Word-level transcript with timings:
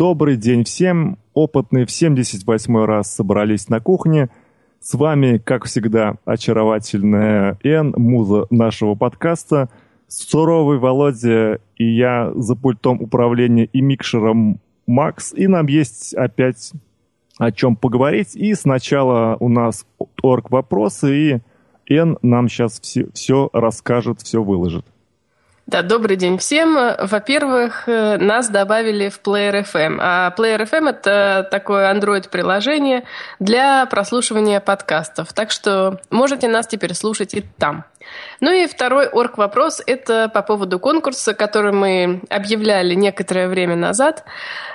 Добрый 0.00 0.38
день 0.38 0.64
всем. 0.64 1.18
Опытные 1.34 1.84
в 1.84 1.90
78 1.90 2.84
раз 2.86 3.14
собрались 3.14 3.68
на 3.68 3.80
кухне. 3.80 4.30
С 4.80 4.94
вами, 4.94 5.36
как 5.36 5.66
всегда, 5.66 6.14
очаровательная 6.24 7.58
Н, 7.62 7.92
муза 7.98 8.46
нашего 8.48 8.94
подкаста, 8.94 9.68
суровый 10.08 10.78
Володя 10.78 11.60
и 11.76 11.84
я 11.84 12.32
за 12.34 12.56
пультом 12.56 13.02
управления 13.02 13.66
и 13.66 13.82
микшером 13.82 14.58
Макс. 14.86 15.34
И 15.34 15.46
нам 15.46 15.66
есть 15.66 16.14
опять 16.14 16.72
о 17.36 17.52
чем 17.52 17.76
поговорить. 17.76 18.34
И 18.34 18.54
сначала 18.54 19.36
у 19.38 19.50
нас 19.50 19.84
орг 20.22 20.50
вопросы, 20.50 21.42
и 21.88 21.92
Н 21.94 22.16
нам 22.22 22.48
сейчас 22.48 22.80
все, 22.80 23.06
все 23.12 23.50
расскажет, 23.52 24.22
все 24.22 24.42
выложит. 24.42 24.86
Да, 25.70 25.82
добрый 25.82 26.16
день 26.16 26.36
всем. 26.36 26.74
Во-первых, 26.74 27.84
э, 27.86 28.16
нас 28.16 28.48
добавили 28.48 29.08
в 29.08 29.20
Player 29.22 29.62
FM. 29.62 29.98
А 30.00 30.34
Player 30.36 30.68
FM— 30.68 30.90
это 30.90 31.46
такое 31.48 31.94
Android-приложение 31.94 33.04
для 33.38 33.86
прослушивания 33.86 34.58
подкастов. 34.58 35.32
Так 35.32 35.52
что 35.52 36.00
можете 36.10 36.48
нас 36.48 36.66
теперь 36.66 36.92
слушать 36.94 37.34
и 37.34 37.44
там. 37.56 37.84
Ну 38.40 38.50
и 38.50 38.66
второй 38.66 39.06
орг-вопрос– 39.06 39.80
это 39.86 40.28
по 40.28 40.42
поводу 40.42 40.80
конкурса, 40.80 41.34
который 41.34 41.70
мы 41.70 42.20
объявляли 42.30 42.94
некоторое 42.94 43.46
время 43.46 43.76
назад. 43.76 44.24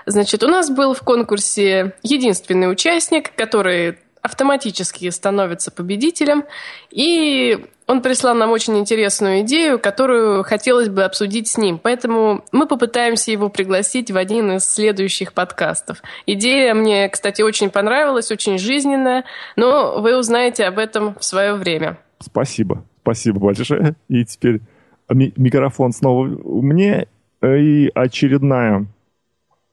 Значит, 0.05 0.43
у 0.43 0.48
нас 0.48 0.70
был 0.70 0.93
в 0.93 1.02
конкурсе 1.02 1.93
единственный 2.04 2.71
участник, 2.71 3.35
который 3.35 3.98
автоматически 4.25 5.09
становится 5.11 5.71
победителем. 5.71 6.45
И 6.89 7.65
он 7.85 8.02
прислал 8.02 8.34
нам 8.34 8.51
очень 8.51 8.77
интересную 8.77 9.41
идею, 9.41 9.77
которую 9.77 10.43
хотелось 10.43 10.89
бы 10.89 11.03
обсудить 11.03 11.48
с 11.48 11.57
ним. 11.57 11.79
Поэтому 11.81 12.43
мы 12.51 12.65
попытаемся 12.65 13.31
его 13.31 13.49
пригласить 13.49 14.09
в 14.09 14.17
один 14.17 14.53
из 14.53 14.65
следующих 14.67 15.34
подкастов. 15.34 16.01
Идея 16.25 16.73
мне, 16.73 17.07
кстати, 17.07 17.43
очень 17.43 17.70
понравилась, 17.70 18.31
очень 18.31 18.57
жизненная, 18.57 19.26
но 19.55 20.01
вы 20.01 20.17
узнаете 20.17 20.65
об 20.65 20.79
этом 20.79 21.15
в 21.20 21.23
свое 21.23 21.54
время. 21.54 21.99
Спасибо. 22.20 22.84
Спасибо 23.04 23.39
большое. 23.39 23.95
И 24.10 24.26
теперь 24.26 24.62
ми- 25.10 25.34
микрофон 25.37 25.91
снова 25.91 26.26
мне. 26.26 27.07
И 27.43 27.91
очередная, 27.93 28.87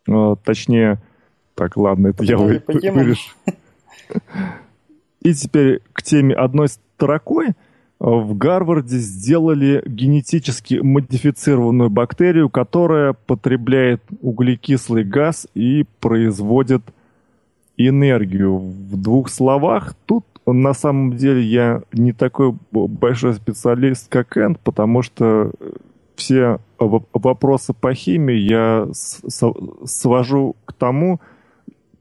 э, 0.07 0.37
точнее, 0.45 1.01
так, 1.55 1.77
ладно, 1.79 2.09
это 2.09 2.25
я 2.25 2.37
вы, 2.37 2.63
вырежу. 2.67 3.23
И 5.23 5.35
теперь 5.35 5.81
к 5.93 6.03
теме 6.03 6.35
одной 6.35 6.69
строкой. 6.69 7.49
В 7.99 8.37
Гарварде 8.37 8.97
сделали 8.97 9.81
генетически 9.87 10.75
модифицированную 10.83 11.89
бактерию, 11.89 12.51
которая 12.51 13.13
потребляет 13.13 14.03
углекислый 14.21 15.05
газ 15.05 15.47
и 15.55 15.87
производит 16.01 16.83
энергию. 17.77 18.57
В 18.57 19.01
двух 19.01 19.31
словах, 19.31 19.95
тут 20.07 20.27
на 20.47 20.75
самом 20.75 21.17
деле 21.17 21.43
я 21.43 21.83
не 21.93 22.13
такой 22.13 22.57
большой 22.73 23.35
специалист, 23.35 24.09
как 24.09 24.37
Энд, 24.37 24.59
потому 24.59 25.03
что 25.03 25.53
все 26.17 26.59
вопросы 26.79 27.73
по 27.73 27.95
химии 27.95 28.37
я 28.37 28.89
свожу 28.93 30.57
к 30.65 30.73
тому, 30.73 31.21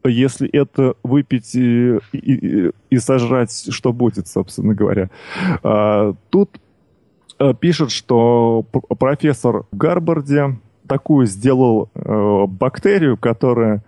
если 0.10 0.50
это 0.50 0.96
выпить 1.04 1.56
и, 1.56 1.98
и, 2.12 2.72
и 2.90 2.98
сожрать, 2.98 3.68
что 3.72 3.94
будет, 3.94 4.28
собственно 4.28 4.74
говоря. 4.74 5.10
А, 5.64 6.14
тут 6.30 6.60
а, 7.38 7.54
пишут, 7.54 7.92
что 7.92 8.66
профессор 9.00 9.64
в 9.72 9.78
Гарварде 9.78 10.60
такую 10.88 11.28
сделал 11.28 11.90
а, 11.94 12.46
бактерию, 12.48 13.18
которая 13.18 13.84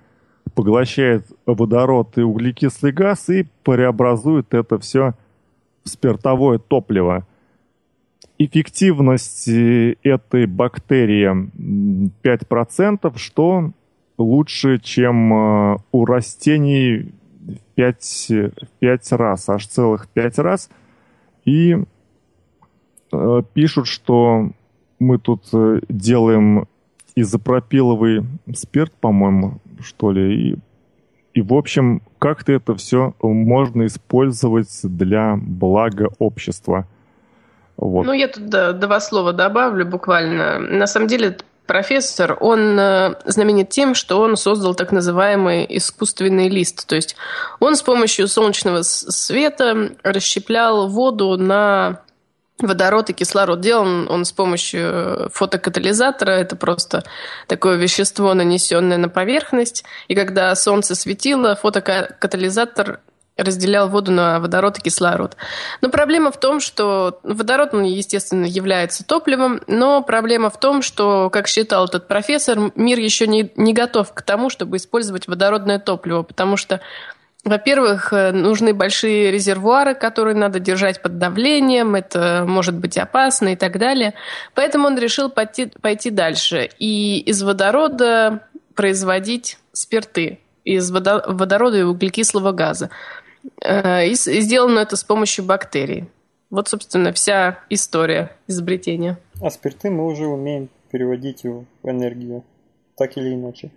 поглощает 0.56 1.26
водород 1.46 2.18
и 2.18 2.22
углекислый 2.22 2.92
газ 2.92 3.30
и 3.30 3.48
преобразует 3.64 4.54
это 4.54 4.78
все 4.80 5.14
в 5.84 5.90
спиртовое 5.90 6.60
топливо. 6.60 7.26
Эффективность 8.38 9.48
этой 9.48 10.46
бактерии 10.48 11.50
5%, 12.24 13.18
что 13.18 13.72
лучше, 14.18 14.80
чем 14.80 15.34
э, 15.34 15.78
у 15.92 16.06
растений 16.06 17.14
в 17.40 17.58
5, 17.76 18.32
5 18.80 19.12
раз, 19.14 19.50
аж 19.50 19.68
целых 19.68 20.08
5 20.10 20.40
раз. 20.40 20.70
И 21.46 21.78
э, 23.12 23.42
пишут, 23.54 23.88
что 23.88 24.52
мы 25.00 25.18
тут 25.18 25.46
э, 25.54 25.82
делаем 25.90 26.68
изопропиловый 27.16 28.24
спирт, 28.56 28.94
по-моему, 28.94 29.60
что 29.82 30.12
ли, 30.12 30.52
и, 30.52 30.58
и 31.34 31.42
в 31.42 31.54
общем, 31.54 32.02
как-то 32.20 32.54
это 32.54 32.76
все 32.76 33.14
можно 33.22 33.86
использовать 33.86 34.80
для 34.84 35.36
блага 35.36 36.10
общества. 36.20 36.88
Вот. 37.76 38.06
Ну, 38.06 38.14
я 38.14 38.28
тут 38.28 38.50
два 38.50 39.00
слова 39.00 39.34
добавлю 39.34 39.86
буквально. 39.86 40.60
На 40.60 40.88
самом 40.88 41.08
деле, 41.08 41.38
профессор, 41.66 42.38
он 42.40 42.78
э, 42.80 43.16
знаменит 43.26 43.70
тем, 43.70 43.96
что 43.96 44.20
он 44.20 44.38
создал 44.38 44.76
так 44.76 44.92
называемый 44.92 45.66
искусственный 45.70 46.50
лист. 46.50 46.88
То 46.88 46.96
есть 46.96 47.16
он 47.60 47.76
с 47.76 47.82
помощью 47.82 48.28
солнечного 48.28 48.82
света 48.84 49.92
расщеплял 50.04 50.88
воду 50.88 51.38
на 51.38 52.02
водород 52.60 53.10
и 53.10 53.14
кислород. 53.14 53.62
Делал 53.62 54.12
он 54.12 54.26
с 54.26 54.32
помощью 54.32 55.30
фотокатализатора. 55.34 56.32
Это 56.32 56.56
просто 56.56 57.04
такое 57.48 57.78
вещество, 57.78 58.34
нанесенное 58.34 58.98
на 58.98 59.10
поверхность. 59.10 59.84
И 60.08 60.16
когда 60.16 60.54
солнце 60.56 60.96
светило, 60.96 61.56
фотокатализатор 61.56 63.00
разделял 63.38 63.90
воду 63.90 64.12
на 64.12 64.40
водород 64.40 64.78
и 64.78 64.82
кислород. 64.82 65.36
Но 65.82 65.90
проблема 65.90 66.32
в 66.32 66.40
том, 66.40 66.60
что 66.60 67.20
водород, 67.24 67.74
он, 67.74 67.84
естественно, 67.84 68.46
является 68.46 69.06
топливом, 69.06 69.62
но 69.68 70.04
проблема 70.04 70.50
в 70.50 70.60
том, 70.60 70.82
что, 70.82 71.30
как 71.30 71.48
считал 71.48 71.86
этот 71.86 72.08
профессор, 72.08 72.72
мир 72.76 73.00
еще 73.00 73.28
не, 73.28 73.52
не 73.56 73.74
готов 73.74 74.14
к 74.14 74.22
тому, 74.22 74.50
чтобы 74.50 74.78
использовать 74.78 75.28
водородное 75.28 75.80
топливо, 75.80 76.24
потому 76.24 76.58
что 76.58 76.82
во-первых, 77.44 78.14
э, 78.14 78.32
нужны 78.32 78.74
большие 78.74 79.30
резервуары, 79.30 79.96
которые 79.96 80.36
надо 80.36 80.60
держать 80.60 81.02
под 81.02 81.18
давлением, 81.18 81.94
это 81.94 82.46
может 82.48 82.76
быть 82.76 82.98
опасно 82.98 83.50
и 83.50 83.56
так 83.58 83.78
далее. 83.78 84.14
Поэтому 84.54 84.88
он 84.88 84.98
решил 84.98 85.30
пойти, 85.30 85.66
пойти 85.82 86.10
дальше 86.10 86.70
и 86.80 87.20
из 87.20 87.44
водорода 87.44 88.48
производить 88.76 89.58
спирты, 89.74 90.40
из 90.64 90.90
водорода 90.90 91.78
и 91.78 91.82
углекислого 91.82 92.54
газа. 92.54 92.90
Э, 93.64 94.08
и 94.08 94.14
сделано 94.16 94.80
это 94.80 94.96
с 94.96 95.04
помощью 95.04 95.46
бактерий. 95.46 96.06
Вот, 96.50 96.68
собственно, 96.68 97.12
вся 97.14 97.60
история 97.70 98.32
изобретения. 98.48 99.18
А 99.42 99.50
спирты 99.50 99.90
мы 99.90 100.06
уже 100.06 100.28
умеем 100.28 100.70
переводить 100.92 101.44
в 101.44 101.66
энергию, 101.84 102.44
так 102.96 103.18
или 103.18 103.34
иначе. 103.34 103.72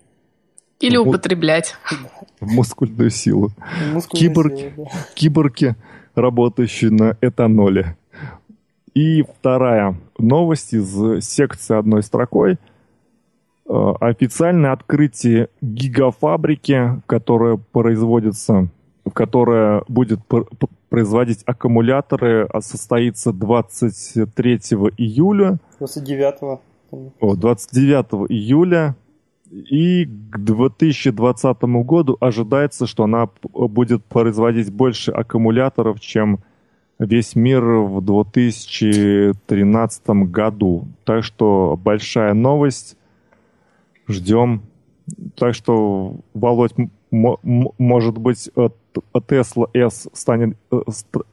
Или 0.81 0.99
употреблять. 0.99 1.75
В 2.41 2.53
мускульную 2.53 3.10
силу. 3.10 3.50
Мускульную 3.93 4.31
Киборги, 4.31 4.60
силу, 4.60 4.91
да. 4.93 5.06
киборги, 5.15 5.75
работающие 6.15 6.91
на 6.91 7.16
этаноле. 7.22 7.97
И 8.93 9.22
вторая 9.22 9.97
новость 10.19 10.75
из 10.75 11.25
секции 11.25 11.76
одной 11.76 12.03
строкой. 12.03 12.59
Э, 13.69 13.93
официальное 14.00 14.72
открытие 14.72 15.49
гигафабрики, 15.62 17.00
которая 17.06 17.56
производится 17.56 18.69
которая 19.12 19.83
будет 19.89 20.21
производить 20.89 21.43
аккумуляторы, 21.47 22.47
а 22.47 22.61
состоится 22.61 23.33
23 23.33 24.56
июля. 24.97 25.59
29. 25.78 26.61
О, 27.21 27.37
29 27.37 28.31
июля. 28.31 28.97
И 29.50 30.06
к 30.06 30.39
2020 30.39 31.62
году 31.85 32.17
ожидается, 32.20 32.87
что 32.87 33.05
она 33.05 33.29
будет 33.53 34.05
производить 34.05 34.73
больше 34.73 35.12
аккумуляторов, 35.12 36.00
чем 36.00 36.41
весь 36.99 37.37
мир 37.37 37.64
в 37.64 38.03
2013 38.03 40.08
году. 40.31 40.88
Так 41.05 41.23
что 41.25 41.79
большая 41.82 42.35
новость. 42.35 42.97
Ждем. 44.08 44.62
Так 45.37 45.55
что, 45.55 46.17
Володь, 46.35 46.75
может 47.11 48.19
быть, 48.19 48.50
Tesla 49.14 49.69
S 49.75 50.08
станет, 50.12 50.56
э, 50.70 50.81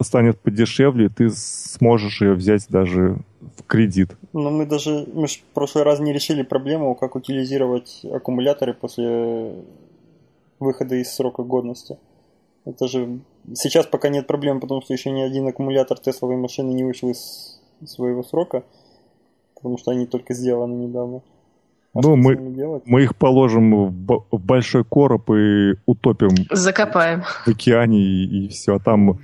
станет 0.02 0.40
подешевле, 0.40 1.10
ты 1.10 1.30
сможешь 1.30 2.22
ее 2.22 2.34
взять 2.34 2.68
даже 2.70 3.18
в 3.58 3.64
кредит. 3.64 4.16
Но 4.34 4.50
мы 4.52 4.66
даже, 4.66 5.08
мы 5.14 5.28
в 5.28 5.42
прошлый 5.54 5.84
раз 5.84 6.00
не 6.00 6.14
решили 6.14 6.44
проблему, 6.44 6.96
как 6.96 7.16
утилизировать 7.16 8.06
аккумуляторы 8.12 8.74
после 8.74 9.56
выхода 10.60 10.96
из 10.96 11.12
срока 11.14 11.44
годности. 11.44 11.98
Это 12.66 12.88
же 12.88 13.20
сейчас 13.54 13.86
пока 13.86 14.10
нет 14.10 14.28
проблем, 14.28 14.60
потому 14.60 14.82
что 14.82 14.94
еще 14.94 15.12
ни 15.12 15.22
один 15.22 15.48
аккумулятор 15.48 16.00
Тесловой 16.00 16.38
машины 16.38 16.72
не 16.74 16.84
вышел 16.84 17.10
из 17.10 17.60
своего 17.86 18.24
срока, 18.24 18.64
потому 19.56 19.78
что 19.78 19.92
они 19.92 20.06
только 20.06 20.34
сделаны 20.34 20.74
недавно. 20.74 21.22
А 21.96 22.00
ну, 22.02 22.16
мы, 22.16 22.82
мы 22.86 23.04
их 23.04 23.16
положим 23.16 24.06
в, 24.06 24.26
в 24.32 24.40
большой 24.40 24.84
короб 24.84 25.30
и 25.30 25.76
утопим. 25.86 26.30
Закопаем. 26.50 27.22
В 27.22 27.48
океане 27.48 28.00
и, 28.00 28.46
и 28.46 28.48
все. 28.48 28.76
А 28.76 28.80
там... 28.80 29.20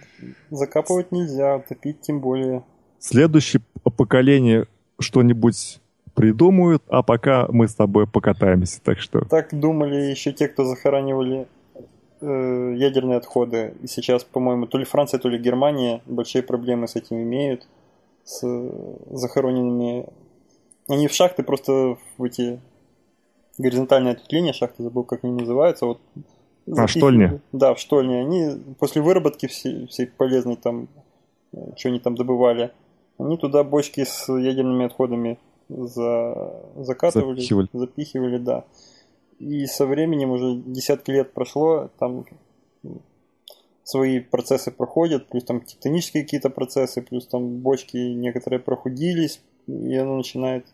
Закапывать 0.51 1.11
нельзя, 1.11 1.59
топить 1.59 2.01
тем 2.01 2.19
более. 2.19 2.63
Следующее 2.99 3.63
поколение 3.83 4.67
что-нибудь 4.99 5.79
придумают, 6.13 6.83
а 6.89 7.01
пока 7.01 7.47
мы 7.49 7.67
с 7.67 7.73
тобой 7.73 8.05
покатаемся, 8.05 8.81
так 8.83 8.99
что... 8.99 9.21
Так 9.21 9.57
думали 9.57 9.95
еще 9.95 10.31
те, 10.31 10.47
кто 10.47 10.65
захоранивали 10.65 11.47
э, 12.21 12.75
ядерные 12.77 13.17
отходы. 13.17 13.73
И 13.81 13.87
сейчас, 13.87 14.23
по-моему, 14.25 14.67
то 14.67 14.77
ли 14.77 14.85
Франция, 14.85 15.19
то 15.19 15.29
ли 15.29 15.39
Германия 15.39 16.01
большие 16.05 16.43
проблемы 16.43 16.87
с 16.87 16.95
этим 16.95 17.23
имеют, 17.23 17.67
с 18.25 18.45
захороненными... 19.09 20.05
Они 20.89 21.07
в 21.07 21.13
шахты 21.13 21.43
просто 21.43 21.97
в 22.17 22.23
эти 22.23 22.59
горизонтальные 23.57 24.13
ответвления 24.13 24.53
шахты, 24.53 24.83
забыл, 24.83 25.03
как 25.03 25.23
они 25.23 25.33
называются. 25.33 25.85
Вот, 25.85 26.01
а, 26.75 26.87
штольни? 26.87 27.39
Да, 27.51 27.73
в 27.73 27.79
штольни. 27.79 28.15
Они 28.15 28.75
после 28.79 29.01
выработки 29.01 29.47
всей, 29.47 29.87
всей 29.87 30.07
полезной 30.07 30.55
там, 30.55 30.87
э, 31.53 31.57
что 31.77 31.89
они 31.89 31.99
там 31.99 32.15
добывали, 32.15 32.71
они 33.17 33.37
туда 33.37 33.63
бочки 33.63 34.03
с 34.03 34.31
ядерными 34.31 34.85
отходами 34.85 35.37
за... 35.67 36.63
закатывали, 36.77 37.35
запихивали. 37.35 37.69
запихивали, 37.73 38.37
да. 38.37 38.65
И 39.39 39.65
со 39.67 39.85
временем 39.85 40.31
уже 40.31 40.55
десятки 40.55 41.11
лет 41.11 41.33
прошло, 41.33 41.89
там 41.99 42.25
свои 43.83 44.19
процессы 44.19 44.71
проходят, 44.71 45.27
плюс 45.27 45.43
там 45.43 45.61
тектонические 45.61 46.23
какие-то 46.23 46.49
процессы, 46.49 47.01
плюс 47.01 47.27
там 47.27 47.57
бочки 47.57 47.97
некоторые 47.97 48.59
прохудились, 48.59 49.41
и 49.67 49.95
оно 49.95 50.17
начинает 50.17 50.65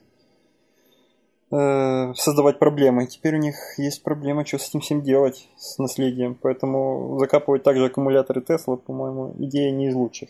э, 1.56 2.14
создавать 2.16 2.60
проблемы. 2.60 3.08
Теперь 3.08 3.36
у 3.36 3.40
них 3.40 3.56
есть 3.78 4.04
проблема, 4.04 4.46
что 4.46 4.58
с 4.58 4.70
этим 4.70 4.82
всем 4.82 5.02
делать, 5.02 5.48
с 5.58 5.78
наследием. 5.78 6.36
Поэтому 6.42 7.18
закапывать 7.20 7.64
также 7.64 7.86
аккумуляторы 7.86 8.42
Тесла, 8.42 8.76
по-моему, 8.76 9.36
идея 9.40 9.72
не 9.72 9.88
из 9.88 9.96
лучших. 9.96 10.30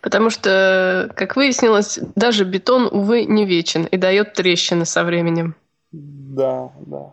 Потому 0.00 0.30
что, 0.30 1.12
как 1.16 1.36
выяснилось, 1.36 1.98
даже 2.14 2.44
бетон, 2.44 2.88
увы, 2.90 3.24
не 3.24 3.44
вечен 3.44 3.84
и 3.84 3.96
дает 3.96 4.34
трещины 4.34 4.84
со 4.84 5.04
временем. 5.04 5.54
Да, 5.92 6.72
да. 6.86 7.12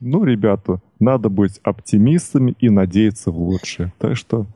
Ну, 0.00 0.24
ребята, 0.24 0.80
надо 0.98 1.28
быть 1.28 1.60
оптимистами 1.62 2.54
и 2.58 2.70
надеяться 2.70 3.30
в 3.30 3.38
лучшее. 3.38 3.92
Так 3.98 4.16
что 4.16 4.46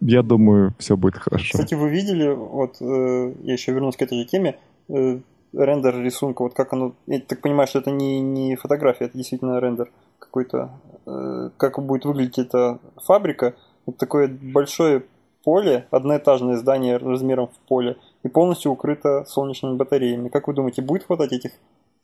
я 0.00 0.22
думаю, 0.22 0.74
все 0.78 0.96
будет 0.96 1.16
хорошо. 1.16 1.50
Кстати, 1.52 1.74
вы 1.74 1.90
видели, 1.90 2.28
вот 2.28 2.76
э, 2.80 3.34
я 3.42 3.52
еще 3.52 3.72
вернусь 3.72 3.96
к 3.96 4.02
этой 4.02 4.18
же 4.18 4.24
теме, 4.24 4.56
э, 4.88 5.18
рендер 5.52 6.00
рисунка, 6.00 6.42
вот 6.42 6.54
как 6.54 6.72
оно, 6.72 6.94
я 7.06 7.20
так 7.20 7.40
понимаю, 7.40 7.66
что 7.66 7.78
это 7.78 7.90
не, 7.90 8.20
не 8.20 8.56
фотография, 8.56 9.06
это 9.06 9.16
действительно 9.16 9.60
рендер 9.60 9.90
какой-то, 10.18 10.70
э, 11.06 11.50
как 11.56 11.78
будет 11.80 12.04
выглядеть 12.04 12.38
эта 12.38 12.78
фабрика, 12.96 13.54
вот 13.86 13.96
такое 13.96 14.28
большое 14.28 15.04
поле, 15.44 15.86
одноэтажное 15.90 16.56
здание 16.56 16.96
размером 16.98 17.48
в 17.48 17.68
поле, 17.68 17.96
и 18.22 18.28
полностью 18.28 18.72
укрыто 18.72 19.24
солнечными 19.26 19.76
батареями. 19.76 20.28
Как 20.28 20.48
вы 20.48 20.54
думаете, 20.54 20.82
будет 20.82 21.04
хватать 21.04 21.32
этих 21.32 21.52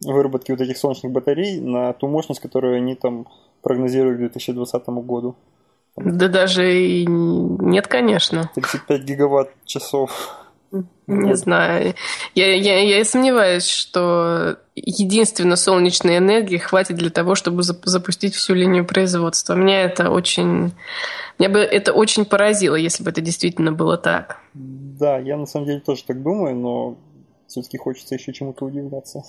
выработки 0.03 0.51
вот 0.51 0.61
этих 0.61 0.77
солнечных 0.77 1.13
батарей 1.13 1.61
на 1.61 1.93
ту 1.93 2.09
мощность, 2.09 2.41
которую 2.41 2.77
они 2.77 2.95
там 2.95 3.27
прогнозируют 3.63 4.17
к 4.17 4.21
2020 4.21 4.89
году? 4.89 5.37
Да 5.97 6.29
даже 6.29 6.75
и 6.75 7.07
нет, 7.07 7.87
конечно. 7.87 8.51
35 8.55 9.03
гигаватт 9.03 9.51
часов. 9.65 10.44
Не 11.07 11.37
знаю. 11.37 11.95
Я, 12.35 12.55
я, 12.55 12.79
я 12.81 13.05
сомневаюсь, 13.05 13.67
что 13.67 14.59
единственно 14.75 15.57
солнечной 15.57 16.19
энергии 16.19 16.57
хватит 16.57 16.97
для 16.97 17.11
того, 17.11 17.35
чтобы 17.35 17.63
запустить 17.63 18.35
всю 18.35 18.55
линию 18.55 18.87
производства. 18.87 19.55
Меня 19.55 19.83
это 19.83 20.11
очень... 20.11 20.73
Меня 21.39 21.49
бы 21.49 21.59
это 21.59 21.93
очень 21.93 22.25
поразило, 22.25 22.77
если 22.77 23.03
бы 23.03 23.11
это 23.11 23.21
действительно 23.21 23.73
было 23.73 23.99
так. 23.99 24.39
Да, 24.55 25.19
я 25.19 25.37
на 25.37 25.47
самом 25.47 25.67
деле 25.67 25.81
тоже 25.81 26.05
так 26.05 26.23
думаю, 26.23 26.57
но 26.57 26.97
все-таки 27.49 27.77
хочется 27.77 28.15
еще 28.15 28.33
чему-то 28.33 28.65
удивляться. 28.65 29.23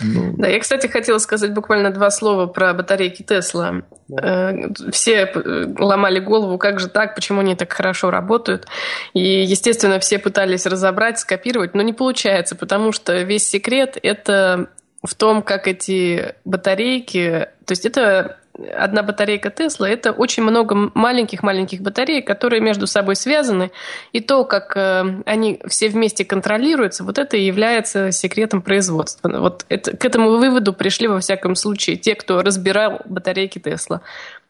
Ну... 0.00 0.34
Да, 0.36 0.48
я, 0.48 0.60
кстати, 0.60 0.86
хотела 0.86 1.18
сказать 1.18 1.52
буквально 1.52 1.90
два 1.90 2.10
слова 2.10 2.46
про 2.46 2.72
батарейки 2.72 3.22
Тесла. 3.22 3.82
Да. 4.08 4.52
Э, 4.52 4.68
все 4.92 5.24
э, 5.24 5.66
ломали 5.78 6.20
голову, 6.20 6.58
как 6.58 6.80
же 6.80 6.88
так, 6.88 7.14
почему 7.14 7.40
они 7.40 7.54
так 7.56 7.72
хорошо 7.72 8.10
работают. 8.10 8.66
И, 9.12 9.42
естественно, 9.42 9.98
все 9.98 10.18
пытались 10.18 10.66
разобрать, 10.66 11.18
скопировать, 11.18 11.74
но 11.74 11.82
не 11.82 11.92
получается, 11.92 12.54
потому 12.54 12.92
что 12.92 13.20
весь 13.22 13.48
секрет 13.48 13.98
это 14.02 14.68
в 15.02 15.14
том, 15.14 15.42
как 15.42 15.68
эти 15.68 16.34
батарейки, 16.44 17.48
то 17.64 17.72
есть 17.72 17.86
это 17.86 18.38
одна 18.76 19.02
батарейка 19.02 19.50
Тесла, 19.50 19.88
это 19.88 20.12
очень 20.12 20.42
много 20.42 20.90
маленьких-маленьких 20.94 21.80
батареек, 21.80 22.26
которые 22.26 22.60
между 22.60 22.86
собой 22.86 23.16
связаны, 23.16 23.70
и 24.12 24.20
то, 24.20 24.44
как 24.44 24.76
э, 24.76 25.22
они 25.26 25.60
все 25.66 25.88
вместе 25.88 26.24
контролируются, 26.24 27.04
вот 27.04 27.18
это 27.18 27.36
и 27.36 27.44
является 27.44 28.10
секретом 28.12 28.62
производства. 28.62 29.28
Вот 29.40 29.64
это, 29.68 29.96
к 29.96 30.04
этому 30.04 30.30
выводу 30.30 30.72
пришли, 30.72 31.08
во 31.08 31.20
всяком 31.20 31.54
случае, 31.54 31.96
те, 31.96 32.14
кто 32.14 32.42
разбирал 32.42 33.00
батарейки 33.04 33.58
Тесла. 33.58 34.02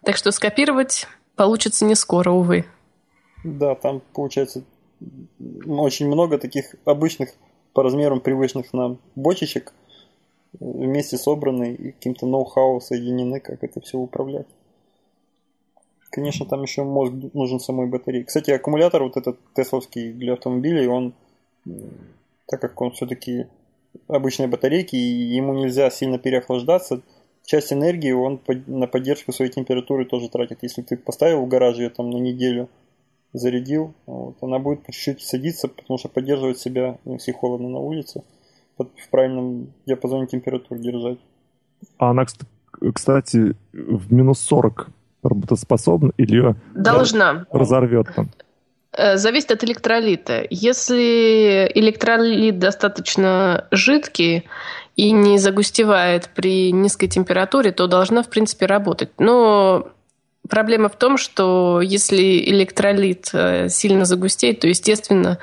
Так 0.05 0.17
что 0.17 0.33
скопировать 0.33 1.07
получится 1.37 1.85
не 1.85 1.95
скоро, 1.95 2.31
увы. 2.31 2.65
Да, 3.45 3.75
там 3.75 4.03
получается 4.15 4.65
очень 5.67 6.07
много 6.09 6.39
таких 6.39 6.75
обычных 6.85 7.31
по 7.73 7.83
размерам 7.83 8.21
привычных 8.21 8.73
нам 8.73 8.99
бочечек, 9.15 9.73
вместе 10.61 11.19
собраны 11.19 11.75
и 11.75 11.93
каким-то 11.93 12.27
ноу-хау 12.27 12.81
соединены, 12.81 13.41
как 13.41 13.63
это 13.63 13.81
все 13.81 13.99
управлять. 13.99 14.47
Конечно, 16.11 16.47
там 16.47 16.63
еще 16.63 16.85
мозг 16.85 17.13
нужен 17.35 17.61
самой 17.61 17.87
батареи. 17.87 18.23
Кстати, 18.23 18.51
аккумулятор 18.51 19.03
вот 19.03 19.17
этот 19.17 19.39
тесловский 19.55 20.13
для 20.13 20.33
автомобилей, 20.35 20.87
он, 20.87 21.13
так 22.47 22.61
как 22.61 22.81
он 22.81 22.93
все-таки 22.93 23.47
обычные 24.07 24.49
батарейки, 24.49 24.97
и 24.97 25.35
ему 25.37 25.53
нельзя 25.55 25.91
сильно 25.91 26.19
переохлаждаться, 26.19 27.03
часть 27.45 27.73
энергии 27.73 28.13
он 28.13 28.41
на 28.67 28.87
поддержку 28.87 29.33
своей 29.33 29.51
температуры 29.51 30.07
тоже 30.07 30.29
тратит. 30.29 30.59
Если 30.63 30.83
ты 30.83 30.97
поставил 30.97 31.43
в 31.43 31.49
гараж 31.49 31.77
ее 31.77 31.91
там 31.91 32.11
на 32.11 32.19
неделю, 32.19 32.69
зарядил, 33.35 33.93
вот, 34.07 34.37
она 34.41 34.59
будет 34.59 34.87
чуть-чуть 34.87 35.21
садиться, 35.21 35.69
потому 35.69 35.99
что 35.99 36.09
поддерживает 36.09 36.59
себя, 36.59 36.99
если 37.05 37.33
холодно 37.33 37.69
на 37.69 37.79
улице 37.79 38.23
в 38.85 39.11
правильном 39.11 39.69
диапазоне 39.87 40.27
температур 40.27 40.79
держать. 40.79 41.19
А 41.99 42.11
она, 42.11 42.25
кстати, 42.95 43.57
в 43.73 44.13
минус 44.13 44.41
40 44.41 44.89
работоспособна 45.23 46.13
или 46.17 46.37
ее 46.37 46.57
Должна. 46.75 47.47
разорвет 47.51 48.09
там? 48.15 48.31
Э, 48.93 49.17
зависит 49.17 49.51
от 49.51 49.65
электролита. 49.65 50.47
Если 50.51 51.71
электролит 51.75 52.59
достаточно 52.59 53.67
жидкий 53.71 54.45
и 54.97 55.13
не 55.13 55.39
загустевает 55.39 56.31
при 56.35 56.73
низкой 56.73 57.09
температуре, 57.09 57.73
то 57.73 57.87
должна, 57.87 58.23
в 58.23 58.29
принципе, 58.29 58.67
работать. 58.67 59.11
Но 59.19 59.89
проблема 60.49 60.89
в 60.89 60.97
том, 60.97 61.17
что 61.19 61.81
если 61.81 62.39
электролит 62.51 63.31
э, 63.33 63.69
сильно 63.69 64.05
загустеет, 64.05 64.61
то, 64.61 64.69
естественно, 64.69 65.39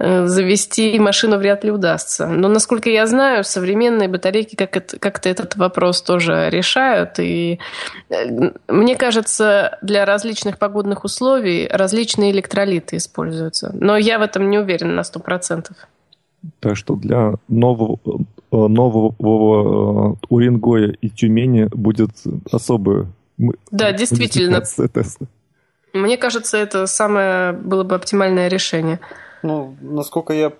завести 0.00 0.98
машину 0.98 1.36
вряд 1.36 1.62
ли 1.64 1.70
удастся. 1.70 2.26
Но, 2.26 2.48
насколько 2.48 2.88
я 2.88 3.06
знаю, 3.06 3.44
современные 3.44 4.08
батарейки 4.08 4.54
как-то 4.54 5.28
этот 5.28 5.56
вопрос 5.56 6.00
тоже 6.02 6.48
решают. 6.50 7.18
И 7.18 7.58
э, 8.08 8.50
мне 8.68 8.96
кажется, 8.96 9.78
для 9.82 10.04
различных 10.06 10.58
погодных 10.58 11.04
условий 11.04 11.68
различные 11.70 12.30
электролиты 12.30 12.96
используются. 12.96 13.72
Но 13.74 13.96
я 13.96 14.18
в 14.18 14.22
этом 14.22 14.48
не 14.48 14.58
уверен 14.58 14.94
на 14.94 15.04
сто 15.04 15.20
процентов. 15.20 15.76
Так 16.60 16.76
что 16.76 16.96
для 16.96 17.34
нового, 17.48 17.98
э, 18.06 18.16
нового 18.56 20.16
Уренгоя 20.30 20.94
и 21.00 21.10
Тюмени 21.10 21.68
будет 21.70 22.10
особое 22.50 23.06
да, 23.70 23.92
действительно. 23.92 24.62
Мне 25.92 26.16
кажется, 26.16 26.56
это 26.56 26.86
самое 26.86 27.52
было 27.52 27.84
бы 27.84 27.94
оптимальное 27.94 28.48
решение. 28.48 29.00
Ну, 29.42 29.76
насколько 29.80 30.32
я 30.32 30.52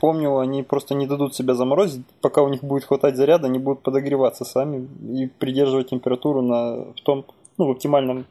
помню, 0.00 0.38
они 0.38 0.62
просто 0.62 0.94
не 0.94 1.06
дадут 1.06 1.34
себя 1.34 1.54
заморозить. 1.54 2.04
Пока 2.20 2.42
у 2.42 2.48
них 2.48 2.62
будет 2.62 2.84
хватать 2.84 3.16
заряда, 3.16 3.46
они 3.46 3.58
будут 3.58 3.82
подогреваться 3.82 4.44
сами 4.44 4.88
и 5.18 5.26
придерживать 5.26 5.90
температуру 5.90 6.42
на, 6.42 6.92
в 6.92 7.00
том, 7.02 7.24
ну, 7.58 7.66
в 7.66 7.70
оптимальном 7.70 8.26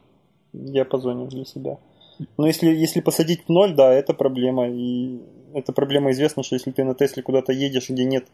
диапазоне 0.54 1.28
для 1.28 1.46
себя. 1.46 1.78
Но 2.38 2.48
если, 2.48 2.68
если 2.68 3.02
посадить 3.02 3.44
в 3.46 3.50
ноль, 3.50 3.74
да, 3.74 3.94
это 3.94 4.14
проблема. 4.14 4.70
И 4.70 5.20
эта 5.54 5.74
проблема 5.74 6.12
известна, 6.12 6.44
что 6.44 6.56
если 6.56 6.72
ты 6.72 6.84
на 6.84 6.96
Тесле 6.96 7.24
куда-то 7.24 7.52
едешь, 7.52 7.90
где 7.90 8.06
нет 8.06 8.28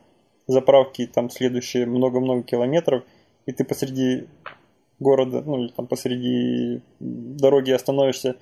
заправки, 0.47 1.07
там 1.07 1.29
следующие 1.29 1.85
много-много 1.85 2.43
километров, 2.43 3.03
и 3.45 3.51
ты 3.51 3.63
посреди 3.63 4.27
города, 4.99 5.41
ну 5.43 5.63
или 5.63 5.69
там 5.69 5.87
посреди 5.87 6.81
дороги 6.99 7.71
остановишься 7.71 8.35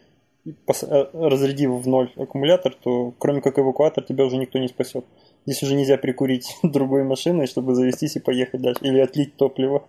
разрядив 1.14 1.72
в 1.72 1.88
ноль 1.88 2.12
аккумулятор, 2.16 2.74
то 2.74 3.14
кроме 3.18 3.42
как 3.42 3.60
эвакуатор 3.60 4.04
тебя 4.04 4.26
уже 4.26 4.38
никто 4.38 4.60
не 4.60 4.68
спасет. 4.68 5.06
Здесь 5.46 5.64
уже 5.64 5.76
нельзя 5.76 5.98
прикурить 5.98 6.58
другой 6.64 7.04
машиной, 7.04 7.48
чтобы 7.48 7.76
завестись 7.76 8.16
и 8.16 8.20
поехать 8.20 8.62
дальше. 8.62 8.82
Или 8.84 9.00
отлить 9.00 9.36
топливо. 9.36 9.84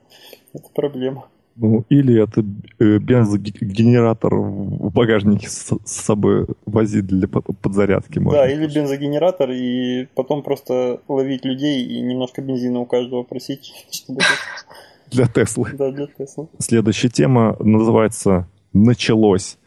Это 0.52 0.69
проблема. 0.75 1.26
Ну, 1.57 1.85
или 1.90 2.23
это 2.23 2.40
э, 2.78 2.99
бензогенератор 2.99 4.35
в 4.35 4.92
багажнике 4.92 5.49
с, 5.49 5.76
собой 5.85 6.47
возить 6.64 7.07
для 7.07 7.28
подзарядки. 7.28 8.19
Можно. 8.19 8.40
Да, 8.40 8.50
или 8.50 8.66
бензогенератор, 8.66 9.50
и 9.50 10.07
потом 10.14 10.42
просто 10.42 11.00
ловить 11.09 11.45
людей 11.45 11.85
и 11.85 12.00
немножко 12.00 12.40
бензина 12.40 12.80
у 12.80 12.87
каждого 12.87 13.25
просить, 13.25 13.73
чтобы... 13.90 14.21
Для 15.11 15.26
Теслы. 15.26 15.71
Да, 15.75 15.90
для 15.90 16.07
Теслы. 16.07 16.47
Следующая 16.59 17.09
тема 17.09 17.57
называется 17.59 18.49
«Началось». 18.73 19.59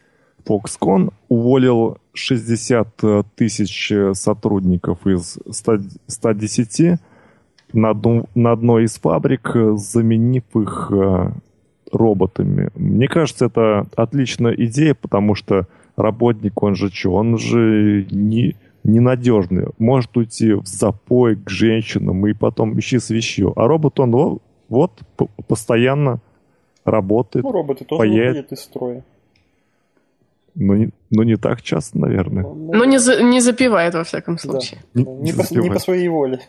Foxconn 0.46 1.12
уволил 1.28 1.98
60 2.12 2.88
тысяч 3.34 3.92
сотрудников 4.12 5.06
из 5.06 5.38
110 5.50 7.00
на, 7.72 7.90
одну, 7.90 8.26
на 8.34 8.52
одной 8.52 8.84
из 8.84 8.94
фабрик, 8.94 9.56
заменив 9.74 10.44
их 10.54 10.92
э, 10.92 11.32
роботами. 11.92 12.70
Мне 12.74 13.08
кажется, 13.08 13.46
это 13.46 13.86
отличная 13.96 14.52
идея, 14.52 14.94
потому 14.94 15.34
что 15.34 15.66
работник, 15.96 16.62
он 16.62 16.74
же 16.74 16.90
что, 16.90 17.14
он 17.14 17.38
же 17.38 18.06
не, 18.10 18.56
ненадежный. 18.84 19.66
Может 19.78 20.16
уйти 20.16 20.52
в 20.52 20.66
запой 20.66 21.36
к 21.36 21.50
женщинам 21.50 22.26
и 22.26 22.32
потом 22.32 22.78
ищи 22.78 22.98
свищу. 22.98 23.52
А 23.56 23.66
робот, 23.66 23.98
он 24.00 24.40
вот 24.68 24.92
постоянно 25.48 26.20
работает. 26.84 27.44
Ну, 27.44 27.52
роботы 27.52 27.84
тоже 27.84 27.98
поедет. 27.98 28.26
выходят 28.26 28.52
из 28.52 28.60
строя. 28.60 29.04
Но 30.54 30.76
не, 30.76 30.90
но 31.10 31.24
не 31.24 31.36
так 31.36 31.62
часто, 31.62 31.98
наверное. 31.98 32.44
Ну, 32.44 32.72
но 32.72 32.84
не, 32.84 32.98
за, 32.98 33.22
не 33.22 33.40
запивает, 33.40 33.94
во 33.94 34.04
всяком 34.04 34.38
случае. 34.38 34.82
Да. 34.94 35.02
Не, 35.02 35.06
не, 35.06 35.32
по, 35.32 35.54
не 35.54 35.70
по 35.70 35.78
своей 35.78 36.08
воле. 36.08 36.40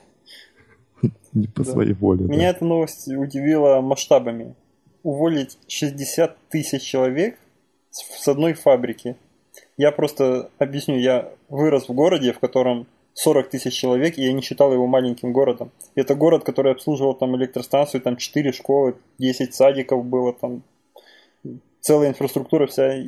Не 1.33 1.47
по 1.47 1.63
да. 1.63 1.71
своей 1.71 1.93
воле. 1.93 2.25
Меня 2.25 2.51
да. 2.51 2.57
эта 2.57 2.65
новость 2.65 3.07
удивила 3.09 3.81
масштабами 3.81 4.55
уволить 5.03 5.57
60 5.67 6.37
тысяч 6.49 6.81
человек 6.81 7.37
с 7.91 8.27
одной 8.27 8.53
фабрики. 8.53 9.17
Я 9.77 9.91
просто 9.91 10.49
объясню, 10.57 10.97
я 10.97 11.31
вырос 11.49 11.89
в 11.89 11.93
городе, 11.93 12.33
в 12.33 12.39
котором 12.39 12.87
40 13.13 13.49
тысяч 13.49 13.73
человек, 13.73 14.17
и 14.17 14.23
я 14.23 14.33
не 14.33 14.41
считал 14.41 14.73
его 14.73 14.87
маленьким 14.87 15.31
городом. 15.31 15.71
Это 15.95 16.15
город, 16.15 16.43
который 16.43 16.71
обслуживал 16.71 17.13
там 17.13 17.35
электростанцию, 17.35 18.01
там 18.01 18.17
4 18.17 18.51
школы, 18.51 18.95
10 19.19 19.53
садиков 19.53 20.05
было, 20.05 20.33
там 20.33 20.63
целая 21.79 22.09
инфраструктура 22.09 22.67
вся. 22.67 23.03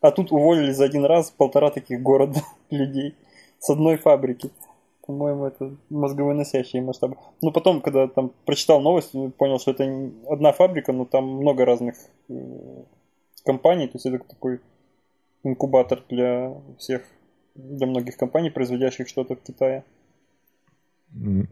А 0.00 0.10
тут 0.10 0.32
уволили 0.32 0.72
за 0.72 0.84
один 0.84 1.04
раз 1.04 1.30
полтора 1.30 1.70
таких 1.70 2.02
города 2.02 2.40
людей 2.70 3.14
с 3.58 3.70
одной 3.70 3.96
фабрики. 3.96 4.50
По-моему, 5.06 5.46
это 5.46 5.74
мозговыносящие 5.88 6.82
масштабы. 6.82 7.16
Ну, 7.40 7.50
потом, 7.50 7.80
когда 7.80 8.08
там 8.08 8.30
прочитал 8.44 8.80
новость, 8.80 9.12
понял, 9.38 9.58
что 9.58 9.70
это 9.70 10.10
одна 10.28 10.52
фабрика, 10.52 10.92
но 10.92 11.06
там 11.06 11.24
много 11.24 11.64
разных 11.64 11.94
э, 12.28 12.34
компаний, 13.44 13.86
то 13.86 13.92
есть 13.94 14.04
это 14.04 14.18
такой 14.18 14.60
инкубатор 15.44 16.02
для 16.10 16.54
всех, 16.78 17.06
для 17.54 17.86
многих 17.86 18.18
компаний, 18.18 18.50
производящих 18.50 19.08
что-то 19.08 19.34
в 19.34 19.40
Китае. 19.40 19.82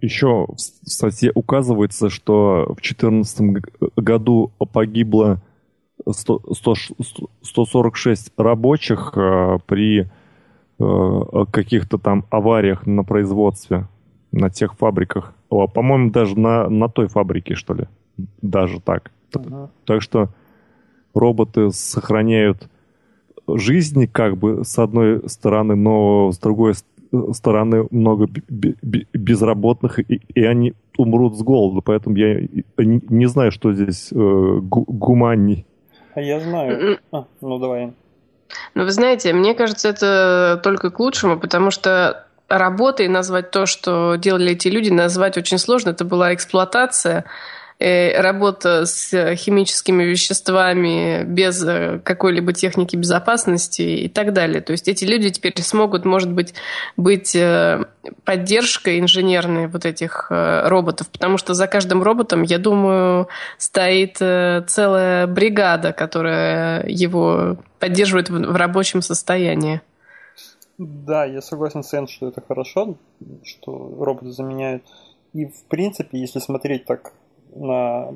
Еще 0.02 0.46
в 0.46 0.58
статье 0.58 1.32
указывается, 1.34 2.10
что 2.10 2.66
в 2.68 2.76
2014 2.76 3.40
году 3.96 4.52
погибло 4.72 5.40
100, 6.08 6.40
100, 6.52 6.74
146 7.42 8.32
рабочих 8.36 9.12
э, 9.16 9.58
при 9.66 10.08
Э, 10.78 11.44
каких-то 11.50 11.96
там 11.96 12.26
авариях 12.28 12.86
на 12.86 13.02
производстве, 13.02 13.88
на 14.30 14.50
тех 14.50 14.74
фабриках. 14.74 15.32
О, 15.48 15.68
по-моему, 15.68 16.10
даже 16.10 16.38
на, 16.38 16.68
на 16.68 16.88
той 16.88 17.08
фабрике, 17.08 17.54
что 17.54 17.72
ли. 17.72 17.84
Даже 18.42 18.80
так. 18.80 19.10
Uh-huh. 19.32 19.70
Так 19.86 20.02
что 20.02 20.28
роботы 21.14 21.70
сохраняют 21.70 22.68
жизни, 23.48 24.04
как 24.04 24.36
бы, 24.36 24.64
с 24.64 24.78
одной 24.78 25.26
стороны, 25.30 25.76
но 25.76 26.30
с 26.30 26.38
другой 26.38 26.74
стороны 27.32 27.86
много 27.90 28.28
безработных, 29.14 29.98
и, 30.00 30.20
и 30.34 30.44
они 30.44 30.74
умрут 30.98 31.38
с 31.38 31.42
голоду. 31.42 31.80
Поэтому 31.80 32.16
я 32.16 32.40
не, 32.76 33.00
не 33.08 33.26
знаю, 33.26 33.50
что 33.50 33.72
здесь 33.72 34.10
э, 34.12 34.58
гуманней. 34.60 35.64
А 36.16 36.20
я 36.22 36.40
знаю. 36.40 36.98
А, 37.12 37.26
ну 37.42 37.58
давай. 37.58 37.92
Но 38.74 38.84
вы 38.84 38.90
знаете, 38.90 39.34
мне 39.34 39.54
кажется, 39.54 39.90
это 39.90 40.58
только 40.64 40.90
к 40.90 40.98
лучшему, 40.98 41.38
потому 41.38 41.70
что 41.70 42.26
работой 42.48 43.08
назвать 43.08 43.50
то, 43.50 43.66
что 43.66 44.16
делали 44.16 44.52
эти 44.52 44.68
люди, 44.68 44.88
назвать 44.88 45.36
очень 45.36 45.58
сложно. 45.58 45.90
Это 45.90 46.06
была 46.06 46.32
эксплуатация. 46.32 47.26
Э, 47.78 48.22
работа 48.22 48.86
с 48.86 49.34
химическими 49.36 50.02
веществами 50.02 51.24
без 51.24 51.62
э, 51.62 52.00
какой-либо 52.02 52.54
техники 52.54 52.96
безопасности 52.96 53.82
и 53.82 54.08
так 54.08 54.32
далее. 54.32 54.62
То 54.62 54.72
есть 54.72 54.88
эти 54.88 55.04
люди 55.04 55.28
теперь 55.28 55.60
смогут, 55.60 56.06
может 56.06 56.32
быть, 56.32 56.54
быть 56.96 57.36
э, 57.36 57.84
поддержкой 58.24 58.98
инженерной 58.98 59.66
вот 59.66 59.84
этих 59.84 60.28
роботов, 60.30 61.10
потому 61.10 61.36
что 61.36 61.52
за 61.52 61.66
каждым 61.66 62.02
роботом, 62.02 62.42
я 62.44 62.58
думаю, 62.58 63.28
стоит 63.58 64.16
целая 64.16 65.26
бригада, 65.26 65.92
которая 65.92 66.86
его 66.86 67.58
поддерживает 67.78 68.30
в 68.30 68.56
рабочем 68.56 69.02
состоянии. 69.02 69.82
Да, 70.78 71.26
я 71.26 71.42
согласен 71.42 71.82
с 71.82 71.92
Энн, 71.92 72.08
что 72.08 72.28
это 72.28 72.40
хорошо, 72.40 72.96
что 73.44 73.96
роботы 74.00 74.30
заменяют. 74.30 74.82
И 75.34 75.44
в 75.44 75.64
принципе, 75.68 76.18
если 76.18 76.38
смотреть 76.38 76.86
так 76.86 77.12
на 77.56 78.14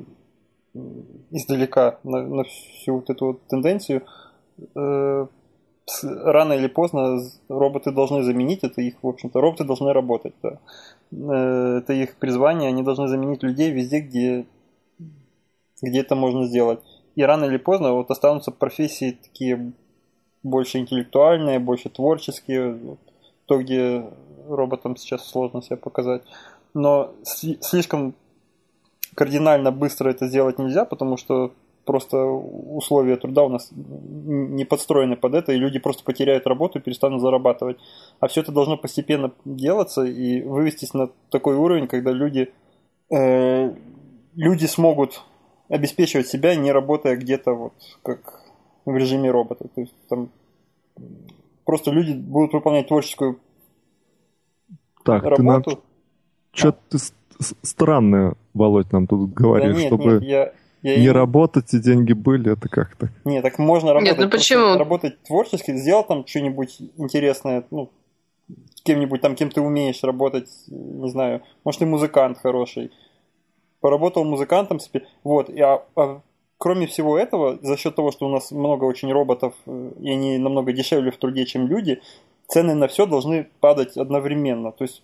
издалека 1.31 1.99
на, 2.03 2.21
на 2.21 2.43
всю 2.43 2.95
вот 2.95 3.09
эту 3.09 3.25
вот 3.27 3.41
тенденцию, 3.47 4.03
э, 4.75 5.27
рано 6.03 6.53
или 6.53 6.67
поздно 6.67 7.19
роботы 7.49 7.91
должны 7.91 8.23
заменить, 8.23 8.63
это 8.63 8.81
их, 8.81 8.95
в 9.01 9.07
общем-то, 9.07 9.41
роботы 9.41 9.63
должны 9.63 9.93
работать, 9.93 10.33
да. 10.41 10.59
Э, 11.11 11.79
это 11.79 11.93
их 11.93 12.15
призвание, 12.15 12.69
они 12.69 12.83
должны 12.83 13.07
заменить 13.07 13.43
людей 13.43 13.71
везде, 13.71 13.99
где, 13.99 14.45
где 15.81 15.99
это 16.01 16.15
можно 16.15 16.45
сделать. 16.45 16.79
И 17.15 17.23
рано 17.23 17.45
или 17.45 17.57
поздно 17.57 17.93
вот 17.93 18.09
останутся 18.09 18.51
профессии 18.51 19.17
такие 19.21 19.73
больше 20.43 20.77
интеллектуальные, 20.79 21.59
больше 21.59 21.89
творческие, 21.89 22.97
то, 23.45 23.61
где 23.61 24.05
роботам 24.47 24.95
сейчас 24.95 25.27
сложно 25.27 25.61
себя 25.61 25.77
показать. 25.77 26.23
Но 26.73 27.11
слишком 27.23 28.15
кардинально 29.15 29.71
быстро 29.71 30.09
это 30.09 30.27
сделать 30.27 30.59
нельзя, 30.59 30.85
потому 30.85 31.17
что 31.17 31.53
просто 31.85 32.17
условия 32.17 33.17
труда 33.17 33.43
у 33.43 33.49
нас 33.49 33.69
не 33.71 34.65
подстроены 34.65 35.15
под 35.15 35.33
это, 35.33 35.51
и 35.51 35.57
люди 35.57 35.79
просто 35.79 36.03
потеряют 36.03 36.47
работу 36.47 36.79
и 36.79 36.81
перестанут 36.81 37.21
зарабатывать. 37.21 37.77
А 38.19 38.27
все 38.27 38.41
это 38.41 38.51
должно 38.51 38.77
постепенно 38.77 39.31
делаться 39.45 40.03
и 40.03 40.41
вывестись 40.41 40.93
на 40.93 41.09
такой 41.29 41.55
уровень, 41.55 41.87
когда 41.87 42.11
люди, 42.11 42.53
э, 43.09 43.73
люди 44.35 44.65
смогут 44.65 45.23
обеспечивать 45.69 46.27
себя, 46.27 46.55
не 46.55 46.71
работая 46.71 47.15
где-то 47.15 47.53
вот 47.53 47.73
как 48.03 48.41
в 48.85 48.95
режиме 48.95 49.31
робота. 49.31 49.67
То 49.73 49.81
есть 49.81 49.93
там 50.09 50.29
просто 51.65 51.91
люди 51.91 52.13
будут 52.13 52.53
выполнять 52.53 52.87
творческую 52.87 53.39
так, 55.03 55.23
работу. 55.23 55.71
Ты 55.71 55.75
нам... 55.75 55.81
Что-то 56.53 56.79
ты 56.89 56.99
странное, 57.61 58.35
Володь, 58.53 58.91
нам 58.91 59.07
тут 59.07 59.33
говоришь, 59.33 59.75
да 59.75 59.81
нет, 59.81 59.87
чтобы 59.87 60.11
нет, 60.13 60.23
я, 60.23 60.51
я 60.81 60.97
не 60.97 61.05
и... 61.05 61.09
работать 61.09 61.73
и 61.73 61.79
деньги 61.79 62.13
были, 62.13 62.53
это 62.53 62.69
как-то. 62.69 63.09
Нет, 63.25 63.43
так 63.43 63.59
можно 63.59 63.93
работать. 63.93 64.17
Нет, 64.17 64.25
ну 64.25 64.29
почему? 64.29 64.77
Работать 64.77 65.21
творчески, 65.23 65.75
сделал 65.75 66.03
там 66.03 66.25
что-нибудь 66.25 66.77
интересное, 66.97 67.63
ну, 67.71 67.89
кем-нибудь 68.83 69.21
там, 69.21 69.35
кем 69.35 69.49
ты 69.49 69.61
умеешь 69.61 70.03
работать, 70.03 70.49
не 70.67 71.09
знаю, 71.09 71.41
может, 71.63 71.79
ты 71.79 71.85
музыкант 71.85 72.37
хороший. 72.37 72.91
Поработал 73.79 74.23
музыкантом 74.23 74.79
себе, 74.79 75.07
вот, 75.23 75.49
и, 75.49 75.59
а, 75.59 75.83
а 75.95 76.21
кроме 76.61 76.85
всего 76.85 77.17
этого, 77.17 77.57
за 77.63 77.75
счет 77.75 77.95
того, 77.95 78.11
что 78.11 78.27
у 78.27 78.29
нас 78.29 78.51
много 78.51 78.85
очень 78.85 79.11
роботов, 79.11 79.55
э, 79.65 79.91
и 79.99 80.11
они 80.11 80.37
намного 80.37 80.71
дешевле 80.73 81.09
в 81.09 81.17
труде, 81.17 81.45
чем 81.45 81.65
люди, 81.65 82.01
цены 82.47 82.75
на 82.75 82.87
все 82.87 83.07
должны 83.07 83.47
падать 83.59 83.97
одновременно. 83.97 84.71
То 84.71 84.83
есть 84.83 85.01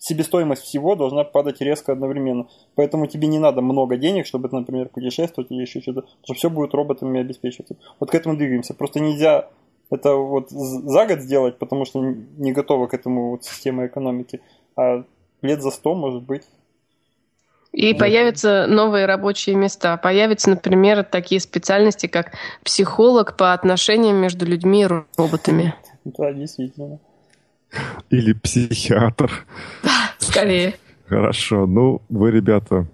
себестоимость 0.00 0.62
всего 0.62 0.96
должна 0.96 1.24
падать 1.24 1.60
резко 1.60 1.92
одновременно. 1.92 2.48
Поэтому 2.74 3.06
тебе 3.06 3.28
не 3.28 3.38
надо 3.38 3.60
много 3.60 3.96
денег, 3.96 4.26
чтобы, 4.26 4.48
например, 4.50 4.88
путешествовать 4.88 5.52
или 5.52 5.60
еще 5.60 5.80
что-то. 5.80 6.00
Потому 6.00 6.24
что 6.24 6.34
все 6.34 6.50
будет 6.50 6.74
роботами 6.74 7.20
обеспечиваться. 7.20 7.76
Вот 8.00 8.10
к 8.10 8.14
этому 8.14 8.36
двигаемся. 8.36 8.74
Просто 8.74 8.98
нельзя 8.98 9.48
это 9.90 10.14
вот 10.14 10.50
за 10.50 11.06
год 11.06 11.20
сделать, 11.20 11.58
потому 11.58 11.84
что 11.84 12.00
не 12.00 12.52
готова 12.52 12.86
к 12.86 12.94
этому 12.94 13.32
вот 13.32 13.44
система 13.44 13.86
экономики. 13.86 14.40
А 14.74 15.04
лет 15.42 15.62
за 15.62 15.70
сто, 15.70 15.94
может 15.94 16.22
быть. 16.22 16.44
И 17.72 17.94
появятся 17.94 18.66
новые 18.66 19.04
рабочие 19.06 19.54
места. 19.54 19.96
Появятся, 19.98 20.50
например, 20.50 21.04
такие 21.04 21.40
специальности, 21.40 22.06
как 22.06 22.32
психолог 22.64 23.36
по 23.36 23.52
отношениям 23.52 24.16
между 24.16 24.46
людьми 24.46 24.82
и 24.82 24.86
роботами. 24.86 25.74
Да, 26.04 26.32
действительно. 26.32 26.98
Или 28.10 28.32
психиатр. 28.32 29.30
Да, 29.82 30.14
скорее. 30.18 30.74
Хорошо. 31.06 31.66
Ну, 31.66 32.02
вы, 32.08 32.30
ребята, 32.30 32.86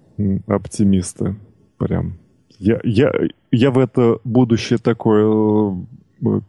оптимисты. 0.47 1.37
Прям. 1.78 2.18
Я, 2.59 2.80
я, 2.85 3.12
я 3.50 3.71
в 3.71 3.78
это 3.78 4.18
будущее 4.25 4.78
такое 4.78 5.76
э, 6.23 6.40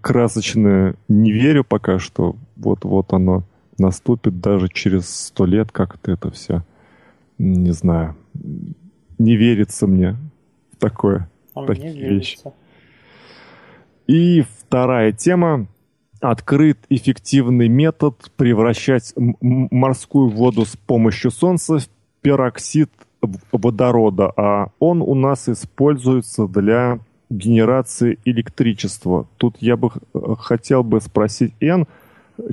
красочное 0.00 0.94
не 1.08 1.32
верю 1.32 1.64
пока 1.64 1.98
что. 1.98 2.36
Вот-вот 2.56 3.12
оно 3.12 3.44
наступит 3.78 4.40
даже 4.40 4.68
через 4.68 5.08
сто 5.08 5.46
лет 5.46 5.72
как-то 5.72 6.12
это 6.12 6.30
все. 6.30 6.62
Не 7.38 7.72
знаю. 7.72 8.16
Не 9.18 9.36
верится 9.36 9.86
мне 9.86 10.16
в 10.72 10.76
такое. 10.76 11.30
А 11.54 11.64
такие 11.64 11.92
вещи. 11.92 12.38
И 14.06 14.44
вторая 14.58 15.12
тема. 15.12 15.66
Открыт 16.20 16.78
эффективный 16.90 17.68
метод 17.68 18.30
превращать 18.36 19.14
морскую 19.16 20.28
воду 20.28 20.66
с 20.66 20.76
помощью 20.76 21.30
солнца 21.30 21.78
в 21.78 21.88
пероксид 22.20 22.90
водорода, 23.52 24.30
а 24.36 24.68
он 24.78 25.00
у 25.00 25.14
нас 25.14 25.48
используется 25.48 26.46
для 26.46 26.98
генерации 27.30 28.18
электричества. 28.26 29.26
Тут 29.38 29.56
я 29.60 29.78
бы 29.78 29.88
хотел 30.38 30.82
бы 30.82 31.00
спросить 31.00 31.54
Н, 31.60 31.86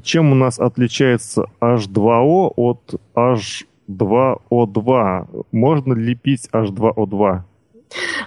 чем 0.01 0.31
у 0.31 0.35
нас 0.35 0.59
отличается 0.59 1.47
H2O 1.59 2.53
от 2.55 3.01
H2O2? 3.15 5.45
Можно 5.51 5.93
ли 5.93 6.15
пить 6.15 6.47
H2O2? 6.53 7.41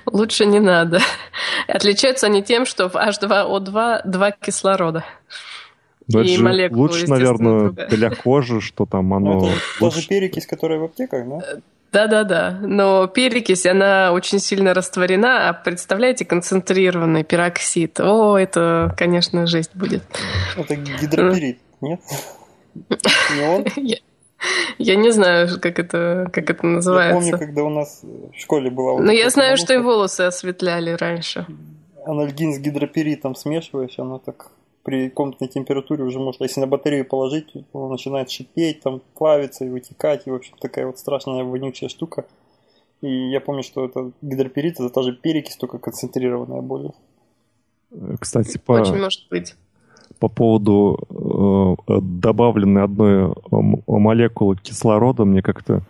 Лучше 0.07 0.47
не 0.47 0.61
надо. 0.61 1.01
Отличаются 1.69 2.27
они 2.27 2.43
тем, 2.43 2.67
что 2.67 2.89
в 2.89 2.97
H2O2 2.97 4.03
два 4.05 4.31
кислорода. 4.33 5.05
Но 6.13 6.23
и 6.23 6.39
молекулы, 6.39 6.81
лучше, 6.81 7.07
наверное, 7.07 7.61
другая. 7.67 7.89
для 7.89 8.11
кожи, 8.11 8.61
что 8.61 8.85
там 8.85 9.15
оно... 9.15 9.41
Ну, 9.41 9.47
это 9.49 9.61
тоже 9.79 10.07
перекись, 10.09 10.47
которая 10.47 10.81
в 10.81 10.85
аптеках, 10.85 11.29
да? 11.29 11.41
Да-да-да, 11.93 12.59
но 12.63 13.09
перекись, 13.09 13.67
она 13.67 14.13
очень 14.13 14.39
сильно 14.39 14.75
растворена, 14.75 15.49
а 15.49 15.53
представляете, 15.53 16.25
концентрированный 16.25 17.25
пероксид. 17.25 17.99
О, 17.99 18.39
это, 18.39 18.95
конечно, 18.97 19.47
жесть 19.47 19.75
будет. 19.75 20.03
Это 20.57 20.77
гидроперит, 20.77 21.59
нет? 21.81 22.01
Не 23.35 23.49
он? 23.49 23.65
Я 24.79 24.97
не 24.97 25.11
знаю, 25.11 25.49
как 25.61 25.79
это, 25.79 26.31
как 26.33 26.51
это 26.51 26.67
называется. 26.67 27.27
Я 27.27 27.33
помню, 27.33 27.47
когда 27.47 27.65
у 27.65 27.69
нас 27.69 28.03
в 28.03 28.39
школе 28.39 28.71
была... 28.71 29.01
Но 29.01 29.13
я 29.13 29.29
знаю, 29.31 29.57
что 29.57 29.75
и 29.75 29.79
волосы 29.79 30.23
осветляли 30.23 30.93
раньше. 30.93 31.47
Анальгин 32.07 32.55
с 32.55 32.59
гидроперитом 32.59 33.35
смешиваешь, 33.35 33.99
оно 33.99 34.19
так 34.19 34.53
при 34.83 35.11
комнатной 35.11 35.49
температуре 35.49 36.05
уже 36.05 36.19
может, 36.19 36.41
если 36.41 36.61
на 36.61 36.67
батарею 36.67 37.05
положить, 37.05 37.53
он 37.73 37.91
начинает 37.91 38.31
шипеть, 38.31 38.81
там 38.81 39.03
плавиться 39.15 39.65
и 39.65 39.69
вытекать, 39.69 40.27
и, 40.27 40.31
в 40.31 40.35
общем, 40.35 40.55
такая 40.59 40.87
вот 40.87 40.99
страшная 40.99 41.45
вонючая 41.45 41.91
штука. 41.91 42.25
И 43.03 43.31
я 43.31 43.41
помню, 43.41 43.63
что 43.63 43.85
это 43.85 44.13
гидроперит, 44.23 44.81
это 44.81 44.89
та 44.89 45.03
же 45.03 45.13
перекись, 45.13 45.57
только 45.57 45.79
концентрированная 45.79 46.63
более. 46.63 46.93
Кстати, 48.19 48.59
по... 48.59 48.73
Очень 48.73 48.99
может 48.99 49.29
быть 49.29 49.55
по 50.21 50.29
поводу 50.29 50.99
э, 51.89 52.01
добавленной 52.01 52.85
одной 52.85 53.33
э, 53.33 53.57
молекулы 53.87 54.57
кислорода, 54.57 55.25
мне 55.25 55.41
как-то 55.43 55.83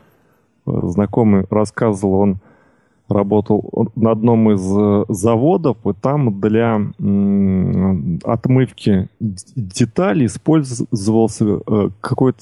э, 0.67 0.71
знакомый 0.85 1.45
рассказывал, 1.51 2.15
он 2.15 2.39
работал 3.09 3.91
на 3.97 4.13
одном 4.13 4.53
из 4.53 4.61
заводов, 5.09 5.79
и 5.85 5.93
там 6.01 6.41
для 6.41 6.77
отмывки 8.23 9.09
деталей 9.19 10.27
использовался 10.27 11.59
какой-то 12.01 12.39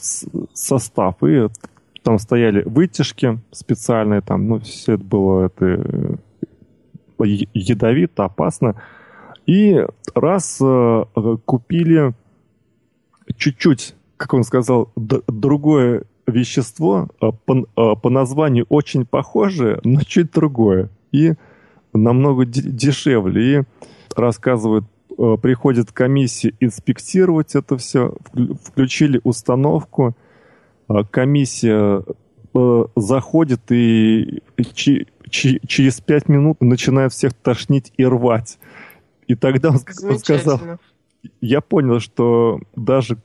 состав. 0.53 1.15
И 1.23 1.49
там 2.03 2.19
стояли 2.19 2.65
вытяжки 2.67 3.39
специальные, 3.51 4.21
там, 4.21 4.47
ну, 4.47 4.61
все 4.61 4.97
это 4.97 5.05
было 5.05 5.47
это, 5.47 6.19
ядовито, 7.19 8.27
опасно. 8.27 8.75
И 9.49 9.83
раз 10.15 10.59
э, 10.61 11.05
купили 11.47 12.13
чуть-чуть, 13.39 13.95
как 14.19 14.35
он 14.35 14.45
сказал, 14.45 14.93
другое 14.95 16.05
вещество, 16.27 17.09
э, 17.23 17.31
по, 17.47 17.57
э, 17.57 17.97
по 17.97 18.11
названию 18.11 18.67
очень 18.69 19.07
похожее, 19.07 19.81
но 19.85 20.03
чуть 20.03 20.33
другое. 20.33 20.91
И 21.13 21.33
намного 21.95 22.45
дешевле. 22.45 23.61
И 23.61 23.63
рассказывают, 24.15 24.85
приходит 25.17 25.93
комиссия 25.93 26.53
инспектировать 26.61 27.55
это 27.55 27.79
все, 27.79 28.15
включили 28.63 29.21
установку, 29.25 30.15
комиссия 31.11 32.05
заходит 32.95 33.61
и 33.71 34.43
через 35.31 36.01
пять 36.01 36.29
минут 36.29 36.61
начинает 36.61 37.13
всех 37.13 37.33
тошнить 37.33 37.93
и 37.97 38.05
рвать. 38.05 38.59
И 39.29 39.35
тогда 39.35 39.69
он, 39.69 39.79
он 40.11 40.19
сказал, 40.19 40.59
я 41.41 41.61
понял, 41.61 42.01
что 42.01 42.61
даже 42.75 43.17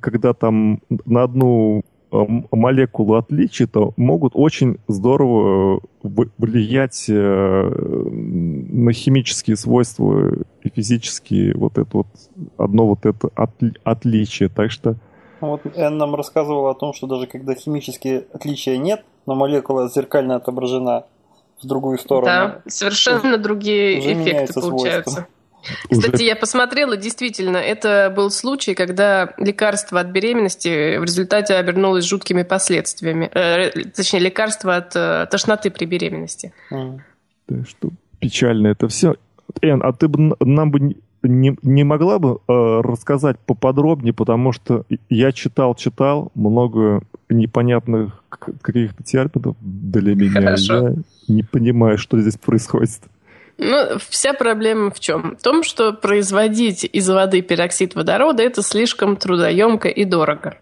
когда 0.00 0.34
там 0.34 0.80
на 0.88 1.22
одну 1.22 1.84
э, 2.10 2.16
молекулу 2.50 3.14
отличия, 3.14 3.66
то 3.66 3.94
могут 3.96 4.32
очень 4.34 4.78
здорово 4.88 5.80
э, 6.02 6.08
влиять 6.38 7.06
э, 7.08 7.14
на 7.14 8.92
химические 8.92 9.56
свойства 9.56 10.34
и 10.62 10.68
физические 10.68 11.54
вот 11.56 11.78
это 11.78 11.98
вот 11.98 12.06
одно 12.58 12.86
вот 12.88 13.06
это 13.06 13.28
отличие. 13.84 14.48
Так 14.48 14.72
что 14.72 14.96
вот 15.40 15.60
Энн 15.76 15.98
нам 15.98 16.14
рассказывала 16.16 16.72
о 16.72 16.74
том, 16.74 16.92
что 16.92 17.06
даже 17.06 17.26
когда 17.28 17.54
химические 17.54 18.24
отличия 18.32 18.76
нет, 18.78 19.04
но 19.26 19.36
молекула 19.36 19.88
зеркально 19.88 20.36
отображена 20.36 21.04
в 21.62 21.66
другую 21.66 21.98
сторону. 21.98 22.26
Да, 22.26 22.62
совершенно 22.66 23.38
другие 23.38 24.00
эффекты 24.00 24.60
получаются. 24.60 25.10
Свойства. 25.10 25.28
Кстати, 25.90 26.14
уже... 26.14 26.24
я 26.24 26.36
посмотрела, 26.36 26.96
действительно, 26.96 27.56
это 27.56 28.12
был 28.14 28.30
случай, 28.30 28.74
когда 28.74 29.34
лекарство 29.38 30.00
от 30.00 30.08
беременности 30.08 30.98
в 30.98 31.04
результате 31.04 31.54
обернулось 31.54 32.04
жуткими 32.04 32.42
последствиями. 32.42 33.30
Э, 33.32 33.70
точнее, 33.94 34.20
лекарство 34.20 34.76
от 34.76 34.94
э, 34.96 35.26
тошноты 35.30 35.70
при 35.70 35.84
беременности. 35.84 36.52
А. 36.70 36.98
Да, 37.48 37.64
что 37.64 37.90
печально 38.18 38.68
это 38.68 38.88
все. 38.88 39.16
Эн, 39.60 39.82
а 39.82 39.92
ты 39.92 40.08
бы 40.08 40.36
нам 40.40 40.70
бы 40.70 40.96
не, 41.22 41.56
не 41.62 41.84
могла 41.84 42.18
бы 42.18 42.38
э, 42.48 42.80
рассказать 42.82 43.38
поподробнее, 43.38 44.12
потому 44.12 44.52
что 44.52 44.84
я 45.08 45.32
читал, 45.32 45.74
читал 45.74 46.32
много 46.34 47.02
непонятных 47.28 48.22
каких-то 48.28 49.02
терминов 49.02 49.56
для 49.60 50.14
меня. 50.14 50.32
Хорошо. 50.32 50.88
Я 50.88 50.94
не 51.28 51.42
понимаю, 51.42 51.98
что 51.98 52.20
здесь 52.20 52.36
происходит. 52.36 53.00
Ну, 53.58 53.98
вся 54.10 54.32
проблема 54.32 54.90
в 54.90 55.00
чем? 55.00 55.36
В 55.36 55.42
том, 55.42 55.62
что 55.62 55.92
производить 55.92 56.84
из 56.84 57.08
воды 57.08 57.42
пероксид 57.42 57.94
водорода 57.94 58.42
это 58.42 58.62
слишком 58.62 59.16
трудоемко 59.16 59.88
и 59.88 60.04
дорого. 60.04 60.58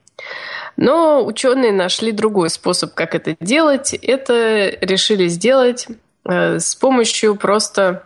Но 0.76 1.24
ученые 1.24 1.72
нашли 1.72 2.12
другой 2.12 2.50
способ, 2.50 2.94
как 2.94 3.14
это 3.14 3.36
делать. 3.40 3.94
Это 3.94 4.68
решили 4.80 5.28
сделать 5.28 5.86
э, 6.24 6.58
с 6.58 6.74
помощью 6.74 7.36
просто 7.36 8.04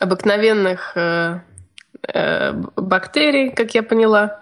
обыкновенных 0.00 0.92
э, 0.96 1.40
э, 2.12 2.52
бактерий, 2.76 3.50
как 3.50 3.74
я 3.74 3.82
поняла, 3.82 4.40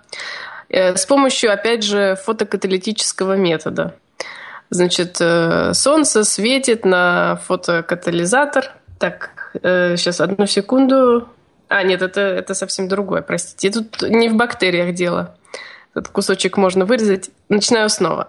э, 0.68 0.96
с 0.96 1.06
помощью, 1.06 1.52
опять 1.52 1.82
же, 1.82 2.16
фотокаталитического 2.24 3.36
метода. 3.36 3.94
Значит, 4.70 5.18
э, 5.20 5.74
солнце 5.74 6.24
светит 6.24 6.86
на 6.86 7.36
фотокатализатор. 7.44 8.72
Так, 8.98 9.41
э, 9.60 9.96
сейчас 9.96 10.20
одну 10.20 10.46
секунду. 10.46 11.28
А, 11.68 11.82
нет, 11.82 12.02
это, 12.02 12.20
это 12.20 12.54
совсем 12.54 12.88
другое, 12.88 13.22
простите. 13.22 13.70
Тут 13.70 14.02
не 14.02 14.28
в 14.28 14.34
бактериях 14.34 14.94
дело. 14.94 15.36
Этот 15.94 16.08
кусочек 16.08 16.56
можно 16.56 16.84
вырезать. 16.84 17.30
Начинаю 17.48 17.88
снова. 17.88 18.28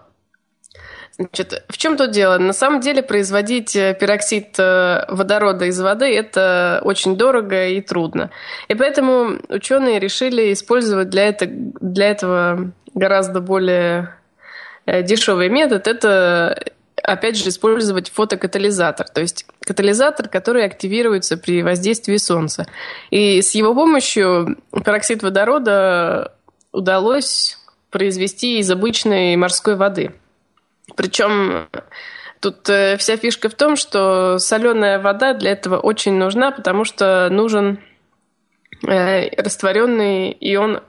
Значит, 1.17 1.63
в 1.69 1.77
чем 1.77 1.95
тут 1.95 2.11
дело? 2.11 2.39
На 2.39 2.53
самом 2.53 2.79
деле 2.79 3.03
производить 3.03 3.75
э, 3.75 3.95
пероксид 3.99 4.55
э, 4.57 5.05
водорода 5.09 5.65
из 5.65 5.79
воды– 5.79 6.05
это 6.15 6.81
очень 6.83 7.15
дорого 7.15 7.67
и 7.67 7.81
трудно. 7.81 8.31
И 8.67 8.73
поэтому 8.73 9.39
ученые 9.49 9.99
решили 9.99 10.51
использовать 10.51 11.09
для, 11.09 11.27
это, 11.27 11.45
для 11.47 12.09
этого 12.09 12.71
гораздо 12.95 13.41
более 13.41 14.15
э, 14.87 15.03
дешевый 15.03 15.49
метод. 15.49 15.87
Это 15.87 16.72
опять 17.03 17.37
же, 17.37 17.49
использовать 17.49 18.09
фотокатализатор, 18.09 19.07
то 19.07 19.21
есть 19.21 19.45
катализатор, 19.59 20.27
который 20.27 20.65
активируется 20.65 21.37
при 21.37 21.61
воздействии 21.61 22.17
солнца. 22.17 22.65
И 23.11 23.41
с 23.41 23.51
его 23.55 23.73
помощью 23.73 24.57
пероксид 24.83 25.21
водорода 25.21 26.33
удалось 26.71 27.57
произвести 27.91 28.59
из 28.59 28.71
обычной 28.71 29.35
морской 29.35 29.75
воды. 29.75 30.13
Причем 30.95 31.67
тут 32.39 32.67
э, 32.69 32.97
вся 32.97 33.17
фишка 33.17 33.49
в 33.49 33.53
том, 33.53 33.75
что 33.75 34.39
соленая 34.39 34.99
вода 34.99 35.33
для 35.33 35.51
этого 35.51 35.77
очень 35.77 36.13
нужна, 36.13 36.51
потому 36.51 36.85
что 36.85 37.29
нужен 37.29 37.79
э, 38.87 39.29
растворенный 39.41 40.35
ион 40.39 40.81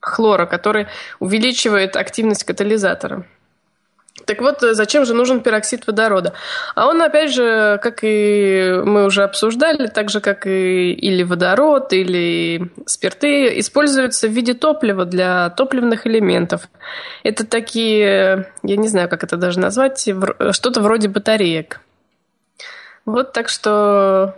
хлора, 0.00 0.46
который 0.46 0.88
увеличивает 1.20 1.96
активность 1.96 2.44
катализатора. 2.44 3.26
Так 4.26 4.40
вот, 4.40 4.62
э, 4.62 4.74
зачем 4.74 5.04
же 5.04 5.14
нужен 5.14 5.40
пероксид 5.40 5.86
водорода? 5.86 6.34
А 6.74 6.86
он, 6.86 7.00
опять 7.02 7.32
же, 7.32 7.78
как 7.82 8.00
и 8.02 8.80
мы 8.84 9.04
уже 9.04 9.24
обсуждали, 9.24 9.86
так 9.86 10.10
же, 10.10 10.20
как 10.20 10.46
и 10.46 10.92
или 10.92 11.22
водород, 11.22 11.92
или 11.92 12.70
спирты, 12.86 13.58
используется 13.58 14.28
в 14.28 14.32
виде 14.32 14.54
топлива 14.54 15.04
для 15.04 15.50
топливных 15.50 16.06
элементов. 16.06 16.68
Это 17.22 17.46
такие, 17.46 18.52
я 18.62 18.76
не 18.76 18.88
знаю, 18.88 19.08
как 19.08 19.24
это 19.24 19.36
даже 19.36 19.58
назвать, 19.60 20.08
что-то 20.50 20.80
вроде 20.80 21.08
батареек. 21.08 21.80
Вот 23.04 23.32
так 23.32 23.48
что 23.48 24.36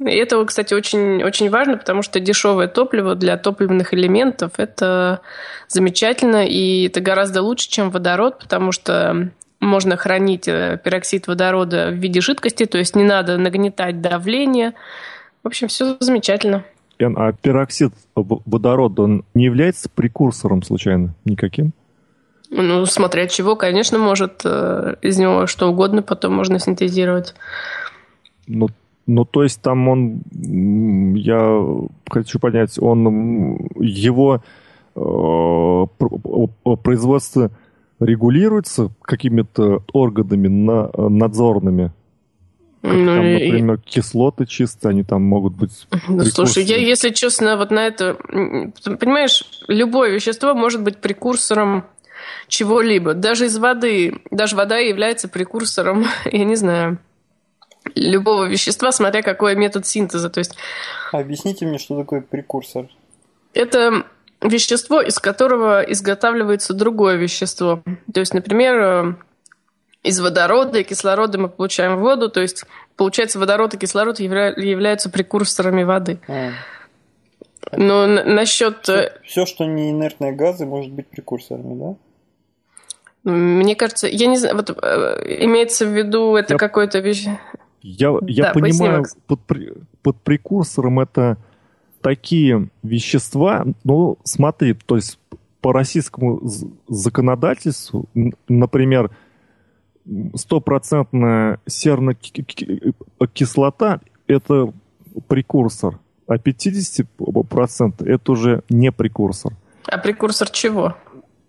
и 0.00 0.10
это, 0.10 0.44
кстати, 0.44 0.74
очень, 0.74 1.22
очень 1.22 1.50
важно, 1.50 1.76
потому 1.76 2.02
что 2.02 2.18
дешевое 2.18 2.66
топливо 2.66 3.14
для 3.14 3.36
топливных 3.36 3.94
элементов– 3.94 4.52
это 4.56 5.20
замечательно, 5.68 6.46
и 6.46 6.86
это 6.88 7.00
гораздо 7.00 7.42
лучше, 7.42 7.70
чем 7.70 7.90
водород, 7.90 8.40
потому 8.40 8.72
что 8.72 9.30
можно 9.60 9.96
хранить 9.96 10.48
э, 10.48 10.80
пероксид 10.82 11.26
водорода 11.28 11.90
в 11.90 11.94
виде 11.94 12.20
жидкости, 12.20 12.66
то 12.66 12.76
есть 12.76 12.96
не 12.96 13.04
надо 13.04 13.38
нагнетать 13.38 14.00
давление. 14.00 14.74
В 15.42 15.46
общем, 15.46 15.68
все 15.68 15.96
замечательно. 16.00 16.64
А 16.98 17.32
пероксид 17.32 17.92
водорода, 18.14 19.02
он 19.02 19.24
не 19.34 19.44
является 19.44 19.88
прекурсором 19.88 20.62
случайно 20.62 21.14
никаким? 21.24 21.72
Ну, 22.50 22.84
смотря 22.86 23.26
чего, 23.26 23.56
конечно, 23.56 23.98
может 23.98 24.42
э, 24.44 24.96
из 25.02 25.18
него 25.18 25.46
что 25.46 25.70
угодно 25.70 26.02
потом 26.02 26.34
можно 26.34 26.58
синтезировать. 26.58 27.34
Ну, 28.46 28.68
ну, 29.06 29.24
то 29.24 29.42
есть 29.42 29.60
там 29.60 29.88
он, 29.88 30.22
я 31.16 31.64
хочу 32.08 32.38
понять, 32.38 32.78
он, 32.78 33.68
его 33.78 34.42
э, 34.94 35.86
производство 36.82 37.50
регулируется 38.00 38.90
какими-то 39.02 39.82
органами 39.92 40.48
на, 40.48 40.90
надзорными? 40.96 41.92
Как 42.82 42.92
ну, 42.92 43.14
там, 43.14 43.32
например, 43.32 43.76
и... 43.76 43.90
кислоты 43.90 44.44
чистые, 44.46 44.90
они 44.90 45.04
там 45.04 45.22
могут 45.22 45.54
быть... 45.54 45.86
Ну, 46.06 46.22
слушай, 46.24 46.62
я, 46.64 46.76
если 46.76 47.10
честно, 47.10 47.56
вот 47.56 47.70
на 47.70 47.86
это... 47.86 48.14
Понимаешь, 49.00 49.44
любое 49.68 50.10
вещество 50.10 50.54
может 50.54 50.82
быть 50.82 50.98
прекурсором 50.98 51.84
чего-либо. 52.48 53.14
Даже 53.14 53.46
из 53.46 53.56
воды. 53.56 54.20
Даже 54.30 54.56
вода 54.56 54.76
является 54.76 55.28
прекурсором, 55.28 56.04
я 56.30 56.44
не 56.44 56.56
знаю, 56.56 56.98
любого 57.94 58.44
вещества, 58.44 58.92
смотря 58.92 59.22
какой 59.22 59.54
метод 59.56 59.86
синтеза. 59.86 60.30
То 60.30 60.38
есть... 60.38 60.56
Объясните 61.12 61.66
мне, 61.66 61.78
что 61.78 61.96
такое 61.96 62.20
прекурсор. 62.20 62.88
Это 63.52 64.04
вещество, 64.40 65.00
из 65.00 65.18
которого 65.18 65.82
изготавливается 65.82 66.74
другое 66.74 67.16
вещество. 67.16 67.82
То 68.12 68.20
есть, 68.20 68.34
например, 68.34 68.74
э, 68.78 69.14
из 70.02 70.20
водорода 70.20 70.80
и 70.80 70.84
кислорода 70.84 71.38
мы 71.38 71.48
получаем 71.48 71.98
воду, 71.98 72.28
то 72.28 72.40
есть, 72.40 72.64
получается, 72.96 73.38
водород 73.38 73.74
и 73.74 73.78
кислород 73.78 74.20
являются 74.20 75.10
прекурсорами 75.10 75.82
воды. 75.82 76.20
А. 76.28 76.50
Но 77.72 78.06
насчет... 78.06 78.82
Все, 78.82 78.92
э, 78.92 79.10
все, 79.24 79.46
что 79.46 79.64
не 79.64 79.90
инертные 79.90 80.32
газы, 80.32 80.66
может 80.66 80.92
быть 80.92 81.08
прекурсорами, 81.08 81.78
да? 81.80 81.96
Мне 83.30 83.74
кажется, 83.74 84.06
я 84.06 84.26
не 84.26 84.36
знаю, 84.36 84.56
вот 84.56 84.70
э, 84.70 85.44
имеется 85.44 85.86
в 85.86 85.96
виду 85.96 86.36
это 86.36 86.54
я... 86.54 86.58
какое-то 86.58 86.98
вещь. 86.98 87.26
Я, 87.86 88.14
я 88.26 88.44
да, 88.44 88.52
понимаю, 88.54 89.04
под, 89.26 89.40
под 90.00 90.16
прекурсором 90.22 91.00
это 91.00 91.36
такие 92.00 92.70
вещества, 92.82 93.66
ну, 93.84 94.16
смотри, 94.24 94.72
то 94.72 94.96
есть 94.96 95.18
по 95.60 95.70
российскому 95.70 96.40
законодательству, 96.88 98.08
например, 98.48 99.10
стопроцентная 100.34 101.60
серная 101.66 102.16
кислота– 103.34 104.00
это 104.26 104.72
прекурсор, 105.28 105.98
а 106.26 106.36
50% 106.36 108.08
это 108.08 108.32
уже 108.32 108.62
не 108.70 108.92
прекурсор. 108.92 109.52
А 109.86 109.98
прекурсор 109.98 110.48
чего? 110.48 110.96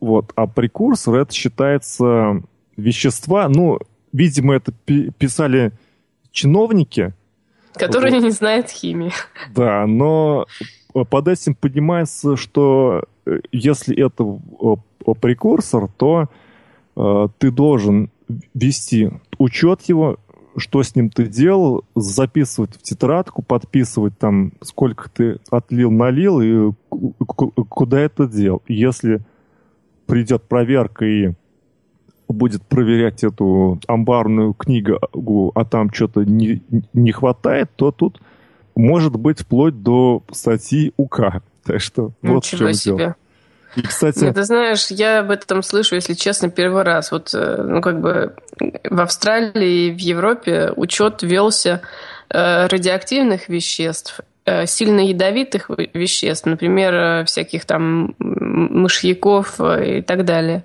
Вот, 0.02 0.34
а 0.36 0.48
прекурсор 0.48 1.16
это 1.16 1.34
считается 1.34 2.44
вещества, 2.76 3.48
ну, 3.48 3.80
видимо, 4.12 4.56
это 4.56 4.74
писали 4.74 5.72
чиновники. 6.36 7.14
Которые 7.74 8.14
вот. 8.16 8.24
не 8.24 8.30
знают 8.30 8.70
химии. 8.70 9.12
Да, 9.54 9.88
но 9.88 10.46
под 10.94 11.28
этим 11.28 11.56
понимается, 11.56 12.38
что 12.38 13.04
э, 13.26 13.40
если 13.52 13.98
это 13.98 14.24
э, 14.24 15.14
прекурсор, 15.20 15.90
то 15.98 16.30
э, 16.96 17.28
ты 17.38 17.52
должен 17.52 18.12
вести 18.54 19.12
учет 19.38 19.82
его, 19.84 20.18
что 20.56 20.84
с 20.84 20.96
ним 20.96 21.10
ты 21.10 21.26
делал, 21.26 21.84
записывать 21.96 22.76
в 22.76 22.82
тетрадку, 22.82 23.42
подписывать 23.42 24.18
там, 24.18 24.54
сколько 24.62 25.10
ты 25.10 25.40
отлил, 25.50 25.92
налил 25.92 26.40
и 26.42 26.72
куда 26.90 28.00
это 28.00 28.26
дел. 28.26 28.62
Если 28.68 29.20
придет 30.06 30.44
проверка 30.44 31.06
и 31.06 31.34
будет 32.36 32.64
проверять 32.64 33.24
эту 33.24 33.80
амбарную 33.88 34.54
книгу, 34.54 35.52
а 35.56 35.66
там 35.66 35.92
что-то 35.92 36.24
не, 36.24 36.62
не 36.94 37.12
хватает, 37.12 37.70
то 37.76 37.92
тут 37.92 38.22
может 38.76 39.16
быть 39.16 39.42
вплоть 39.42 39.82
до 39.82 40.24
статьи 40.32 40.94
УК. 40.98 41.42
Так 41.64 41.82
что 41.82 42.12
Ничего 42.22 42.36
вот 42.36 42.46
в 42.46 42.50
чем 42.50 42.74
себе. 42.74 42.98
дело. 42.98 43.16
И, 43.76 43.82
кстати... 43.82 44.24
Ну, 44.24 44.34
ты 44.34 44.44
знаешь, 44.44 44.88
я 44.88 45.20
об 45.20 45.32
этом 45.32 45.62
слышу, 45.62 45.96
если 45.96 46.14
честно, 46.14 46.50
первый 46.50 46.84
раз. 46.84 47.12
Вот, 47.12 47.34
э, 47.34 47.62
ну, 47.62 47.82
как 47.82 48.00
бы 48.00 48.36
в 48.90 49.02
Австралии 49.02 49.88
и 49.88 49.92
в 49.92 49.98
Европе 50.00 50.72
учет 50.76 51.24
велся 51.24 51.82
э, 52.30 52.68
радиоактивных 52.68 53.50
веществ, 53.50 54.22
э, 54.46 54.66
сильно 54.66 55.02
ядовитых 55.02 55.70
веществ, 55.94 56.46
например, 56.46 57.26
всяких 57.26 57.66
там 57.66 58.16
мышьяков 58.20 59.60
и 59.60 60.02
так 60.02 60.24
далее 60.24 60.64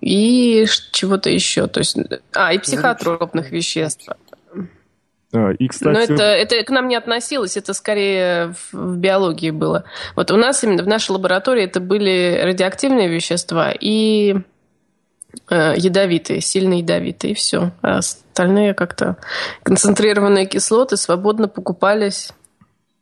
и 0.00 0.66
чего-то 0.90 1.30
еще. 1.30 1.66
То 1.66 1.80
есть, 1.80 1.96
а, 2.32 2.52
и 2.52 2.58
психотропных 2.58 3.50
веществ. 3.50 4.08
А, 5.34 5.50
и, 5.52 5.68
кстати... 5.68 5.92
Но 5.92 6.00
это, 6.00 6.22
это 6.24 6.62
к 6.62 6.70
нам 6.70 6.88
не 6.88 6.96
относилось, 6.96 7.56
это 7.56 7.72
скорее 7.72 8.52
в, 8.52 8.72
в 8.72 8.96
биологии 8.98 9.50
было. 9.50 9.84
Вот 10.14 10.30
у 10.30 10.36
нас 10.36 10.62
именно 10.62 10.82
в 10.82 10.86
нашей 10.86 11.12
лаборатории 11.12 11.64
это 11.64 11.80
были 11.80 12.40
радиоактивные 12.42 13.08
вещества 13.08 13.72
и 13.72 14.36
э, 15.48 15.74
ядовитые, 15.76 16.40
сильно 16.42 16.74
ядовитые, 16.74 17.32
и 17.32 17.34
все. 17.34 17.72
А 17.80 17.98
остальные 17.98 18.74
как-то 18.74 19.16
концентрированные 19.62 20.46
кислоты 20.46 20.96
свободно 20.96 21.48
покупались. 21.48 22.30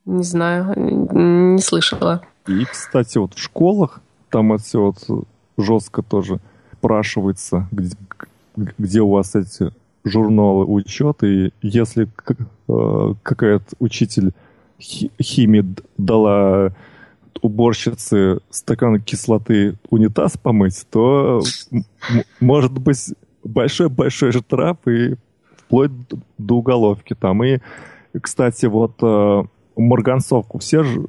Не 0.04 0.22
знаю, 0.22 0.72
не 0.76 1.60
слышала. 1.60 2.22
И, 2.46 2.64
кстати, 2.64 3.18
вот 3.18 3.34
в 3.34 3.42
школах 3.42 4.00
там 4.30 4.52
это 4.52 4.62
все 4.62 4.80
вот 4.80 5.26
жестко 5.58 6.02
тоже 6.02 6.38
спрашивается, 6.80 7.68
где, 7.70 7.94
где 8.56 9.00
у 9.00 9.10
вас 9.10 9.34
эти 9.34 9.70
журналы 10.02 10.64
учеты, 10.64 11.48
и 11.48 11.52
если 11.60 12.08
э, 12.68 13.14
какая-то 13.22 13.76
учитель 13.78 14.32
химии 14.80 15.74
дала 15.98 16.72
уборщице 17.42 18.38
стакан 18.48 19.00
кислоты 19.00 19.74
унитаз 19.90 20.38
помыть, 20.38 20.86
то 20.90 21.42
может 22.40 22.72
быть 22.72 23.14
большой-большой 23.44 24.32
штраф 24.32 24.78
и 24.88 25.16
вплоть 25.58 25.92
до 26.38 26.56
уголовки 26.56 27.14
там. 27.14 27.44
И, 27.44 27.58
кстати, 28.20 28.66
вот 28.66 28.94
э, 29.02 29.42
марганцовку 29.76 30.58
все 30.58 30.82
же 30.82 31.06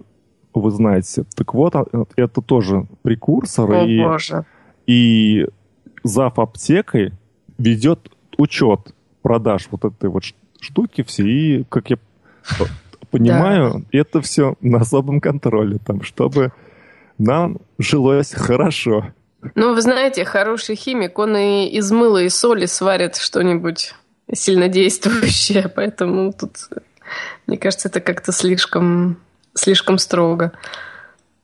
вы 0.54 0.72
знаете. 0.72 1.24
Так 1.36 1.54
вот, 1.54 1.76
а, 1.76 1.86
это 2.18 2.42
тоже 2.42 2.88
прекурсор. 3.04 3.72
О, 3.72 3.86
и, 3.86 4.00
боже. 4.02 4.46
И 4.86 5.48
зав 6.04 6.40
аптекой 6.40 7.14
ведет 7.58 8.12
учет 8.38 8.94
продаж 9.22 9.68
вот 9.72 9.86
этой 9.86 10.10
вот 10.10 10.24
штуки 10.60 11.04
все, 11.04 11.24
и, 11.24 11.64
как 11.70 11.90
я 11.90 11.98
понимаю, 13.10 13.86
да. 13.92 14.00
это 14.00 14.22
все 14.22 14.56
на 14.62 14.80
особом 14.80 15.22
контроле, 15.22 15.78
там, 15.86 16.02
чтобы 16.02 16.52
нам 17.18 17.58
жилось 17.78 18.34
хорошо. 18.34 19.08
Ну, 19.56 19.74
вы 19.74 19.82
знаете, 19.82 20.24
хороший 20.24 20.76
химик, 20.76 21.18
он 21.20 21.36
и 21.36 21.68
из 21.68 21.92
мыла 21.92 22.22
и 22.22 22.30
соли 22.30 22.66
сварит 22.66 23.16
что-нибудь 23.16 23.96
сильнодействующее, 24.32 25.70
поэтому 25.76 26.32
тут, 26.34 26.70
мне 27.48 27.58
кажется, 27.58 27.90
это 27.90 28.00
как-то 28.00 28.32
слишком, 28.32 29.18
слишком 29.54 29.98
строго. 29.98 30.54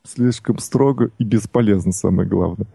Слишком 0.03 0.59
строго 0.59 1.11
и 1.17 1.23
бесполезно, 1.23 1.91
самое 1.91 2.29
главное. 2.29 2.67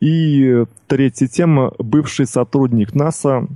И 0.00 0.64
третья 0.86 1.26
тема. 1.26 1.72
Бывший 1.78 2.26
сотрудник 2.26 2.94
НАСА 2.94 3.48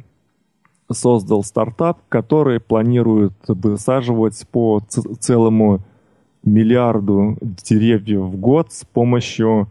создал 0.91 1.45
стартап, 1.45 2.01
который 2.09 2.61
планирует 2.61 3.35
высаживать 3.47 4.47
по 4.51 4.81
целому 5.21 5.81
миллиарду 6.43 7.37
деревьев 7.41 8.23
в 8.23 8.37
год 8.37 8.73
с 8.73 8.85
помощью 8.85 9.71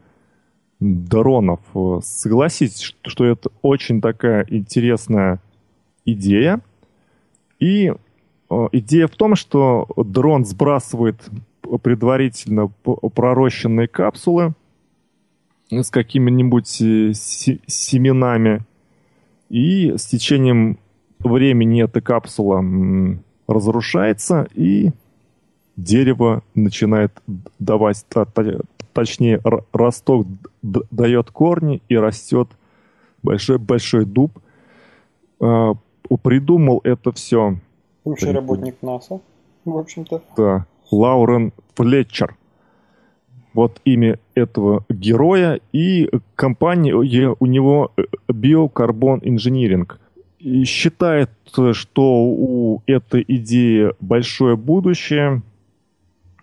дронов. 0.80 1.60
Согласитесь, 2.02 2.96
что 3.02 3.26
это 3.26 3.50
очень 3.62 4.00
такая 4.00 4.46
интересная 4.48 5.42
идея. 6.06 6.62
И 7.60 7.92
идея 8.72 9.08
в 9.08 9.16
том, 9.16 9.36
что 9.36 9.88
дрон 9.98 10.46
сбрасывает 10.46 11.28
предварительно 11.84 12.68
пророщенные 12.68 13.88
капсулы 13.88 14.54
с 15.72 15.90
какими-нибудь 15.90 16.82
э, 16.82 17.14
семенами, 17.14 18.62
и 19.50 19.96
с 19.98 20.06
течением 20.06 20.80
времени 21.20 21.84
эта 21.84 22.02
капсула 22.02 22.64
разрушается, 23.48 24.48
и 24.54 24.92
дерево 25.76 26.44
начинает 26.56 27.12
давать, 27.58 28.06
точнее, 28.94 29.42
росток 29.72 30.28
дает 30.62 31.32
корни 31.32 31.82
и 31.90 31.98
растет 31.98 32.50
большой-большой 33.24 34.06
дуб. 34.06 34.40
А, 35.40 35.74
придумал 36.22 36.82
это 36.84 37.12
все... 37.12 37.58
Бывший 38.06 38.32
работник 38.32 38.82
НАСА, 38.82 39.20
в 39.66 39.78
общем-то. 39.78 40.22
Да, 40.36 40.66
Лаурен 40.92 41.54
Флетчер. 41.76 42.36
Вот 43.54 43.82
имя 43.84 44.20
этого 44.36 44.86
героя 44.90 45.60
и 45.72 46.10
компания, 46.36 46.94
у 46.94 47.46
него 47.46 47.92
Biocarbon 48.28 49.22
Engineering. 49.22 49.92
И 50.40 50.64
считает, 50.64 51.32
что 51.74 52.04
у 52.04 52.82
этой 52.86 53.26
идеи 53.28 53.92
большое 54.00 54.56
будущее, 54.56 55.42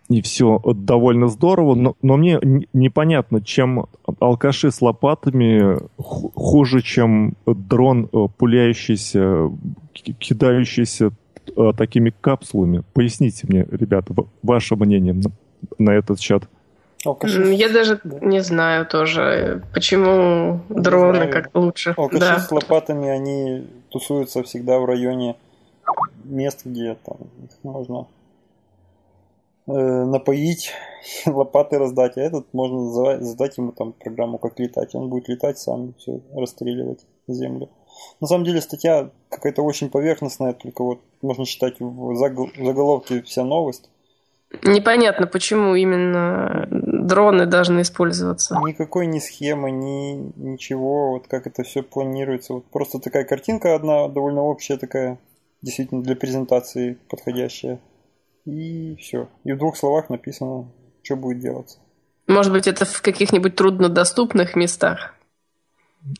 и 0.09 0.23
все 0.23 0.61
довольно 0.65 1.29
здорово, 1.29 1.75
но, 1.75 1.97
но 2.03 2.17
мне 2.17 2.39
непонятно, 2.73 3.41
чем 3.41 3.87
алкаши 4.21 4.71
с 4.71 4.81
лопатами 4.81 5.79
хуже, 5.97 6.81
чем 6.83 7.35
дрон, 7.45 8.09
э, 8.13 8.27
пуляющийся, 8.37 9.51
кидающийся 9.93 11.11
э, 11.57 11.73
такими 11.77 12.13
капсулами. 12.21 12.83
Поясните 12.93 13.47
мне, 13.49 13.67
ребята, 13.71 14.15
ваше 14.43 14.77
мнение 14.77 15.21
на 15.79 15.91
этот 15.91 16.21
счет. 16.21 16.49
Алкаши... 17.07 17.53
Я 17.55 17.69
даже 17.69 18.01
не 18.05 18.41
знаю 18.41 18.87
тоже, 18.87 19.63
почему 19.73 20.61
не 20.69 20.81
дроны 20.81 21.29
как 21.29 21.51
лучше. 21.55 21.95
Алкаши 21.97 22.21
да. 22.21 22.39
с 22.41 22.51
лопатами, 22.51 23.09
они 23.09 23.67
тусуются 23.91 24.43
всегда 24.43 24.79
в 24.79 24.85
районе 24.85 25.37
мест, 26.25 26.63
где 26.65 26.97
там 27.05 27.19
их 27.45 27.51
можно 27.63 28.07
Э, 29.69 30.05
напоить, 30.05 30.71
лопаты 31.27 31.79
раздать, 31.79 32.17
а 32.17 32.21
этот 32.21 32.47
можно 32.55 33.19
задать 33.21 33.59
ему 33.59 33.73
там 33.73 33.93
программу, 33.93 34.39
как 34.39 34.61
летать. 34.61 34.95
Он 34.95 35.09
будет 35.09 35.29
летать 35.29 35.59
сам, 35.59 35.95
все, 35.99 36.21
расстреливать 36.33 37.05
землю. 37.27 37.69
На 38.21 38.29
самом 38.29 38.45
деле 38.45 38.61
статья 38.61 39.11
какая-то 39.29 39.63
очень 39.63 39.91
поверхностная, 39.91 40.53
только 40.53 40.85
вот 40.85 41.01
можно 41.21 41.45
читать 41.45 41.81
в 41.81 42.15
заголовке 42.15 43.23
вся 43.23 43.43
новость. 43.43 43.91
Непонятно, 44.63 45.27
почему 45.27 45.75
именно 45.75 46.67
дроны 46.71 47.47
должны 47.47 47.83
использоваться. 47.83 48.59
Никакой 48.67 49.07
ни 49.07 49.19
схемы, 49.19 49.71
ни 49.71 50.33
ничего, 50.37 51.13
вот 51.13 51.29
как 51.29 51.47
это 51.47 51.63
все 51.63 51.83
планируется. 51.83 52.55
Вот 52.55 52.67
просто 52.71 52.99
такая 52.99 53.25
картинка 53.25 53.75
одна, 53.75 54.09
довольно 54.09 54.43
общая 54.43 54.77
такая, 54.77 55.19
действительно 55.63 56.03
для 56.03 56.17
презентации 56.17 56.99
подходящая. 57.09 57.81
И 58.45 58.97
все. 58.97 59.29
И 59.45 59.53
в 59.53 59.59
двух 59.59 59.77
словах 59.77 60.09
написано, 60.09 60.69
что 61.03 61.17
будет 61.17 61.41
делаться. 61.41 61.79
Может 62.29 62.53
быть, 62.53 62.67
это 62.67 62.85
в 62.85 63.03
каких-нибудь 63.03 63.55
труднодоступных 63.57 64.57
местах? 64.57 65.15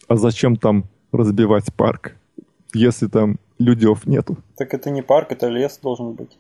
А 0.09 0.17
зачем 0.17 0.57
там 0.57 0.85
разбивать 1.13 1.73
парк, 1.75 2.17
если 2.75 3.07
там 3.07 3.39
людев 3.59 4.07
нету? 4.07 4.37
Так 4.57 4.75
это 4.75 4.91
не 4.91 5.03
парк, 5.03 5.33
это 5.33 5.49
лес 5.49 5.79
должен 5.83 6.13
быть. 6.13 6.39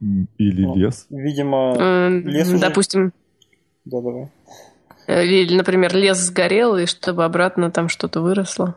Или 0.00 0.66
ну, 0.66 0.76
лес? 0.76 1.06
Видимо, 1.10 1.76
э, 1.78 2.08
лес 2.24 2.48
уже... 2.48 2.58
Допустим... 2.58 3.12
Да, 3.84 4.00
давай. 4.00 4.28
Э, 5.06 5.24
или, 5.24 5.56
например, 5.56 5.94
лес 5.94 6.18
сгорел, 6.18 6.76
и 6.76 6.86
чтобы 6.86 7.24
обратно 7.24 7.70
там 7.70 7.88
что-то 7.88 8.20
выросло. 8.20 8.76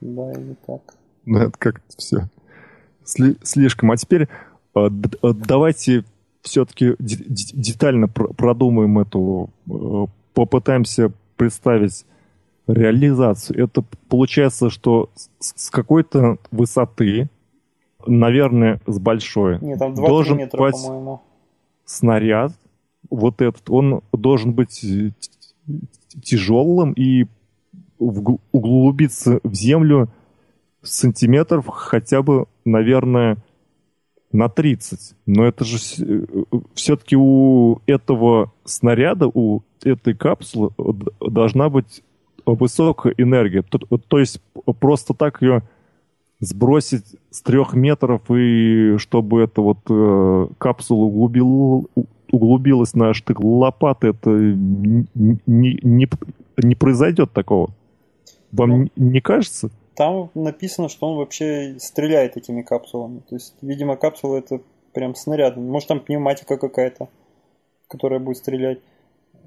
Да, 0.00 0.32
или 0.32 0.56
так. 0.66 0.94
Ну, 1.24 1.38
это 1.38 1.58
как-то 1.58 1.96
все 1.96 2.28
Сли- 3.04 3.38
слишком. 3.42 3.90
А 3.90 3.96
теперь 3.96 4.28
а, 4.74 4.86
а, 4.86 5.32
давайте 5.32 6.04
все-таки 6.42 6.94
детально 6.98 8.08
продумаем 8.08 8.98
эту, 8.98 9.50
э, 9.68 10.06
попытаемся 10.34 11.12
представить 11.36 12.04
реализацию. 12.66 13.64
Это 13.64 13.84
получается, 14.08 14.70
что 14.70 15.10
с 15.38 15.70
какой-то 15.70 16.38
высоты, 16.50 17.28
наверное, 18.06 18.80
с 18.86 18.98
большой, 18.98 19.58
Нет, 19.60 19.78
там 19.78 19.94
2 19.94 20.08
должен 20.08 20.38
метра, 20.38 20.58
быть 20.58 20.82
по-моему. 20.82 21.22
снаряд, 21.84 22.52
вот 23.10 23.40
этот, 23.40 23.68
он 23.70 24.02
должен 24.12 24.52
быть 24.52 24.84
тяжелым 26.22 26.92
и 26.92 27.26
углубиться 27.98 29.40
в 29.42 29.54
землю 29.54 30.08
сантиметров 30.82 31.66
хотя 31.68 32.22
бы, 32.22 32.46
наверное, 32.64 33.38
на 34.32 34.48
30. 34.48 35.14
Но 35.26 35.44
это 35.44 35.64
же 35.64 35.78
э, 35.98 36.24
все-таки 36.74 37.16
у 37.16 37.80
этого 37.86 38.52
снаряда, 38.64 39.26
у 39.26 39.62
этой 39.82 40.14
капсулы 40.14 40.70
должна 41.20 41.68
быть 41.68 42.02
высокая 42.44 43.14
энергия. 43.16 43.62
То, 43.62 43.78
то 43.78 44.18
есть 44.18 44.40
просто 44.80 45.14
так 45.14 45.42
ее 45.42 45.62
сбросить 46.40 47.16
с 47.30 47.42
трех 47.42 47.74
метров 47.74 48.22
и 48.30 48.96
чтобы 48.98 49.42
эта 49.42 49.60
вот 49.60 49.78
э, 49.90 50.48
капсула 50.58 51.04
углубил, 51.04 51.90
углубилась 52.30 52.94
на 52.94 53.12
штык 53.14 53.40
лопаты, 53.40 54.08
это 54.08 54.30
не, 54.30 55.80
не, 55.82 56.08
не, 56.56 56.74
произойдет 56.74 57.32
такого. 57.32 57.70
Вам 58.52 58.70
ну, 58.70 58.88
не 58.96 59.20
кажется? 59.20 59.70
Там 59.94 60.30
написано, 60.34 60.88
что 60.88 61.10
он 61.10 61.18
вообще 61.18 61.76
стреляет 61.78 62.36
этими 62.36 62.62
капсулами. 62.62 63.20
То 63.28 63.34
есть, 63.34 63.54
видимо, 63.62 63.96
капсула 63.96 64.36
это 64.36 64.60
прям 64.92 65.14
снаряд. 65.14 65.56
Может, 65.56 65.88
там 65.88 66.00
пневматика 66.00 66.56
какая-то, 66.56 67.08
которая 67.88 68.20
будет 68.20 68.36
стрелять. 68.36 68.78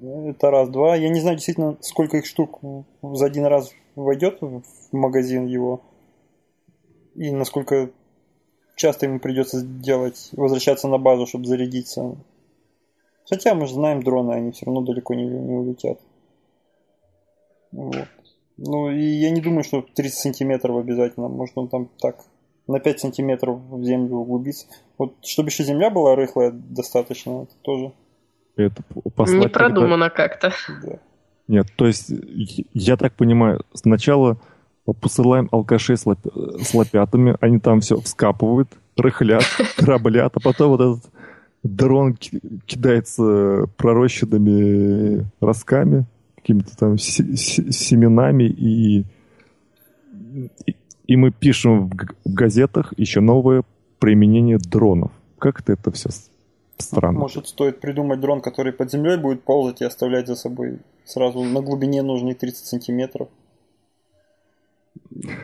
Это 0.02 0.50
раз. 0.50 0.68
Два. 0.68 0.94
Я 0.96 1.08
не 1.08 1.20
знаю 1.20 1.36
действительно, 1.36 1.76
сколько 1.80 2.18
их 2.18 2.26
штук 2.26 2.60
за 3.02 3.26
один 3.26 3.46
раз 3.46 3.72
войдет 3.96 4.40
в 4.40 4.62
магазин 4.92 5.46
его. 5.46 5.80
И 7.14 7.30
насколько 7.30 7.90
часто 8.76 9.06
ему 9.06 9.20
придется 9.20 9.62
делать, 9.62 10.30
возвращаться 10.32 10.88
на 10.88 10.98
базу, 10.98 11.26
чтобы 11.26 11.46
зарядиться. 11.46 12.16
Хотя 13.28 13.54
мы 13.54 13.66
же 13.66 13.74
знаем 13.74 14.02
дроны, 14.02 14.32
они 14.32 14.52
все 14.52 14.66
равно 14.66 14.82
далеко 14.82 15.14
не, 15.14 15.24
не 15.24 15.54
улетят. 15.54 16.00
Вот. 17.70 18.08
Ну, 18.56 18.90
и 18.90 19.02
я 19.02 19.30
не 19.30 19.40
думаю, 19.40 19.64
что 19.64 19.82
30 19.82 20.18
сантиметров 20.18 20.76
обязательно. 20.76 21.28
Может, 21.28 21.56
он 21.56 21.68
там 21.68 21.88
так 22.00 22.24
на 22.66 22.80
5 22.80 23.00
сантиметров 23.00 23.60
в 23.70 23.84
землю 23.84 24.16
углубиться. 24.16 24.66
Вот, 24.98 25.14
чтобы 25.24 25.48
еще 25.48 25.64
земля 25.64 25.90
была 25.90 26.14
рыхлая 26.14 26.50
достаточно, 26.52 27.42
это 27.42 27.54
тоже. 27.62 27.92
Это 28.56 28.82
послать, 29.14 29.40
не 29.40 29.48
продумано 29.48 30.10
когда... 30.10 30.28
как-то. 30.28 30.52
Да. 30.82 30.98
Нет, 31.48 31.66
то 31.76 31.86
есть, 31.86 32.12
я 32.72 32.96
так 32.96 33.14
понимаю, 33.14 33.64
сначала 33.72 34.38
посылаем 34.84 35.48
алкашей 35.52 35.96
с, 35.96 36.06
лоп... 36.06 36.18
с 36.60 36.74
лопятами, 36.74 37.36
они 37.40 37.58
там 37.58 37.80
все 37.80 38.00
вскапывают, 38.00 38.68
рыхлят, 38.96 39.44
дроблят, 39.78 40.32
а 40.36 40.40
потом 40.40 40.70
вот 40.70 40.80
этот 40.80 41.12
дрон 41.62 42.14
кидается 42.66 43.66
пророщенными 43.76 45.26
ростками, 45.40 46.06
какими-то 46.36 46.76
там 46.76 46.98
семенами, 46.98 48.44
и, 48.44 49.04
и, 51.06 51.16
мы 51.16 51.30
пишем 51.30 51.88
в, 51.88 51.94
в 52.24 52.34
газетах 52.34 52.92
еще 52.96 53.20
новое 53.20 53.62
применение 54.00 54.58
дронов. 54.58 55.12
Как-то 55.38 55.72
это 55.72 55.92
все 55.92 56.10
странно. 56.78 57.20
Может, 57.20 57.46
стоит 57.46 57.80
придумать 57.80 58.20
дрон, 58.20 58.40
который 58.40 58.72
под 58.72 58.90
землей 58.90 59.16
будет 59.16 59.44
ползать 59.44 59.80
и 59.80 59.84
оставлять 59.84 60.26
за 60.26 60.34
собой 60.34 60.78
сразу 61.04 61.42
на 61.44 61.60
глубине 61.60 62.02
нужные 62.02 62.34
30 62.34 62.66
сантиметров. 62.66 63.28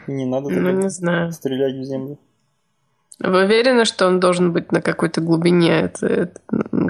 Не 0.06 0.26
надо 0.26 0.50
ну, 0.50 0.70
не 0.70 0.88
знаю. 0.88 1.32
стрелять 1.32 1.74
в 1.74 1.84
землю. 1.84 2.18
Вы 3.20 3.44
уверены, 3.44 3.84
что 3.84 4.06
он 4.06 4.20
должен 4.20 4.52
быть 4.52 4.70
на 4.70 4.80
какой-то 4.80 5.20
глубине, 5.20 5.80
это, 5.80 6.06
это, 6.06 6.40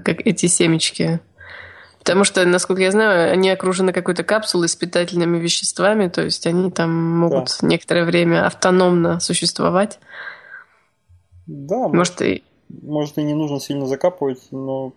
как 0.05 0.21
эти 0.27 0.47
семечки? 0.47 1.21
Потому 2.01 2.25
что, 2.25 2.45
насколько 2.45 2.83
я 2.83 2.91
знаю, 2.91 3.33
они 3.33 3.51
окружены 3.51 3.93
какой-то 3.93 4.25
капсулой 4.25 4.69
с 4.69 4.77
питательными 4.77 5.39
веществами, 5.39 6.09
то 6.09 6.23
есть 6.23 6.47
они 6.47 6.71
там 6.71 6.95
могут 6.95 7.59
да. 7.61 7.67
некоторое 7.67 8.05
время 8.05 8.47
автономно 8.47 9.21
существовать. 9.21 9.99
Да. 11.47 11.89
Может, 11.89 12.21
и 12.23 12.45
может 12.69 13.19
и 13.19 13.23
не 13.23 13.35
нужно 13.35 13.61
сильно 13.61 13.87
закапывать, 13.87 14.41
но 14.51 14.93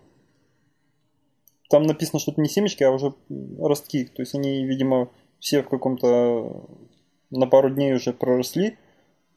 там 1.70 1.84
написано, 1.84 2.20
что 2.20 2.32
это 2.32 2.40
не 2.40 2.48
семечки, 2.48 2.82
а 2.82 2.90
уже 2.90 3.14
ростки. 3.58 4.04
То 4.04 4.22
есть 4.22 4.34
они, 4.34 4.66
видимо, 4.66 5.08
все 5.38 5.62
в 5.62 5.68
каком-то 5.68 6.66
на 7.32 7.46
пару 7.46 7.70
дней 7.70 7.94
уже 7.94 8.12
проросли. 8.12 8.76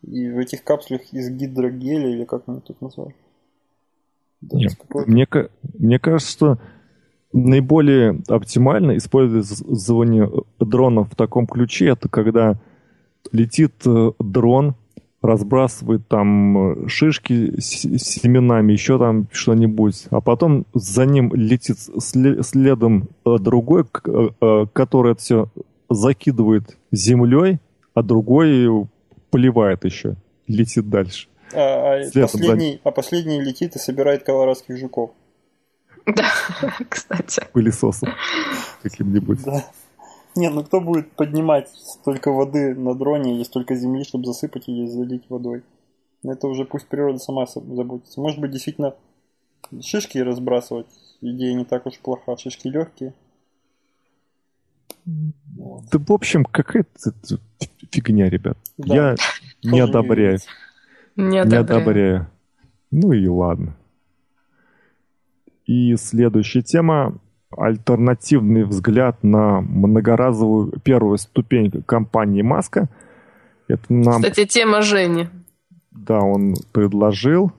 И 0.04 0.30
в 0.30 0.38
этих 0.38 0.64
капсулях 0.64 1.02
из 1.14 1.30
гидрогеля, 1.32 2.10
или 2.10 2.26
как 2.26 2.44
они 2.48 2.60
тут 2.60 2.80
называют? 2.82 3.16
Нет, 4.42 4.74
мне, 5.08 5.28
мне 5.80 6.00
кажется, 6.00 6.32
что 6.32 6.60
наиболее 7.34 8.22
оптимально 8.28 8.98
использование 8.98 10.30
дронов 10.60 11.12
в 11.12 11.16
таком 11.16 11.48
ключе, 11.48 11.88
это 11.88 12.08
когда 12.08 12.60
летит 13.32 13.74
э, 13.86 14.12
дрон, 14.20 14.76
разбрасывает 15.22 16.08
там 16.08 16.58
э, 16.86 16.88
шишки 16.88 17.60
с 17.60 17.88
семенами, 17.98 18.74
еще 18.74 19.00
там 19.00 19.28
что-нибудь, 19.32 20.06
а 20.12 20.22
потом 20.22 20.66
за 20.74 21.06
ним 21.06 21.34
летит 21.34 21.78
следом 21.80 23.10
э, 23.26 23.38
другой, 23.40 23.86
который 23.86 25.14
это 25.14 25.22
все 25.22 25.50
закидывает 25.90 26.78
землей, 26.92 27.60
а 27.96 28.04
другой 28.04 28.88
поливает 29.32 29.84
еще, 29.86 30.16
летит 30.48 30.88
дальше. 30.90 31.28
А, 31.54 31.96
а, 31.96 32.22
последний, 32.22 32.80
а 32.84 32.92
последний 32.92 33.42
летит 33.42 33.76
и 33.76 33.80
собирает 33.80 34.24
колорадских 34.24 34.78
жуков. 34.78 35.12
Да, 36.06 36.30
кстати. 36.90 37.42
Пылесосом 37.54 38.10
каким-нибудь. 38.84 39.44
Да. 39.44 39.66
Не, 40.36 40.50
ну 40.50 40.64
кто 40.64 40.82
будет 40.82 41.12
поднимать 41.14 41.70
столько 41.70 42.32
воды 42.32 42.76
на 42.76 42.94
дроне 42.94 43.40
и 43.40 43.44
столько 43.46 43.76
земли, 43.76 44.04
чтобы 44.04 44.26
засыпать 44.26 44.68
ее 44.68 44.86
и 44.86 44.90
залить 44.90 45.24
водой? 45.30 45.64
Это 46.24 46.48
уже 46.48 46.66
пусть 46.66 46.88
природа 46.88 47.20
сама 47.20 47.46
заботится. 47.48 48.20
Может 48.20 48.40
быть, 48.40 48.52
действительно 48.52 48.96
шишки 49.82 50.18
разбрасывать. 50.18 50.88
Идея 51.22 51.54
не 51.54 51.64
так 51.64 51.86
уж 51.86 51.98
плоха. 52.00 52.36
Шишки 52.36 52.68
легкие. 52.68 53.14
Да, 55.06 56.00
в 56.00 56.12
общем, 56.12 56.44
какая-то 56.44 57.38
фигня, 57.96 58.30
ребят. 58.30 58.58
Да. 58.78 58.96
Я 58.96 59.16
не 59.64 59.80
одобряю. 59.80 60.40
Не 61.16 61.40
одобряю. 61.40 61.68
Не 61.68 61.76
одобряю. 61.76 62.28
Ну 62.92 63.12
и 63.14 63.28
ладно. 63.28 63.76
И 65.66 65.96
следующая 65.96 66.62
тема– 66.62 67.18
альтернативный 67.58 68.66
взгляд 68.66 69.24
на 69.24 69.62
многоразовую 69.62 70.80
первую 70.84 71.18
ступень 71.18 71.72
компании 71.84 72.42
Маска. 72.42 72.90
Это 73.68 73.84
нам... 73.90 74.22
Кстати, 74.22 74.46
тема 74.46 74.82
Жени. 74.82 75.28
Да, 75.92 76.20
он 76.20 76.56
предложил. 76.72 77.52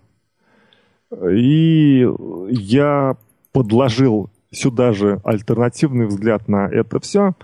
И 1.29 2.07
я 2.51 3.17
подложил 3.53 4.31
сюда 4.51 4.93
же 4.93 5.21
альтернативный 5.25 6.07
взгляд 6.07 6.47
на 6.49 6.69
это 6.69 7.01
все. 7.01 7.35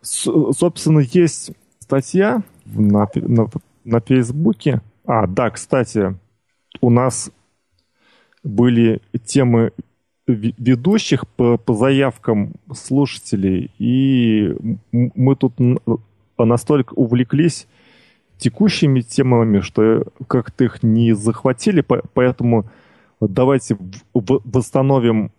С, 0.00 0.30
собственно, 0.56 1.00
есть 1.00 1.52
статья 1.88 2.42
на, 2.66 3.08
на, 3.14 3.48
на 3.84 4.00
Фейсбуке. 4.00 4.82
А, 5.06 5.26
да, 5.26 5.48
кстати, 5.48 6.14
у 6.82 6.90
нас 6.90 7.30
были 8.44 9.00
темы 9.24 9.72
ведущих 10.26 11.26
по, 11.26 11.56
по 11.56 11.72
заявкам 11.72 12.52
слушателей, 12.74 13.70
и 13.78 14.54
мы 14.92 15.34
тут 15.34 15.54
настолько 16.36 16.92
увлеклись 16.92 17.66
текущими 18.36 19.00
темами, 19.00 19.60
что 19.60 20.04
как-то 20.26 20.64
их 20.64 20.82
не 20.82 21.14
захватили, 21.14 21.80
поэтому 22.12 22.66
давайте 23.20 23.76
восстановим 24.14 25.32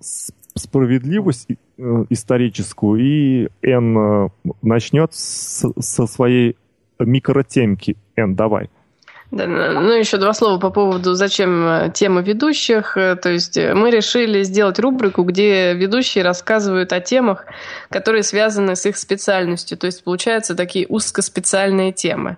справедливость 0.55 1.47
э, 1.49 2.05
историческую, 2.09 2.99
и 2.99 3.47
Н 3.61 3.97
э, 3.97 4.29
начнет 4.61 5.13
со 5.13 6.05
своей 6.07 6.57
микротемки. 6.99 7.97
Н, 8.15 8.35
давай. 8.35 8.69
Да, 9.31 9.45
ну, 9.45 9.91
еще 9.91 10.17
два 10.17 10.33
слова 10.33 10.59
по 10.59 10.71
поводу, 10.71 11.13
зачем 11.13 11.65
э, 11.65 11.91
тема 11.93 12.21
ведущих. 12.21 12.95
То 12.95 13.29
есть 13.29 13.57
мы 13.57 13.91
решили 13.91 14.43
сделать 14.43 14.79
рубрику, 14.79 15.23
где 15.23 15.73
ведущие 15.73 16.23
рассказывают 16.23 16.93
о 16.93 16.99
темах, 16.99 17.45
которые 17.89 18.23
связаны 18.23 18.75
с 18.75 18.85
их 18.85 18.97
специальностью. 18.97 19.77
То 19.77 19.85
есть 19.85 20.03
получаются 20.03 20.55
такие 20.55 20.87
узкоспециальные 20.87 21.93
темы. 21.93 22.37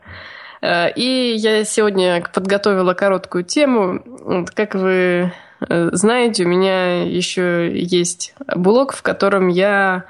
И 0.64 1.36
я 1.38 1.64
сегодня 1.66 2.24
подготовила 2.34 2.94
короткую 2.94 3.44
тему. 3.44 4.46
Как 4.54 4.76
вы 4.76 5.34
знаете, 5.60 6.44
у 6.44 6.48
меня 6.48 7.04
еще 7.04 7.72
есть 7.74 8.34
блог, 8.56 8.94
в 8.94 9.02
котором 9.02 9.48
я 9.48 10.06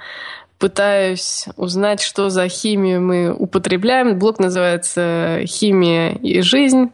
пытаюсь 0.59 1.47
узнать, 1.57 2.01
что 2.01 2.29
за 2.29 2.47
химию 2.47 3.01
мы 3.01 3.33
употребляем. 3.33 4.19
Блог 4.19 4.39
называется 4.39 5.41
«Химия 5.45 6.11
и 6.11 6.41
жизнь». 6.41 6.91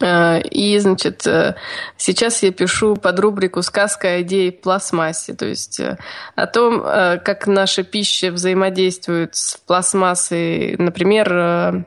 Э, 0.00 0.40
и, 0.40 0.78
значит, 0.78 1.26
э, 1.26 1.54
сейчас 1.96 2.42
я 2.42 2.52
пишу 2.52 2.96
под 2.96 3.18
рубрику 3.18 3.62
«Сказка 3.62 4.08
о 4.08 4.22
идее 4.22 4.52
пластмассе», 4.52 5.34
то 5.34 5.46
есть 5.46 5.80
э, 5.80 5.98
о 6.36 6.46
том, 6.46 6.82
как 6.82 7.46
наша 7.46 7.82
пища 7.82 8.30
взаимодействует 8.30 9.34
с 9.34 9.56
пластмассой, 9.56 10.76
например, 10.78 11.84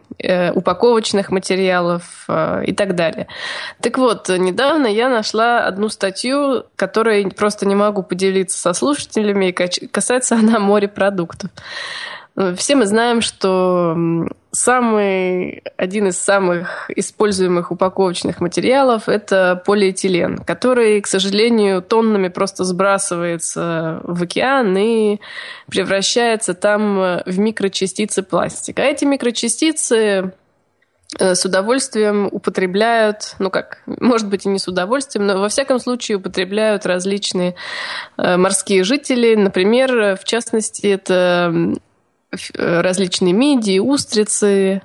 упаковочных 0.53 1.31
материалов 1.31 2.27
и 2.63 2.73
так 2.73 2.95
далее. 2.95 3.27
Так 3.81 3.97
вот, 3.97 4.29
недавно 4.29 4.87
я 4.87 5.09
нашла 5.09 5.65
одну 5.65 5.89
статью, 5.89 6.65
которой 6.75 7.29
просто 7.31 7.65
не 7.65 7.75
могу 7.75 8.03
поделиться 8.03 8.57
со 8.57 8.73
слушателями, 8.73 9.47
и 9.47 9.87
касается 9.87 10.35
она 10.35 10.59
морепродуктов. 10.59 11.49
Все 12.55 12.75
мы 12.75 12.85
знаем, 12.85 13.21
что 13.21 13.95
самый, 14.51 15.63
один 15.75 16.07
из 16.07 16.17
самых 16.17 16.89
используемых 16.95 17.71
упаковочных 17.71 18.39
материалов– 18.39 19.03
это 19.09 19.61
полиэтилен, 19.65 20.37
который, 20.39 21.01
к 21.01 21.07
сожалению, 21.07 21.81
тоннами 21.81 22.29
просто 22.29 22.63
сбрасывается 22.63 23.99
в 24.03 24.23
океан 24.23 24.77
и 24.77 25.19
превращается 25.67 26.53
там 26.53 27.21
в 27.25 27.39
микрочастицы 27.39 28.23
пластика. 28.23 28.83
А 28.83 28.85
эти 28.85 29.03
микрочастицы 29.03 30.33
э, 31.19 31.35
с 31.35 31.45
удовольствием 31.45 32.29
употребляют, 32.31 33.35
ну 33.39 33.49
как, 33.49 33.83
может 33.85 34.29
быть 34.29 34.45
и 34.45 34.49
не 34.49 34.59
с 34.59 34.69
удовольствием, 34.69 35.27
но 35.27 35.37
во 35.37 35.49
всяком 35.49 35.79
случае 35.79 36.17
употребляют 36.17 36.85
различные 36.85 37.55
э, 38.17 38.37
морские 38.37 38.85
жители. 38.85 39.35
Например, 39.35 40.17
в 40.17 40.23
частности, 40.23 40.87
это 40.87 41.51
Э, 41.51 41.73
различные 42.53 43.33
мидии, 43.33 43.79
устрицы. 43.79 44.81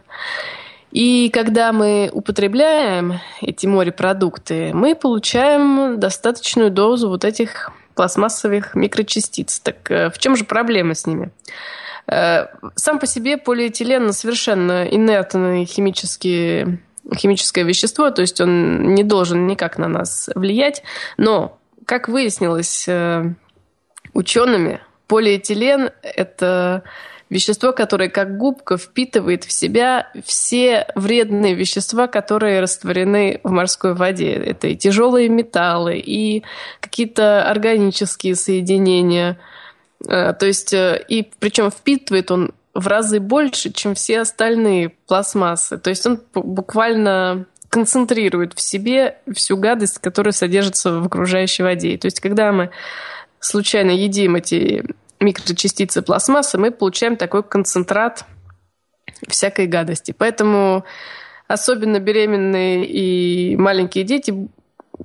И 0.90 1.30
когда 1.30 1.72
мы 1.72 2.10
употребляем 2.12 3.20
эти 3.40 3.66
морепродукты, 3.66 4.72
мы 4.72 4.94
получаем 4.94 6.00
достаточную 6.00 6.70
дозу 6.70 7.08
вот 7.08 7.24
этих 7.24 7.70
пластмассовых 7.94 8.74
микрочастиц. 8.74 9.60
Так 9.60 9.90
э, 9.90 10.10
в 10.10 10.18
чем 10.18 10.36
же 10.36 10.44
проблема 10.44 10.94
с 10.94 11.06
ними? 11.06 11.30
Э, 12.06 12.46
сам 12.76 12.98
по 12.98 13.06
себе 13.06 13.36
полиэтилен 13.36 14.12
совершенно 14.12 14.84
инертный 14.84 15.64
химический, 15.64 16.78
химическое 17.14 17.64
вещество, 17.64 18.10
то 18.10 18.22
есть 18.22 18.40
он 18.40 18.94
не 18.94 19.02
должен 19.02 19.46
никак 19.46 19.78
на 19.78 19.88
нас 19.88 20.30
влиять. 20.34 20.82
Но, 21.16 21.58
как 21.84 22.08
выяснилось 22.08 22.88
учеными, 24.12 24.80
полиэтилен– 25.08 25.90
это 26.02 26.82
Вещество, 27.28 27.72
которое 27.72 28.08
как 28.08 28.36
губка 28.36 28.76
впитывает 28.76 29.42
в 29.42 29.50
себя 29.50 30.12
все 30.24 30.86
вредные 30.94 31.54
вещества, 31.54 32.06
которые 32.06 32.60
растворены 32.60 33.40
в 33.42 33.50
морской 33.50 33.94
воде. 33.94 34.32
Это 34.32 34.68
и 34.68 34.76
тяжелые 34.76 35.28
металлы, 35.28 35.98
и 35.98 36.44
какие-то 36.80 37.50
органические 37.50 38.36
соединения. 38.36 39.38
Э, 40.08 40.34
то 40.34 40.46
есть, 40.46 40.72
э, 40.72 41.04
и 41.08 41.28
причем 41.40 41.70
впитывает 41.70 42.30
он 42.30 42.52
в 42.74 42.86
разы 42.86 43.18
больше, 43.18 43.72
чем 43.72 43.94
все 43.94 44.20
остальные 44.20 44.90
пластмассы. 45.08 45.78
То 45.78 45.90
есть 45.90 46.06
он 46.06 46.20
буквально 46.32 47.46
концентрирует 47.70 48.54
в 48.54 48.60
себе 48.60 49.18
всю 49.34 49.56
гадость, 49.56 49.98
которая 49.98 50.32
содержится 50.32 51.00
в 51.00 51.06
окружающей 51.06 51.62
воде. 51.62 51.98
То 51.98 52.06
есть, 52.06 52.20
когда 52.20 52.52
мы 52.52 52.70
случайно 53.40 53.90
едим 53.90 54.36
эти 54.36 54.84
микрочастицы 55.20 56.02
пластмассы, 56.02 56.58
мы 56.58 56.70
получаем 56.70 57.16
такой 57.16 57.42
концентрат 57.42 58.24
всякой 59.28 59.66
гадости. 59.66 60.14
Поэтому 60.16 60.84
особенно 61.48 61.98
беременные 62.00 62.84
и 62.86 63.56
маленькие 63.56 64.04
дети, 64.04 64.48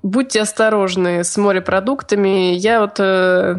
будьте 0.04 0.42
осторожны 0.42 1.24
с 1.24 1.38
морепродуктами. 1.38 2.54
Я 2.54 2.82
вот 2.82 3.00
э, 3.00 3.56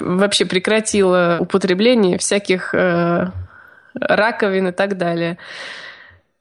вообще 0.00 0.44
прекратила 0.44 1.38
употребление 1.40 2.18
всяких 2.18 2.74
э, 2.74 3.30
раковин 3.94 4.68
и 4.68 4.72
так 4.72 4.96
далее. 4.96 5.38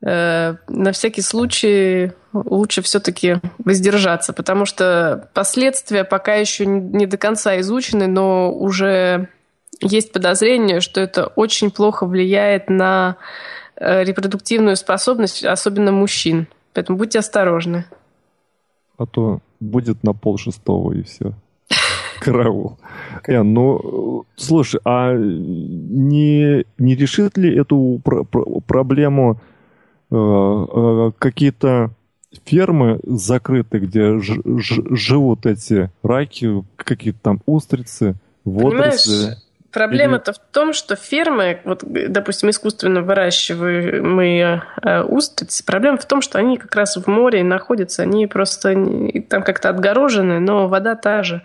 Э, 0.02 0.56
на 0.68 0.91
всякий 0.91 1.22
случай 1.22 2.12
лучше 2.34 2.82
все-таки 2.82 3.38
воздержаться, 3.58 4.34
потому 4.34 4.66
что 4.66 5.30
последствия 5.34 6.04
пока 6.04 6.36
еще 6.36 6.66
не 6.66 7.06
до 7.06 7.18
конца 7.18 7.60
изучены, 7.60 8.08
но 8.08 8.52
уже 8.52 9.30
есть 9.82 10.12
подозрение, 10.12 10.82
что 10.82 11.02
это 11.02 11.28
очень 11.28 11.72
плохо 11.72 12.06
влияет 12.06 12.70
на 12.70 13.18
э, 13.76 14.04
репродуктивную 14.04 14.76
способность, 14.76 15.43
особенно 15.43 15.91
мужчин. 15.91 16.48
Поэтому 16.74 16.98
будьте 16.98 17.20
осторожны. 17.20 17.86
А 18.98 19.06
то 19.06 19.39
будет 19.60 20.04
на 20.04 20.14
пол 20.14 20.38
шестого 20.38 20.93
и 20.93 21.04
все. 21.04 21.34
Караул. 22.20 22.78
Э, 23.28 23.43
ну, 23.43 24.26
слушай, 24.36 24.80
а 24.84 25.14
не, 25.14 26.66
не 26.78 26.95
решит 26.95 27.38
ли 27.38 27.56
эту 27.56 28.02
про- 28.04 28.24
про- 28.24 28.62
проблему 28.62 29.39
какие-то 30.10 31.91
фермы 32.45 32.99
закрыты, 33.03 33.80
где 33.80 34.20
ж- 34.20 34.41
ж- 34.45 34.82
живут 34.91 35.45
эти 35.45 35.89
раки, 36.03 36.64
какие-то 36.76 37.20
там 37.22 37.41
устрицы, 37.45 38.16
водоросли? 38.45 39.38
Проблема-то 39.72 40.34
в 40.34 40.39
том, 40.39 40.74
что 40.74 40.95
фермы, 40.95 41.60
вот, 41.64 41.84
допустим, 41.84 42.49
искусственно 42.49 43.01
выращиваемые 43.01 44.64
э, 44.82 45.01
устрицы, 45.03 45.64
проблема 45.64 45.97
в 45.97 46.05
том, 46.05 46.22
что 46.22 46.39
они 46.39 46.58
как 46.58 46.74
раз 46.74 46.97
в 46.97 47.08
море 47.08 47.43
находятся, 47.43 48.03
они 48.03 48.28
просто 48.28 48.74
там 49.30 49.43
как-то 49.43 49.70
отгорожены, 49.70 50.39
но 50.39 50.68
вода 50.68 50.95
та 50.95 51.22
же. 51.22 51.43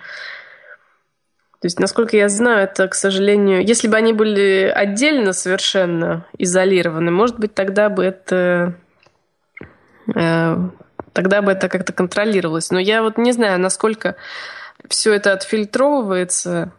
То 1.63 1.67
есть, 1.67 1.79
насколько 1.79 2.17
я 2.17 2.29
знаю, 2.29 2.65
это, 2.65 2.89
к 2.89 2.95
сожалению, 2.95 3.65
если 3.65 3.89
бы 3.89 3.97
они 3.97 4.13
были 4.13 4.71
отдельно 4.75 5.33
совершенно 5.33 6.27
изолированы, 6.37 7.11
может 7.11 7.39
быть, 7.39 7.55
тогда 7.55 7.89
бы 7.89 8.05
это 8.05 8.75
э, 10.15 10.57
тогда 11.13 11.41
бы 11.41 11.53
это 11.53 11.69
как-то 11.69 11.93
контролировалось. 11.93 12.71
Но 12.71 12.79
я 12.79 13.03
вот 13.03 13.17
не 13.17 13.33
знаю, 13.33 13.61
насколько 13.61 14.17
все 14.89 15.15
это 15.15 15.33
отфильтровывается 15.33 16.73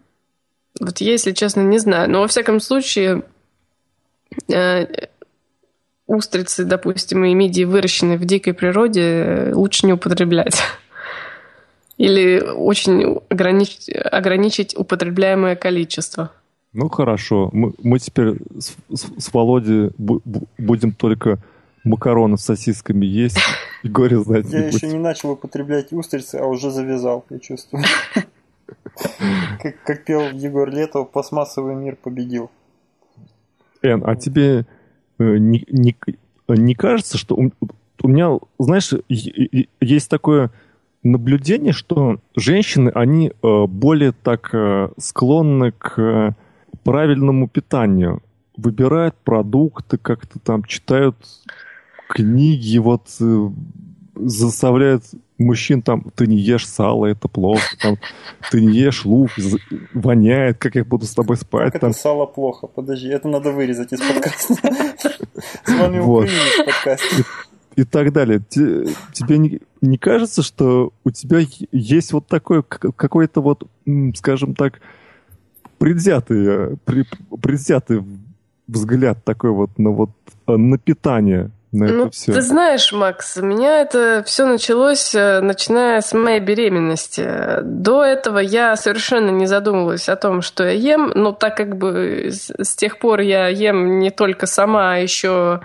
вот 0.79 0.99
я, 1.01 1.11
если 1.11 1.31
честно, 1.31 1.61
не 1.61 1.77
знаю. 1.77 2.09
Но 2.09 2.21
во 2.21 2.27
всяком 2.27 2.59
случае, 2.59 3.23
э, 4.51 5.07
устрицы, 6.07 6.63
допустим, 6.63 7.23
и 7.25 7.33
мидии, 7.33 7.63
выращенные 7.63 8.17
в 8.17 8.25
дикой 8.25 8.53
природе, 8.53 9.51
лучше 9.53 9.85
не 9.85 9.93
употреблять. 9.93 10.61
Или 11.97 12.39
очень 12.39 13.19
ограничить, 13.29 13.89
ограничить 13.89 14.75
употребляемое 14.77 15.55
количество. 15.55 16.31
Ну 16.73 16.89
хорошо, 16.89 17.49
мы, 17.53 17.73
мы 17.83 17.99
теперь 17.99 18.37
с, 18.57 18.75
с, 18.91 19.05
с 19.17 19.33
Володей 19.33 19.91
бу, 19.97 20.21
бу, 20.25 20.47
будем 20.57 20.91
только 20.91 21.37
макароны 21.83 22.37
с 22.37 22.41
сосисками 22.41 23.05
есть 23.05 23.37
и 23.83 23.89
горе 23.89 24.19
знать 24.19 24.47
Я 24.49 24.67
еще 24.67 24.87
не 24.87 24.97
начал 24.97 25.31
употреблять 25.31 25.93
устрицы, 25.93 26.35
а 26.35 26.45
уже 26.45 26.71
завязал, 26.71 27.25
я 27.29 27.39
чувствую. 27.39 27.83
Как, 29.61 29.83
как 29.83 30.05
пел 30.05 30.31
Егор 30.31 30.69
Летов, 30.69 31.11
пластмассовый 31.11 31.75
мир 31.75 31.95
победил. 31.95 32.49
Эн, 33.81 34.03
а 34.05 34.15
тебе 34.15 34.65
э, 35.19 35.37
не, 35.37 35.65
не, 35.69 35.95
не 36.47 36.75
кажется, 36.75 37.17
что 37.17 37.35
у, 37.35 37.51
у 38.01 38.07
меня, 38.07 38.39
знаешь, 38.59 38.93
есть 39.09 40.09
такое 40.09 40.51
наблюдение, 41.03 41.73
что 41.73 42.19
женщины, 42.35 42.91
они 42.93 43.29
э, 43.29 43.65
более 43.67 44.11
так 44.11 44.49
э, 44.53 44.89
склонны 44.97 45.71
к 45.71 46.35
правильному 46.83 47.47
питанию. 47.47 48.21
Выбирают 48.57 49.15
продукты, 49.23 49.97
как-то 49.97 50.39
там 50.39 50.63
читают 50.63 51.15
книги, 52.07 52.77
вот 52.77 53.07
заставляют 54.15 55.03
мужчин 55.37 55.81
там, 55.81 56.05
ты 56.15 56.27
не 56.27 56.37
ешь 56.37 56.67
сало, 56.67 57.07
это 57.07 57.27
плохо, 57.27 57.75
там, 57.81 57.97
ты 58.51 58.61
не 58.61 58.77
ешь 58.77 59.05
лук, 59.05 59.31
воняет, 59.93 60.57
как 60.57 60.75
я 60.75 60.83
буду 60.83 61.05
с 61.05 61.13
тобой 61.13 61.37
спать. 61.37 61.71
Как 61.71 61.81
там. 61.81 61.91
это 61.91 61.99
сало 61.99 62.25
плохо? 62.25 62.67
Подожди, 62.67 63.09
это 63.09 63.27
надо 63.27 63.51
вырезать 63.51 63.91
из 63.93 63.99
подкаста. 63.99 64.53
С 65.65 65.79
вами 65.79 65.99
вот. 65.99 66.29
в 66.29 66.65
подкасте. 66.65 67.23
И 67.75 67.83
так 67.83 68.13
далее. 68.13 68.41
Тебе 68.49 69.37
не, 69.37 69.61
не 69.81 69.97
кажется, 69.97 70.43
что 70.43 70.93
у 71.03 71.11
тебя 71.11 71.39
есть 71.71 72.13
вот 72.13 72.27
такой 72.27 72.63
какой-то 72.63 73.41
вот, 73.41 73.63
скажем 74.15 74.55
так, 74.55 74.79
предвзятый, 75.79 76.77
предвзятый 77.41 78.03
взгляд 78.67 79.23
такой 79.23 79.51
вот 79.51 79.77
на 79.77 79.89
вот 79.89 80.11
на 80.47 80.77
питание? 80.77 81.51
на 81.73 81.87
ну, 81.87 82.01
это 82.03 82.11
все? 82.11 82.31
Ты 82.31 82.41
знаешь, 82.41 82.93
Макс, 82.93 83.37
у 83.37 83.43
меня 83.43 83.81
это 83.81 84.23
все 84.25 84.45
началось, 84.45 85.13
э, 85.15 85.41
начиная 85.41 86.01
с 86.01 86.13
моей 86.13 86.39
беременности. 86.39 87.27
До 87.63 88.03
этого 88.03 88.37
я 88.37 88.75
совершенно 88.75 89.31
не 89.31 89.47
задумывалась 89.47 90.07
о 90.07 90.15
том, 90.15 90.41
что 90.41 90.63
я 90.63 90.71
ем, 90.71 91.11
но 91.15 91.31
так 91.31 91.57
как 91.57 91.75
бы 91.77 92.29
с 92.31 92.75
тех 92.75 92.99
пор 92.99 93.21
я 93.21 93.47
ем 93.47 93.99
не 93.99 94.11
только 94.11 94.45
сама, 94.45 94.93
а 94.93 94.97
еще 94.97 95.61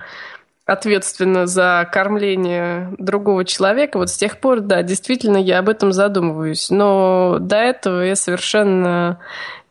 ответственно 0.69 1.47
за 1.47 1.89
кормление 1.91 2.93
другого 2.99 3.47
человека, 3.47 3.97
вот 3.97 4.11
с 4.11 4.16
тех 4.16 4.39
пор, 4.39 4.61
да, 4.61 4.83
действительно, 4.83 5.39
я 5.39 5.61
об 5.61 5.71
этом 5.71 5.93
задумываюсь. 5.93 6.69
Но 6.69 7.39
до 7.41 7.57
этого 7.57 8.03
я 8.03 8.14
совершенно 8.14 9.19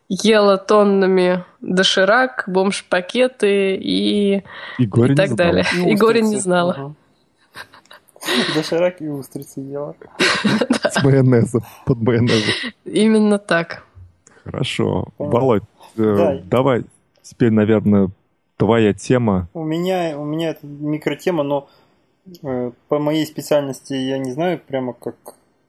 ела 0.09 0.57
тоннами 0.57 1.43
доширак, 1.61 2.45
бомж-пакеты 2.47 3.75
и, 3.75 4.37
и, 4.37 4.43
и 4.79 5.15
так 5.15 5.35
далее. 5.35 5.65
И, 5.75 5.91
и 5.91 5.95
горе 5.95 6.21
не 6.21 6.37
знала. 6.37 6.95
Доширак 8.55 8.99
и 8.99 9.07
устрицы 9.07 9.59
ела. 9.59 9.95
С 10.89 11.03
майонезом, 11.03 11.63
под 11.85 12.01
майонезом. 12.01 12.53
Именно 12.85 13.37
так. 13.37 13.83
Хорошо. 14.43 15.09
Володь, 15.19 15.63
э, 15.97 16.39
давай 16.45 16.85
теперь, 17.21 17.51
наверное, 17.51 18.09
твоя 18.57 18.93
тема. 18.93 19.49
У 19.53 19.63
меня, 19.63 20.17
у 20.19 20.25
меня 20.25 20.49
это 20.49 20.65
микротема, 20.65 21.43
но 21.43 21.69
э, 22.43 22.71
по 22.87 22.99
моей 22.99 23.25
специальности 23.25 23.93
я 23.93 24.17
не 24.17 24.31
знаю 24.31 24.59
прямо 24.59 24.93
как, 24.93 25.15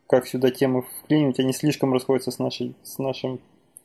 как 0.07 0.27
сюда 0.27 0.51
темы 0.51 0.83
вклинить, 0.83 1.39
они 1.39 1.53
слишком 1.53 1.93
расходятся 1.93 2.31
с, 2.31 2.39
нашей, 2.39 2.75
с 2.83 2.99
нашим 2.99 3.41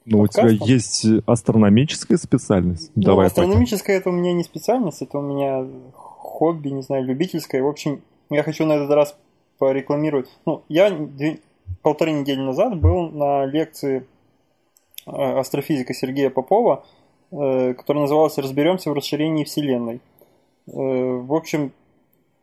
ну, 0.05 0.19
у 0.19 0.27
тебя 0.27 0.49
есть 0.49 1.05
астрономическая 1.25 2.17
специальность? 2.17 2.91
Ну, 2.95 3.03
Давай 3.03 3.27
астрономическая 3.27 3.97
это 3.97 4.09
у 4.09 4.13
меня 4.13 4.33
не 4.33 4.43
специальность, 4.43 5.01
это 5.01 5.17
у 5.17 5.21
меня 5.21 5.65
хобби, 5.93 6.69
не 6.69 6.81
знаю, 6.81 7.05
любительское. 7.05 7.61
В 7.61 7.67
общем, 7.67 8.01
я 8.29 8.43
хочу 8.43 8.65
на 8.65 8.73
этот 8.73 8.89
раз 8.91 9.15
порекламировать. 9.59 10.27
Ну, 10.45 10.63
я 10.67 10.89
две, 10.91 11.39
полторы 11.81 12.11
недели 12.11 12.39
назад 12.39 12.79
был 12.79 13.09
на 13.11 13.45
лекции 13.45 14.05
э, 15.05 15.11
астрофизика 15.11 15.93
Сергея 15.93 16.29
Попова, 16.29 16.85
которая 17.33 18.03
называлась 18.03 18.37
«Разберемся 18.37 18.91
в 18.91 18.93
расширении 18.93 19.43
Вселенной». 19.43 20.01
Э, 20.67 20.71
в 20.71 21.33
общем, 21.33 21.71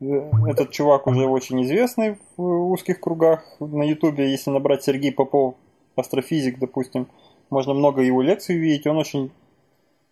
этот 0.01 0.70
чувак 0.70 1.07
уже 1.07 1.26
очень 1.26 1.62
известный 1.62 2.18
в 2.36 2.70
узких 2.70 3.01
кругах. 3.01 3.45
На 3.61 3.82
Ютубе, 3.82 4.30
если 4.30 4.51
набрать 4.51 4.82
Сергей 4.82 5.12
Попов, 5.12 5.57
астрофизик, 5.97 6.59
допустим, 6.59 7.07
можно 7.51 7.74
много 7.74 8.01
его 8.03 8.22
лекций 8.22 8.57
увидеть, 8.57 8.86
он 8.86 8.97
очень 8.97 9.30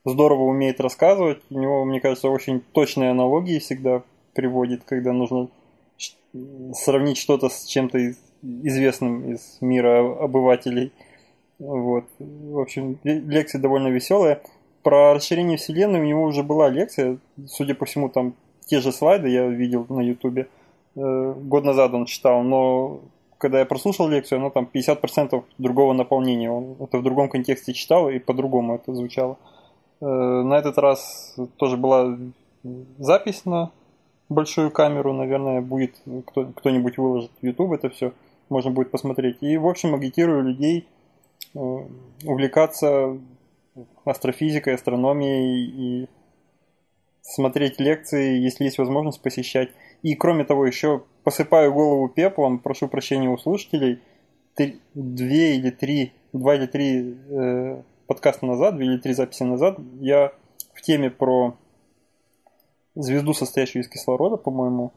здорово 0.05 0.43
умеет 0.43 0.81
рассказывать, 0.81 1.41
у 1.51 1.59
него, 1.59 1.85
мне 1.85 2.01
кажется, 2.01 2.29
очень 2.29 2.61
точные 2.61 3.11
аналогии 3.11 3.59
всегда 3.59 4.03
приводит, 4.35 4.85
когда 4.85 5.13
нужно 5.13 5.49
сравнить 6.75 7.17
что-то 7.17 7.49
с 7.49 7.65
чем-то 7.65 8.15
известным 8.43 9.33
из 9.33 9.59
мира 9.61 10.23
обывателей. 10.23 10.93
Вот. 11.59 12.05
В 12.19 12.59
общем, 12.59 12.99
лекция 13.03 13.61
довольно 13.61 13.89
веселая. 13.89 14.43
Про 14.89 15.13
расширение 15.13 15.59
Вселенной 15.59 16.01
у 16.01 16.05
него 16.05 16.23
уже 16.23 16.43
была 16.43 16.71
лекция, 16.71 17.19
судя 17.47 17.75
по 17.75 17.85
всему, 17.85 18.09
там 18.09 18.33
те 18.65 18.81
же 18.81 18.91
слайды 18.91 19.29
я 19.29 19.47
видел 19.47 19.85
на 19.91 20.01
Ютубе. 20.01 20.49
Э, 20.97 21.35
год 21.37 21.65
назад 21.65 21.93
он 21.93 22.07
читал, 22.07 22.43
но 22.43 23.03
когда 23.37 23.59
я 23.59 23.67
прослушал 23.67 24.09
лекцию, 24.09 24.39
оно 24.39 24.49
там 24.49 24.67
50% 24.73 25.45
другого 25.59 25.93
наполнения. 25.93 26.51
Он 26.51 26.77
это 26.81 26.97
в 26.97 27.03
другом 27.03 27.29
контексте 27.29 27.75
читал 27.75 28.09
и 28.09 28.19
по-другому 28.19 28.77
это 28.77 28.95
звучало. 28.95 29.37
Э, 30.01 30.07
на 30.07 30.55
этот 30.57 30.79
раз 30.79 31.37
тоже 31.59 31.77
была 31.77 32.17
запись 32.97 33.45
на 33.45 33.73
большую 34.31 34.71
камеру, 34.71 35.13
наверное, 35.13 35.61
будет 35.61 35.97
кто, 36.29 36.47
кто-нибудь 36.47 36.97
выложит 36.97 37.31
в 37.43 37.45
YouTube 37.45 37.73
это 37.73 37.91
все, 37.91 38.15
можно 38.49 38.71
будет 38.71 38.91
посмотреть. 38.91 39.37
И, 39.43 39.59
в 39.59 39.69
общем, 39.69 39.95
агитирую 39.95 40.45
людей 40.45 40.89
э, 41.55 41.59
увлекаться 42.25 43.19
астрофизикой, 44.05 44.75
астрономией 44.75 46.03
и 46.03 46.09
смотреть 47.23 47.79
лекции, 47.79 48.39
если 48.39 48.65
есть 48.65 48.79
возможность 48.79 49.21
посещать. 49.21 49.71
И 50.03 50.15
кроме 50.15 50.45
того, 50.45 50.67
еще 50.67 51.03
посыпаю 51.25 51.73
голову 51.73 52.09
пеплом, 52.09 52.59
прошу 52.59 52.89
прощения 52.89 53.29
у 53.29 53.37
слушателей, 53.37 54.01
три, 54.55 54.81
две 54.95 55.57
или 55.57 55.71
три, 55.71 56.13
два 56.33 56.55
или 56.55 56.67
три 56.67 57.17
э, 57.31 57.83
подкаста 58.07 58.47
назад, 58.47 58.77
две 58.77 58.87
или 58.87 58.99
три 58.99 59.13
записи 59.13 59.43
назад, 59.43 59.79
я 60.01 60.33
в 60.75 60.83
теме 60.83 61.11
про 61.11 61.57
звезду, 62.95 63.35
состоящую 63.35 63.83
из 63.83 63.89
кислорода, 63.89 64.37
по-моему. 64.37 64.93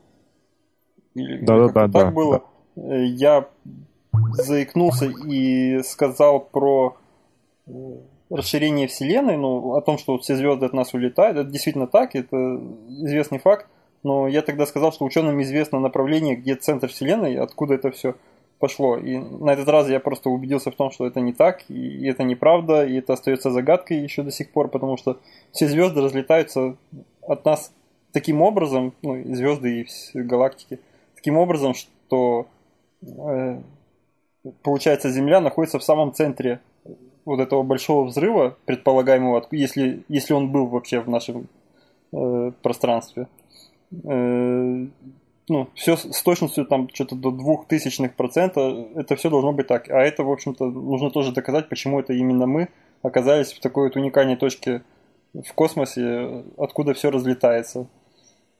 да, 1.15 1.57
да, 1.57 1.67
да, 1.67 1.73
так 1.73 1.91
да, 1.91 2.11
было. 2.11 2.43
Да. 2.75 2.95
Я 2.95 3.49
заикнулся 4.33 5.05
и 5.05 5.83
сказал 5.83 6.39
про 6.39 6.97
э, 7.67 7.71
расширение 8.31 8.87
Вселенной, 8.87 9.37
ну, 9.37 9.75
о 9.75 9.81
том, 9.81 9.97
что 9.97 10.13
вот 10.13 10.23
все 10.23 10.35
звезды 10.35 10.65
от 10.65 10.73
нас 10.73 10.93
улетают. 10.93 11.37
Это 11.37 11.49
действительно 11.49 11.87
так, 11.87 12.15
это 12.15 12.59
известный 12.87 13.39
факт. 13.39 13.67
Но 14.03 14.27
я 14.27 14.41
тогда 14.41 14.65
сказал, 14.65 14.91
что 14.91 15.05
ученым 15.05 15.41
известно 15.41 15.79
направление, 15.79 16.35
где 16.35 16.55
центр 16.55 16.87
Вселенной, 16.87 17.37
откуда 17.37 17.75
это 17.75 17.91
все 17.91 18.15
пошло. 18.57 18.97
И 18.97 19.17
на 19.17 19.51
этот 19.51 19.67
раз 19.67 19.89
я 19.89 19.99
просто 19.99 20.29
убедился 20.29 20.71
в 20.71 20.75
том, 20.75 20.91
что 20.91 21.05
это 21.05 21.19
не 21.19 21.33
так, 21.33 21.63
и 21.69 22.07
это 22.07 22.23
неправда, 22.23 22.85
и 22.85 22.97
это 22.97 23.13
остается 23.13 23.51
загадкой 23.51 23.97
еще 23.97 24.23
до 24.23 24.31
сих 24.31 24.51
пор, 24.51 24.69
потому 24.69 24.97
что 24.97 25.19
все 25.51 25.67
звезды 25.67 26.01
разлетаются 26.01 26.77
от 27.21 27.43
нас 27.45 27.73
таким 28.13 28.41
образом, 28.41 28.93
ну, 29.01 29.21
звезды 29.35 29.81
и 29.81 30.19
галактики, 30.19 30.79
таким 31.15 31.37
образом, 31.37 31.73
что 31.73 32.47
э, 33.01 33.61
получается 34.63 35.09
Земля 35.09 35.41
находится 35.41 35.79
в 35.79 35.83
самом 35.83 36.13
центре 36.13 36.61
вот 37.25 37.39
этого 37.39 37.63
большого 37.63 38.05
взрыва, 38.05 38.57
предполагаемого, 38.65 39.45
если, 39.51 40.03
если 40.07 40.33
он 40.33 40.51
был 40.51 40.67
вообще 40.67 40.99
в 40.99 41.09
нашем 41.09 41.47
э, 42.11 42.51
пространстве. 42.61 43.27
Э, 44.03 44.85
ну, 45.49 45.67
все 45.75 45.97
с 45.97 46.21
точностью 46.23 46.65
там 46.65 46.87
что-то 46.93 47.15
до 47.15 47.31
двух 47.31 47.67
тысячных 47.67 48.15
процента, 48.15 48.87
это 48.95 49.15
все 49.15 49.29
должно 49.29 49.51
быть 49.51 49.67
так. 49.67 49.89
А 49.89 49.99
это, 49.99 50.23
в 50.23 50.31
общем-то, 50.31 50.65
нужно 50.65 51.11
тоже 51.11 51.33
доказать, 51.33 51.67
почему 51.67 51.99
это 51.99 52.13
именно 52.13 52.45
мы 52.45 52.69
оказались 53.01 53.51
в 53.51 53.59
такой 53.59 53.85
вот 53.87 53.95
уникальной 53.95 54.35
точке 54.35 54.83
в 55.33 55.53
космосе, 55.53 56.43
откуда 56.57 56.93
все 56.93 57.11
разлетается. 57.11 57.87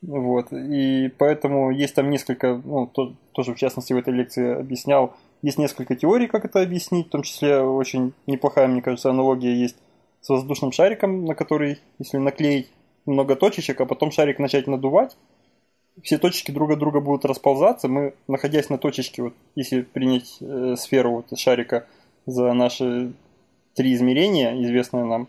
Вот. 0.01 0.51
И 0.51 1.09
поэтому 1.17 1.71
есть 1.71 1.95
там 1.95 2.09
несколько, 2.09 2.59
ну, 2.63 2.87
то, 2.87 3.13
тоже 3.33 3.53
в 3.53 3.57
частности 3.57 3.93
в 3.93 3.97
этой 3.97 4.13
лекции 4.13 4.59
объяснял, 4.59 5.13
есть 5.41 5.57
несколько 5.57 5.95
теорий, 5.95 6.27
как 6.27 6.45
это 6.45 6.61
объяснить, 6.61 7.07
в 7.07 7.11
том 7.11 7.23
числе 7.23 7.61
очень 7.61 8.13
неплохая, 8.27 8.67
мне 8.67 8.81
кажется, 8.81 9.09
аналогия 9.09 9.53
есть 9.53 9.77
с 10.21 10.29
воздушным 10.29 10.71
шариком, 10.71 11.25
на 11.25 11.35
который, 11.35 11.79
если 11.99 12.17
наклеить 12.17 12.69
много 13.05 13.35
точечек, 13.35 13.81
а 13.81 13.85
потом 13.85 14.11
шарик 14.11 14.39
начать 14.39 14.67
надувать, 14.67 15.17
все 16.03 16.17
точечки 16.17 16.51
друг 16.51 16.71
от 16.71 16.79
друга 16.79 16.99
будут 16.99 17.25
расползаться. 17.25 17.87
Мы, 17.87 18.13
находясь 18.27 18.69
на 18.69 18.77
точечке, 18.77 19.23
вот, 19.23 19.33
если 19.55 19.81
принять 19.81 20.37
э, 20.39 20.75
сферу 20.77 21.11
вот, 21.11 21.37
шарика 21.37 21.85
за 22.25 22.53
наши 22.53 23.13
три 23.75 23.93
измерения, 23.93 24.61
известные 24.63 25.05
нам, 25.05 25.27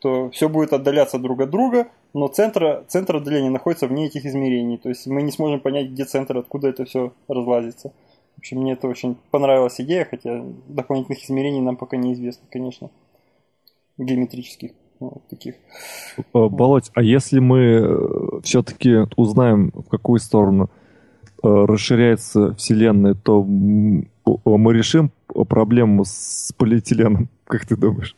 то 0.00 0.30
все 0.30 0.48
будет 0.48 0.72
отдаляться 0.72 1.18
друг 1.18 1.40
от 1.40 1.50
друга, 1.50 1.88
но 2.14 2.28
центр, 2.28 2.84
центр 2.88 3.16
отдаления 3.16 3.50
находится 3.50 3.86
вне 3.86 4.06
этих 4.06 4.24
измерений. 4.24 4.78
То 4.78 4.88
есть 4.88 5.06
мы 5.06 5.22
не 5.22 5.32
сможем 5.32 5.60
понять, 5.60 5.88
где 5.90 6.04
центр, 6.04 6.38
откуда 6.38 6.68
это 6.68 6.84
все 6.84 7.12
разлазится. 7.26 7.92
В 8.38 8.40
общем, 8.40 8.60
мне 8.60 8.74
это 8.74 8.86
очень 8.86 9.16
понравилась 9.32 9.80
идея, 9.80 10.06
хотя 10.08 10.44
дополнительных 10.68 11.24
измерений 11.24 11.60
нам 11.60 11.76
пока 11.76 11.96
неизвестно, 11.96 12.46
конечно, 12.48 12.88
геометрических 13.98 14.70
вот 15.00 15.26
таких. 15.28 15.56
Э, 16.16 16.22
Болоть, 16.48 16.92
а 16.94 17.02
если 17.02 17.40
мы 17.40 17.58
э, 17.58 18.40
все-таки 18.44 19.08
узнаем, 19.16 19.72
в 19.74 19.88
какую 19.88 20.20
сторону 20.20 20.70
э, 21.42 21.48
расширяется 21.48 22.54
Вселенная, 22.54 23.14
то 23.14 23.42
мы 23.42 24.72
решим 24.72 25.10
проблему 25.26 26.04
с 26.04 26.52
полиэтиленом, 26.56 27.28
как 27.44 27.66
ты 27.66 27.76
думаешь? 27.76 28.14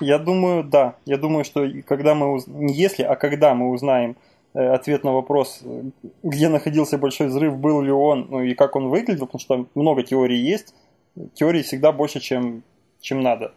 Я 0.00 0.18
думаю, 0.18 0.64
да. 0.64 0.96
Я 1.04 1.18
думаю, 1.18 1.44
что 1.44 1.68
когда 1.86 2.16
мы 2.16 2.32
уз... 2.32 2.48
не 2.48 2.74
если, 2.74 3.04
а 3.04 3.14
когда 3.14 3.54
мы 3.54 3.70
узнаем 3.70 4.16
ответ 4.54 5.04
на 5.04 5.12
вопрос, 5.12 5.62
где 6.22 6.48
находился 6.48 6.98
большой 6.98 7.28
взрыв, 7.28 7.56
был 7.56 7.80
ли 7.80 7.90
он, 7.90 8.26
ну 8.30 8.42
и 8.42 8.54
как 8.54 8.76
он 8.76 8.88
выглядел, 8.88 9.26
потому 9.26 9.40
что 9.40 9.66
много 9.74 10.02
теорий 10.02 10.38
есть. 10.38 10.74
Теорий 11.34 11.62
всегда 11.62 11.92
больше, 11.92 12.20
чем, 12.20 12.62
чем 13.00 13.22
надо, 13.22 13.52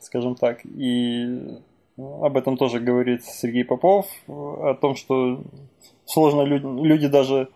скажем 0.00 0.34
так. 0.34 0.60
И 0.64 1.60
об 1.96 2.36
этом 2.36 2.56
тоже 2.56 2.80
говорит 2.80 3.24
Сергей 3.24 3.64
Попов, 3.64 4.06
о 4.28 4.74
том, 4.80 4.96
что 4.96 5.42
сложно 6.04 6.42
люди, 6.42 6.64
люди 6.64 7.08
даже 7.08 7.48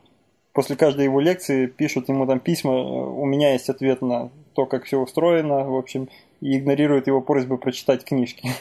после 0.52 0.76
каждой 0.76 1.04
его 1.04 1.20
лекции 1.20 1.66
пишут 1.66 2.08
ему 2.08 2.26
там 2.26 2.40
письма, 2.40 2.72
у 2.72 3.24
меня 3.24 3.52
есть 3.52 3.68
ответ 3.68 4.02
на 4.02 4.30
то, 4.54 4.66
как 4.66 4.84
все 4.84 4.98
устроено, 4.98 5.64
в 5.64 5.76
общем, 5.76 6.08
и 6.40 6.58
игнорируют 6.58 7.06
его 7.06 7.20
просьбы 7.20 7.58
прочитать 7.58 8.04
книжки. 8.04 8.50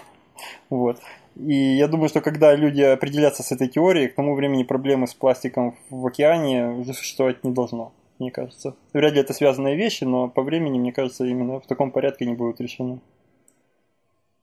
Вот. 0.70 1.02
И 1.36 1.54
я 1.54 1.88
думаю, 1.88 2.10
что 2.10 2.22
когда 2.22 2.56
люди 2.56 2.82
определятся 2.82 3.44
с 3.44 3.52
этой 3.52 3.68
теорией, 3.68 4.08
к 4.08 4.16
тому 4.16 4.36
времени 4.36 4.64
проблемы 4.64 5.08
с 5.08 5.14
пластиком 5.14 5.76
в 5.90 6.06
океане 6.06 6.70
уже 6.72 6.94
существовать 6.94 7.44
не 7.44 7.52
должно, 7.52 7.94
мне 8.20 8.32
кажется. 8.32 8.76
Вряд 8.94 9.14
ли 9.14 9.22
это 9.22 9.34
связанные 9.34 9.76
вещи, 9.76 10.04
но 10.04 10.28
по 10.28 10.42
времени, 10.42 10.80
мне 10.80 10.92
кажется, 10.92 11.26
именно 11.26 11.60
в 11.60 11.68
таком 11.68 11.92
порядке 11.92 12.26
они 12.26 12.36
будут 12.36 12.60
решены. 12.60 13.00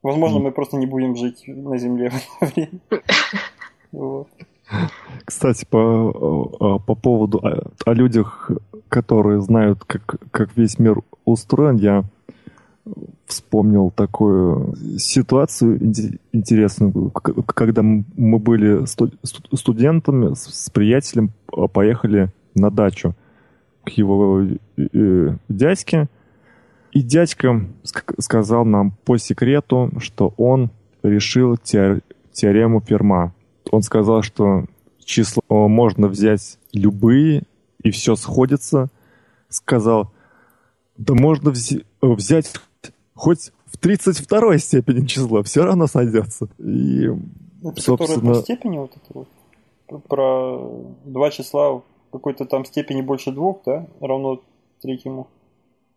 Возможно, 0.02 0.38
мы 0.38 0.52
просто 0.52 0.76
не 0.76 0.86
будем 0.86 1.16
жить 1.16 1.44
на 1.46 1.78
Земле 1.78 2.10
в 2.40 2.42
это 2.42 2.52
время. 2.54 2.80
Вот. 3.92 4.28
Кстати, 5.24 5.64
по, 5.64 6.78
по 6.78 6.94
поводу 6.94 7.38
о, 7.38 7.72
о 7.84 7.94
людях, 7.94 8.50
которые 8.88 9.40
знают, 9.40 9.84
как, 9.84 10.16
как 10.30 10.56
весь 10.56 10.78
мир 10.78 11.02
устроен, 11.24 11.76
я 11.76 12.04
вспомнил 13.26 13.90
такую 13.90 14.76
ситуацию 14.98 15.78
интересную, 16.32 17.10
когда 17.10 17.82
мы 17.82 18.38
были 18.38 18.84
студентами 19.56 20.34
с 20.34 20.70
приятелем, 20.70 21.32
поехали 21.72 22.30
на 22.54 22.70
дачу 22.70 23.14
к 23.84 23.90
его 23.90 24.42
э, 24.76 25.36
дядьке, 25.48 26.08
и 26.92 27.02
дядька 27.02 27.66
сказал 28.18 28.64
нам 28.64 28.92
по 29.04 29.16
секрету, 29.18 29.92
что 29.98 30.32
он 30.36 30.70
решил 31.02 31.56
теорему 31.56 32.80
Ферма. 32.80 33.34
Он 33.70 33.82
сказал, 33.82 34.22
что 34.22 34.64
число 35.04 35.68
можно 35.68 36.08
взять 36.08 36.58
любые, 36.72 37.44
и 37.82 37.90
все 37.90 38.16
сходится. 38.16 38.88
Сказал, 39.48 40.10
да 40.96 41.14
можно 41.14 41.52
взять 42.00 42.52
хоть 43.16 43.50
в 43.64 43.78
32 43.78 44.58
степени 44.58 45.06
число, 45.06 45.42
все 45.42 45.64
равно 45.64 45.86
сойдется. 45.86 46.48
И, 46.58 47.08
это 47.64 47.80
собственно... 47.80 48.34
по 48.34 48.40
степени 48.40 48.78
вот 48.78 48.92
это 48.94 49.26
вот? 49.88 50.02
Про 50.08 50.84
два 51.04 51.30
числа 51.30 51.72
в 51.72 51.82
какой-то 52.12 52.44
там 52.44 52.64
степени 52.64 53.02
больше 53.02 53.32
двух, 53.32 53.62
да? 53.64 53.86
Равно 54.00 54.40
третьему. 54.82 55.28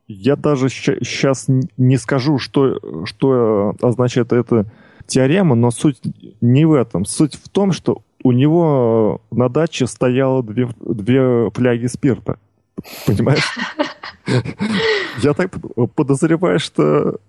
Я 0.07 0.35
даже 0.35 0.69
сейчас 0.69 1.45
не 1.77 1.97
скажу, 1.97 2.39
что, 2.39 2.79
что 3.05 3.75
означает 3.81 4.33
эта 4.33 4.65
теорема, 5.05 5.55
но 5.55 5.69
суть 5.69 6.01
не 6.41 6.65
в 6.65 6.73
этом. 6.73 7.05
Суть 7.05 7.35
в 7.35 7.49
том, 7.49 7.71
что 7.71 8.01
у 8.23 8.31
него 8.31 9.21
на 9.31 9.49
даче 9.49 9.85
стояло 9.87 10.41
две, 10.41 10.69
две 10.79 11.51
фляги 11.51 11.87
спирта. 11.87 12.39
Понимаешь? 13.05 13.55
Я 15.23 15.33
так 15.33 15.51
подозреваю, 15.95 16.59
что 16.59 17.19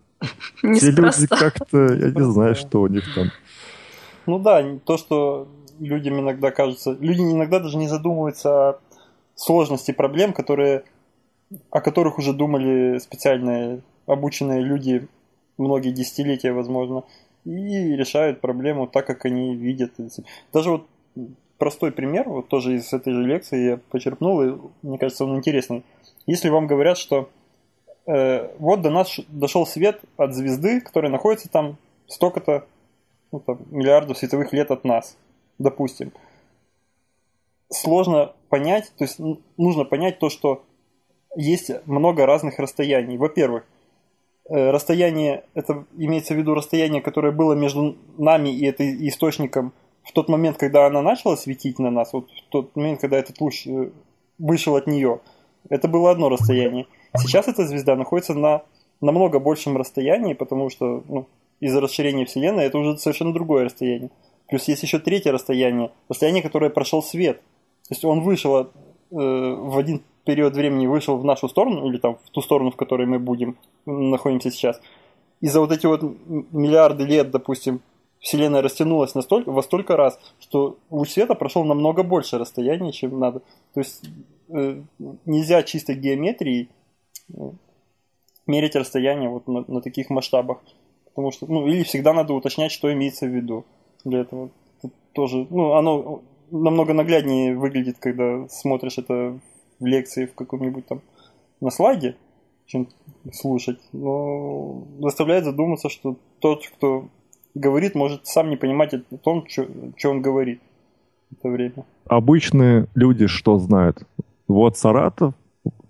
те 0.62 0.90
люди 0.90 1.26
как-то, 1.26 1.94
я 1.94 2.10
не 2.10 2.32
знаю, 2.32 2.54
что 2.54 2.82
у 2.82 2.86
них 2.86 3.04
там. 3.14 3.30
Ну 4.26 4.38
да, 4.38 4.64
то, 4.84 4.96
что 4.98 5.48
людям 5.78 6.20
иногда 6.20 6.50
кажется... 6.50 6.96
Люди 7.00 7.20
иногда 7.20 7.58
даже 7.58 7.76
не 7.76 7.88
задумываются 7.88 8.50
о 8.50 8.78
сложности 9.34 9.92
проблем, 9.92 10.32
которые 10.32 10.84
о 11.70 11.80
которых 11.80 12.18
уже 12.18 12.32
думали 12.32 12.98
специальные 12.98 13.80
обученные 14.06 14.62
люди 14.62 15.08
многие 15.58 15.90
десятилетия, 15.90 16.52
возможно, 16.52 17.04
и 17.44 17.96
решают 17.96 18.40
проблему 18.40 18.86
так, 18.86 19.06
как 19.06 19.24
они 19.24 19.56
видят. 19.56 19.92
Даже 20.52 20.70
вот 20.70 20.86
простой 21.58 21.92
пример, 21.92 22.28
вот 22.28 22.48
тоже 22.48 22.76
из 22.76 22.92
этой 22.92 23.12
же 23.12 23.22
лекции 23.22 23.70
я 23.70 23.76
почерпнул, 23.90 24.42
и 24.42 24.54
мне 24.82 24.98
кажется, 24.98 25.24
он 25.24 25.36
интересный. 25.36 25.82
Если 26.30 26.48
вам 26.48 26.68
говорят, 26.68 26.96
что 26.96 27.28
э, 28.06 28.54
вот 28.60 28.82
до 28.82 28.90
нас 28.90 29.18
дошел 29.26 29.66
свет 29.66 30.00
от 30.16 30.32
звезды, 30.32 30.80
которая 30.80 31.10
находится 31.10 31.48
там 31.48 31.76
столько-то 32.06 32.66
ну, 33.32 33.40
там, 33.40 33.58
миллиардов 33.72 34.16
световых 34.16 34.52
лет 34.52 34.70
от 34.70 34.84
нас, 34.84 35.16
допустим, 35.58 36.12
сложно 37.68 38.32
понять, 38.48 38.92
то 38.96 39.02
есть 39.02 39.18
нужно 39.56 39.84
понять 39.84 40.20
то, 40.20 40.30
что 40.30 40.62
есть 41.34 41.72
много 41.86 42.26
разных 42.26 42.60
расстояний. 42.60 43.18
Во-первых, 43.18 43.64
э, 44.48 44.70
расстояние, 44.70 45.42
это 45.54 45.84
имеется 45.96 46.34
в 46.34 46.36
виду 46.36 46.54
расстояние, 46.54 47.02
которое 47.02 47.32
было 47.32 47.54
между 47.54 47.96
нами 48.18 48.50
и 48.50 48.64
этой 48.66 49.08
источником 49.08 49.72
в 50.04 50.12
тот 50.12 50.28
момент, 50.28 50.58
когда 50.58 50.86
она 50.86 51.02
начала 51.02 51.34
светить 51.34 51.80
на 51.80 51.90
нас, 51.90 52.12
вот 52.12 52.30
в 52.30 52.50
тот 52.50 52.76
момент, 52.76 53.00
когда 53.00 53.18
этот 53.18 53.40
луч 53.40 53.66
э, 53.66 53.90
вышел 54.38 54.76
от 54.76 54.86
нее, 54.86 55.18
это 55.68 55.88
было 55.88 56.10
одно 56.10 56.28
расстояние. 56.28 56.86
Сейчас 57.18 57.48
эта 57.48 57.66
звезда 57.66 57.96
находится 57.96 58.34
на 58.34 58.62
намного 59.00 59.38
большем 59.38 59.76
расстоянии, 59.76 60.34
потому 60.34 60.70
что 60.70 61.02
ну, 61.08 61.26
из-за 61.60 61.80
расширения 61.80 62.24
Вселенной 62.24 62.64
это 62.64 62.78
уже 62.78 62.98
совершенно 62.98 63.32
другое 63.32 63.64
расстояние. 63.64 64.10
Плюс 64.48 64.64
есть 64.64 64.82
еще 64.82 64.98
третье 64.98 65.32
расстояние, 65.32 65.92
расстояние, 66.08 66.42
которое 66.42 66.70
прошел 66.70 67.02
свет. 67.02 67.40
То 67.88 67.94
есть 67.94 68.04
он 68.04 68.20
вышел 68.20 68.56
от, 68.56 68.72
э, 69.10 69.14
в 69.14 69.78
один 69.78 70.02
период 70.24 70.54
времени 70.54 70.86
вышел 70.86 71.16
в 71.16 71.24
нашу 71.24 71.48
сторону, 71.48 71.88
или 71.88 71.98
там 71.98 72.18
в 72.24 72.30
ту 72.30 72.42
сторону, 72.42 72.70
в 72.70 72.76
которой 72.76 73.06
мы 73.06 73.18
будем, 73.18 73.56
находимся 73.86 74.50
сейчас. 74.50 74.80
И 75.40 75.48
за 75.48 75.60
вот 75.60 75.72
эти 75.72 75.86
вот 75.86 76.02
миллиарды 76.02 77.04
лет, 77.04 77.30
допустим, 77.30 77.80
Вселенная 78.20 78.60
растянулась 78.60 79.14
настолько, 79.14 79.50
во 79.50 79.62
столько 79.62 79.96
раз, 79.96 80.20
что 80.38 80.76
луч 80.90 81.10
света 81.10 81.34
прошел 81.34 81.64
намного 81.64 82.02
больше 82.02 82.38
расстояния, 82.38 82.92
чем 82.92 83.18
надо. 83.18 83.40
То 83.72 83.80
есть 83.80 84.04
нельзя 85.24 85.62
чисто 85.62 85.94
геометрией 85.94 86.68
э, 87.32 87.50
мерить 88.46 88.76
расстояние 88.76 89.28
вот 89.28 89.46
на, 89.48 89.64
на 89.66 89.80
таких 89.80 90.10
масштабах. 90.10 90.58
Потому 91.06 91.32
что, 91.32 91.46
ну, 91.46 91.66
или 91.66 91.82
всегда 91.82 92.12
надо 92.12 92.34
уточнять, 92.34 92.72
что 92.72 92.92
имеется 92.92 93.26
в 93.26 93.34
виду 93.34 93.64
для 94.04 94.20
этого. 94.20 94.50
Тут 94.80 94.92
тоже, 95.12 95.46
ну, 95.50 95.72
оно 95.72 96.22
намного 96.50 96.92
нагляднее 96.94 97.56
выглядит, 97.56 97.98
когда 97.98 98.48
смотришь 98.48 98.98
это 98.98 99.38
в 99.78 99.86
лекции 99.86 100.26
в 100.26 100.34
каком-нибудь 100.34 100.86
там 100.86 101.00
на 101.60 101.70
слайде, 101.70 102.16
чем 102.66 102.88
слушать. 103.32 103.80
Но 103.92 104.86
заставляет 105.00 105.44
задуматься, 105.44 105.88
что 105.88 106.16
тот, 106.38 106.66
кто 106.66 107.08
говорит, 107.54 107.94
может 107.94 108.26
сам 108.26 108.50
не 108.50 108.56
понимать 108.56 108.94
о 108.94 109.00
том, 109.16 109.46
что 109.48 110.10
он 110.10 110.22
говорит 110.22 110.60
в 111.30 111.38
это 111.38 111.48
время. 111.48 111.84
Обычные 112.06 112.86
люди 112.94 113.26
что 113.26 113.58
знают? 113.58 114.06
Вот 114.50 114.76
Саратов, 114.76 115.34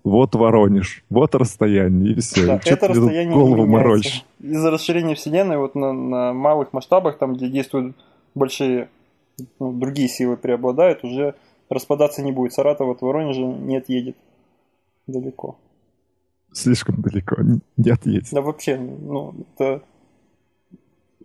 вот 0.05 0.35
Воронеж, 0.35 1.03
вот 1.09 1.35
расстояние, 1.35 2.13
и 2.13 2.21
все. 2.21 2.47
Да, 2.47 2.61
и 2.63 2.69
это 2.69 2.89
расстояние 2.89 3.35
голову 3.35 3.67
морочь. 3.67 4.23
Из-за 4.39 4.71
расширения 4.71 5.15
Вселенной 5.15 5.57
вот 5.57 5.75
на, 5.75 5.95
на 5.95 6.35
малых 6.35 6.75
масштабах, 6.75 7.17
там, 7.17 7.37
где 7.37 7.49
действуют 7.49 7.97
большие, 8.35 8.91
ну, 9.59 9.73
другие 9.73 10.09
силы 10.09 10.37
преобладают, 10.37 11.05
уже 11.05 11.37
распадаться 11.71 12.23
не 12.23 12.33
будет. 12.33 12.53
Саратов 12.53 12.91
от 12.91 13.01
Воронежа 13.01 13.41
не 13.41 13.79
отъедет 13.79 14.17
далеко. 15.07 15.57
Слишком 16.53 17.01
далеко, 17.01 17.37
не 17.79 17.91
отъедет. 17.91 18.29
Да 18.31 18.43
вообще, 18.43 18.77
ну, 18.77 19.33
это 19.55 19.83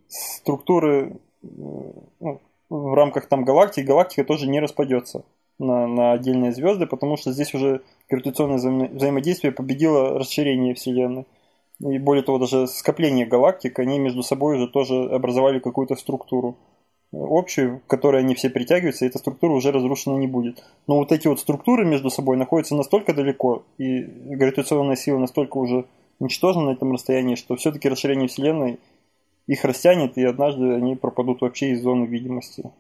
структуры 0.07 1.17
э, 1.43 1.47
ну, 1.49 2.41
в 2.69 2.93
рамках 2.93 3.27
там 3.27 3.43
галактики, 3.43 3.85
галактика 3.85 4.23
тоже 4.23 4.47
не 4.47 4.61
распадется 4.61 5.25
на, 5.59 5.87
на 5.87 6.11
отдельные 6.13 6.51
звезды, 6.51 6.85
потому 6.85 7.17
что 7.17 7.31
здесь 7.31 7.53
уже 7.53 7.81
гравитационное 8.09 8.57
взаимо- 8.57 8.93
взаимодействие 8.93 9.53
победило 9.53 10.19
расширение 10.19 10.73
Вселенной. 10.73 11.25
И 11.79 11.97
более 11.97 12.23
того, 12.23 12.39
даже 12.39 12.67
скопление 12.67 13.25
галактик, 13.25 13.77
они 13.79 13.99
между 13.99 14.23
собой 14.23 14.55
уже 14.55 14.67
тоже 14.67 14.95
образовали 15.05 15.59
какую-то 15.59 15.95
структуру 15.95 16.55
общую, 17.11 17.79
к 17.79 17.87
которой 17.87 18.21
они 18.21 18.35
все 18.35 18.49
притягиваются, 18.49 19.05
и 19.05 19.07
эта 19.07 19.19
структура 19.19 19.53
уже 19.53 19.71
разрушена 19.71 20.17
не 20.17 20.27
будет. 20.27 20.63
Но 20.87 20.97
вот 20.97 21.11
эти 21.11 21.27
вот 21.27 21.39
структуры 21.39 21.85
между 21.85 22.09
собой 22.09 22.37
находятся 22.37 22.75
настолько 22.75 23.13
далеко, 23.13 23.63
и 23.77 24.01
гравитационная 24.01 24.95
сила 24.95 25.19
настолько 25.19 25.57
уже 25.57 25.85
ничтожна 26.19 26.63
на 26.63 26.71
этом 26.71 26.91
расстоянии, 26.91 27.35
что 27.35 27.55
все-таки 27.55 27.89
расширение 27.89 28.27
Вселенной 28.27 28.79
их 29.47 29.63
растянет, 29.63 30.17
и 30.17 30.23
однажды 30.23 30.73
они 30.73 30.95
пропадут 30.95 31.41
вообще 31.41 31.71
из 31.71 31.81
зоны 31.81 32.05
видимости. 32.05 32.71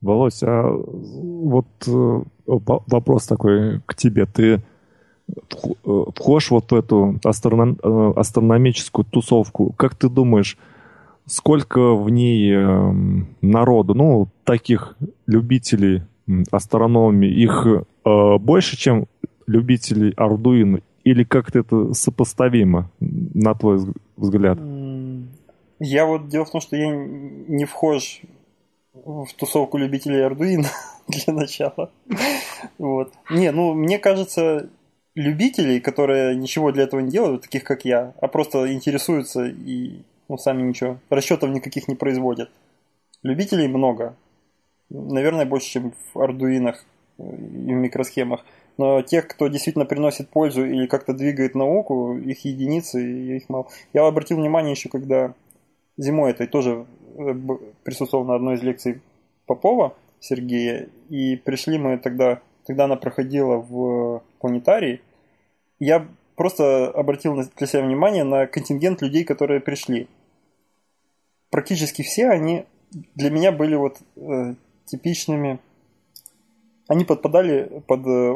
Володь, 0.00 0.42
а 0.42 0.70
вот 0.70 1.66
э, 1.88 2.22
вопрос 2.46 3.26
такой 3.26 3.80
к 3.84 3.96
тебе. 3.96 4.26
Ты 4.26 4.44
э, 4.54 4.60
вхож 5.84 6.50
вот 6.52 6.70
в 6.70 6.74
эту 6.74 7.18
астроном, 7.24 7.78
э, 7.82 8.12
астрономическую 8.14 9.04
тусовку. 9.04 9.72
Как 9.76 9.96
ты 9.96 10.08
думаешь, 10.08 10.56
сколько 11.26 11.94
в 11.94 12.10
ней 12.10 12.54
э, 12.54 12.92
народу, 13.40 13.94
ну, 13.94 14.28
таких 14.44 14.96
любителей 15.26 16.02
астрономии, 16.50 17.30
их 17.30 17.66
больше, 18.04 18.76
чем 18.76 19.06
любителей 19.46 20.12
Ардуино? 20.16 20.80
Или 21.04 21.24
как-то 21.24 21.60
это 21.60 21.94
сопоставимо, 21.94 22.90
на 23.00 23.54
твой 23.54 23.80
взгляд? 24.16 24.58
Я 25.80 26.04
вот 26.06 26.28
дело 26.28 26.44
в 26.44 26.50
том, 26.50 26.60
что 26.60 26.76
я 26.76 26.94
не 26.94 27.64
вхож 27.64 28.20
в 29.04 29.32
тусовку 29.34 29.78
любителей 29.78 30.26
Arduino 30.26 30.66
для 31.08 31.32
начала. 31.34 31.90
Вот. 32.78 33.12
Не, 33.30 33.50
ну, 33.52 33.74
мне 33.74 33.98
кажется, 33.98 34.68
любителей, 35.14 35.80
которые 35.80 36.36
ничего 36.36 36.72
для 36.72 36.84
этого 36.84 37.00
не 37.00 37.10
делают, 37.10 37.42
таких 37.42 37.64
как 37.64 37.84
я, 37.84 38.14
а 38.20 38.28
просто 38.28 38.72
интересуются 38.72 39.46
и 39.46 40.02
ну, 40.28 40.36
сами 40.36 40.62
ничего, 40.62 40.98
расчетов 41.10 41.50
никаких 41.50 41.88
не 41.88 41.94
производят. 41.94 42.50
Любителей 43.22 43.68
много. 43.68 44.14
Наверное, 44.90 45.46
больше, 45.46 45.68
чем 45.68 45.92
в 46.12 46.18
Arduino 46.18 46.74
и 47.18 47.22
в 47.22 47.76
микросхемах. 47.76 48.44
Но 48.76 49.02
тех, 49.02 49.26
кто 49.26 49.48
действительно 49.48 49.84
приносит 49.84 50.28
пользу 50.28 50.64
или 50.64 50.86
как-то 50.86 51.12
двигает 51.12 51.54
науку, 51.56 52.16
их 52.16 52.44
единицы, 52.44 53.02
и 53.02 53.36
их 53.36 53.48
мало. 53.48 53.66
Я 53.92 54.06
обратил 54.06 54.36
внимание 54.36 54.72
еще, 54.72 54.88
когда 54.88 55.34
зимой 55.96 56.30
этой 56.30 56.46
тоже 56.46 56.86
присутствовал 57.82 58.24
на 58.24 58.34
одной 58.34 58.54
из 58.54 58.62
лекций 58.62 59.00
Попова 59.46 59.94
Сергея, 60.20 60.88
и 61.08 61.36
пришли 61.36 61.78
мы 61.78 61.98
тогда, 61.98 62.40
тогда 62.66 62.84
она 62.84 62.96
проходила 62.96 63.56
в 63.56 64.22
планетарии, 64.40 65.00
я 65.78 66.06
просто 66.36 66.88
обратил 66.90 67.34
для 67.34 67.66
себя 67.66 67.82
внимание 67.82 68.24
на 68.24 68.46
контингент 68.46 69.02
людей, 69.02 69.24
которые 69.24 69.60
пришли 69.60 70.08
практически 71.50 72.02
все 72.02 72.28
они 72.28 72.66
для 73.14 73.30
меня 73.30 73.52
были 73.52 73.74
вот 73.74 73.98
э, 74.16 74.54
типичными. 74.86 75.58
Они 76.86 77.04
подпадали 77.04 77.82
под 77.86 78.06
э, 78.06 78.30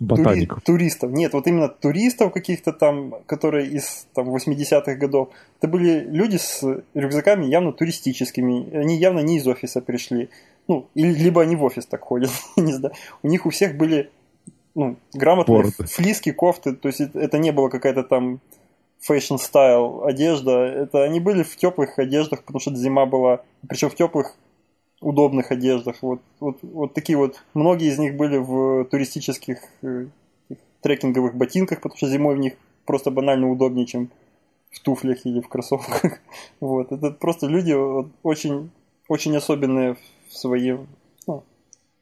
образ 0.00 0.36
тури- 0.36 0.48
туристов. 0.64 1.10
Нет, 1.12 1.32
вот 1.32 1.46
именно 1.46 1.68
туристов 1.68 2.32
каких-то 2.32 2.72
там, 2.72 3.14
которые 3.26 3.68
из 3.68 4.06
там, 4.14 4.34
80-х 4.34 4.94
годов. 4.94 5.30
Это 5.58 5.68
были 5.68 6.00
люди 6.00 6.36
с 6.36 6.62
рюкзаками 6.94 7.46
явно 7.46 7.72
туристическими. 7.72 8.76
Они 8.76 8.96
явно 8.96 9.20
не 9.20 9.38
из 9.38 9.46
офиса 9.46 9.80
пришли. 9.80 10.28
Ну, 10.68 10.88
или, 10.94 11.12
либо 11.12 11.42
они 11.42 11.56
в 11.56 11.64
офис 11.64 11.86
так 11.86 12.00
ходят. 12.02 12.30
не 12.56 12.72
знаю. 12.72 12.94
У 13.22 13.28
них 13.28 13.46
у 13.46 13.50
всех 13.50 13.76
были 13.76 14.10
ну, 14.74 14.96
грамотные 15.12 15.62
Порты. 15.62 15.84
флиски, 15.86 16.32
кофты. 16.32 16.74
То 16.74 16.88
есть 16.88 17.00
это 17.00 17.38
не 17.38 17.52
было 17.52 17.68
какая-то 17.68 18.02
там 18.02 18.40
style 19.08 20.06
одежда, 20.06 20.64
это 20.64 21.04
они 21.04 21.20
были 21.20 21.42
в 21.42 21.56
теплых 21.56 21.98
одеждах, 21.98 22.42
потому 22.42 22.60
что 22.60 22.74
зима 22.74 23.06
была, 23.06 23.42
причем 23.68 23.90
в 23.90 23.94
теплых 23.94 24.34
удобных 25.04 25.50
одеждах. 25.50 25.96
Вот, 26.02 26.20
вот, 26.40 26.58
вот 26.62 26.94
такие 26.94 27.16
вот. 27.18 27.42
Многие 27.54 27.88
из 27.88 27.98
них 27.98 28.16
были 28.16 28.38
в 28.38 28.84
туристических 28.86 29.58
э, 29.82 30.06
трекинговых 30.80 31.34
ботинках, 31.34 31.80
потому 31.80 31.96
что 31.96 32.08
зимой 32.08 32.34
в 32.36 32.38
них 32.38 32.54
просто 32.86 33.10
банально 33.10 33.50
удобнее, 33.50 33.86
чем 33.86 34.10
в 34.70 34.80
туфлях 34.80 35.24
или 35.26 35.40
в 35.40 35.48
кроссовках. 35.48 36.20
Вот. 36.60 36.92
Это 36.92 37.10
просто 37.10 37.46
люди 37.46 37.72
очень, 38.22 38.70
очень 39.08 39.36
особенные 39.36 39.96
в 40.28 40.36
своем, 40.36 40.88
ну, 41.26 41.42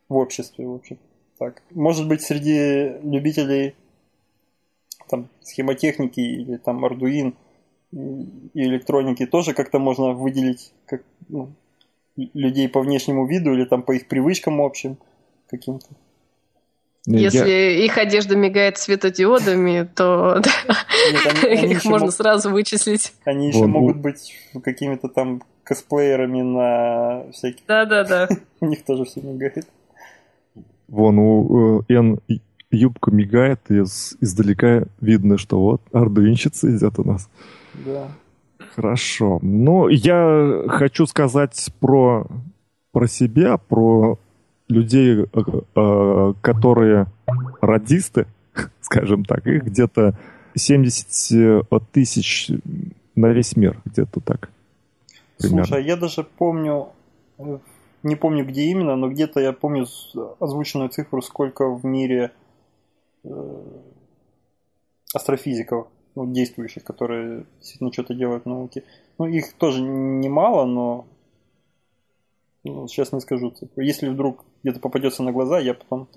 в 0.09 0.16
обществе, 0.16 0.66
в 0.66 0.74
общем. 0.74 0.98
Так. 1.38 1.62
Может 1.70 2.07
быть, 2.09 2.22
среди 2.22 2.98
любителей 3.03 3.74
там, 5.09 5.28
схемотехники 5.42 6.20
или 6.20 6.57
там 6.57 6.84
Arduino 6.84 7.34
и 7.92 8.62
электроники 8.62 9.26
тоже 9.26 9.53
как-то 9.53 9.78
можно 9.78 10.12
выделить 10.12 10.72
как, 10.86 11.03
ну, 11.28 11.50
людей 12.34 12.68
по 12.68 12.80
внешнему 12.80 13.26
виду 13.26 13.52
или 13.52 13.64
там 13.64 13.82
по 13.82 13.92
их 13.92 14.08
привычкам 14.08 14.60
общим 14.60 14.98
каким-то. 15.48 15.86
Если 17.06 17.48
Я... 17.48 17.84
их 17.84 17.98
одежда 17.98 18.36
мигает 18.36 18.78
светодиодами, 18.78 19.88
то 19.94 20.40
их 21.42 21.84
можно 21.84 22.12
сразу 22.12 22.50
вычислить. 22.50 23.12
Они 23.24 23.48
еще 23.48 23.58
Вон, 23.58 23.70
могут 23.70 23.96
быть 23.96 24.32
какими-то 24.62 25.08
там 25.08 25.42
косплеерами 25.64 26.42
на 26.42 27.32
всякие... 27.32 27.64
Да-да-да. 27.66 28.28
У 28.60 28.66
них 28.66 28.84
тоже 28.84 29.04
все 29.04 29.20
мигает. 29.20 29.66
Вон 30.86 31.18
у 31.18 31.84
N 31.88 32.20
юбка 32.70 33.10
мигает, 33.10 33.60
и 33.70 33.78
из, 33.78 34.16
издалека 34.20 34.84
видно, 35.00 35.38
что 35.38 35.60
вот 35.60 35.82
ардуинщица 35.92 36.74
идет 36.74 36.98
у 36.98 37.04
нас. 37.04 37.28
Да. 37.84 38.08
Хорошо. 38.74 39.38
Ну, 39.42 39.88
я 39.88 40.64
хочу 40.68 41.06
сказать 41.06 41.72
про, 41.80 42.26
про 42.92 43.06
себя, 43.06 43.56
про 43.56 44.18
людей, 44.68 45.24
э, 45.24 45.40
э, 45.76 46.34
которые 46.40 47.06
радисты, 47.60 48.26
скажем 48.80 49.24
так, 49.24 49.46
их 49.46 49.64
где-то 49.64 50.16
70 50.54 51.66
тысяч 51.92 52.50
на 53.14 53.26
весь 53.28 53.56
мир, 53.56 53.80
где-то 53.84 54.20
так. 54.20 54.50
Примерно. 55.38 55.64
Слушай, 55.64 55.84
я 55.84 55.96
даже 55.96 56.24
помню, 56.24 56.88
э, 57.38 57.58
не 58.02 58.16
помню 58.16 58.46
где 58.46 58.64
именно, 58.64 58.96
но 58.96 59.08
где-то 59.08 59.40
я 59.40 59.52
помню 59.52 59.86
озвученную 60.40 60.88
цифру, 60.88 61.22
сколько 61.22 61.68
в 61.68 61.84
мире 61.84 62.32
Э, 63.24 63.62
астрофизиков 65.14 65.88
ну, 66.14 66.26
действующих, 66.26 66.84
которые 66.84 67.46
действительно 67.58 67.92
что-то 67.92 68.14
делают 68.14 68.44
в 68.44 68.48
науке. 68.48 68.84
Ну, 69.18 69.26
их 69.26 69.52
тоже 69.54 69.82
немало, 69.82 70.64
но 70.66 71.06
ну, 72.64 72.86
сейчас 72.86 73.12
не 73.12 73.20
скажу. 73.20 73.50
Типа, 73.50 73.80
если 73.80 74.08
вдруг 74.08 74.44
где-то 74.62 74.80
попадется 74.80 75.22
на 75.22 75.32
глаза, 75.32 75.58
я 75.58 75.74
потом 75.74 76.08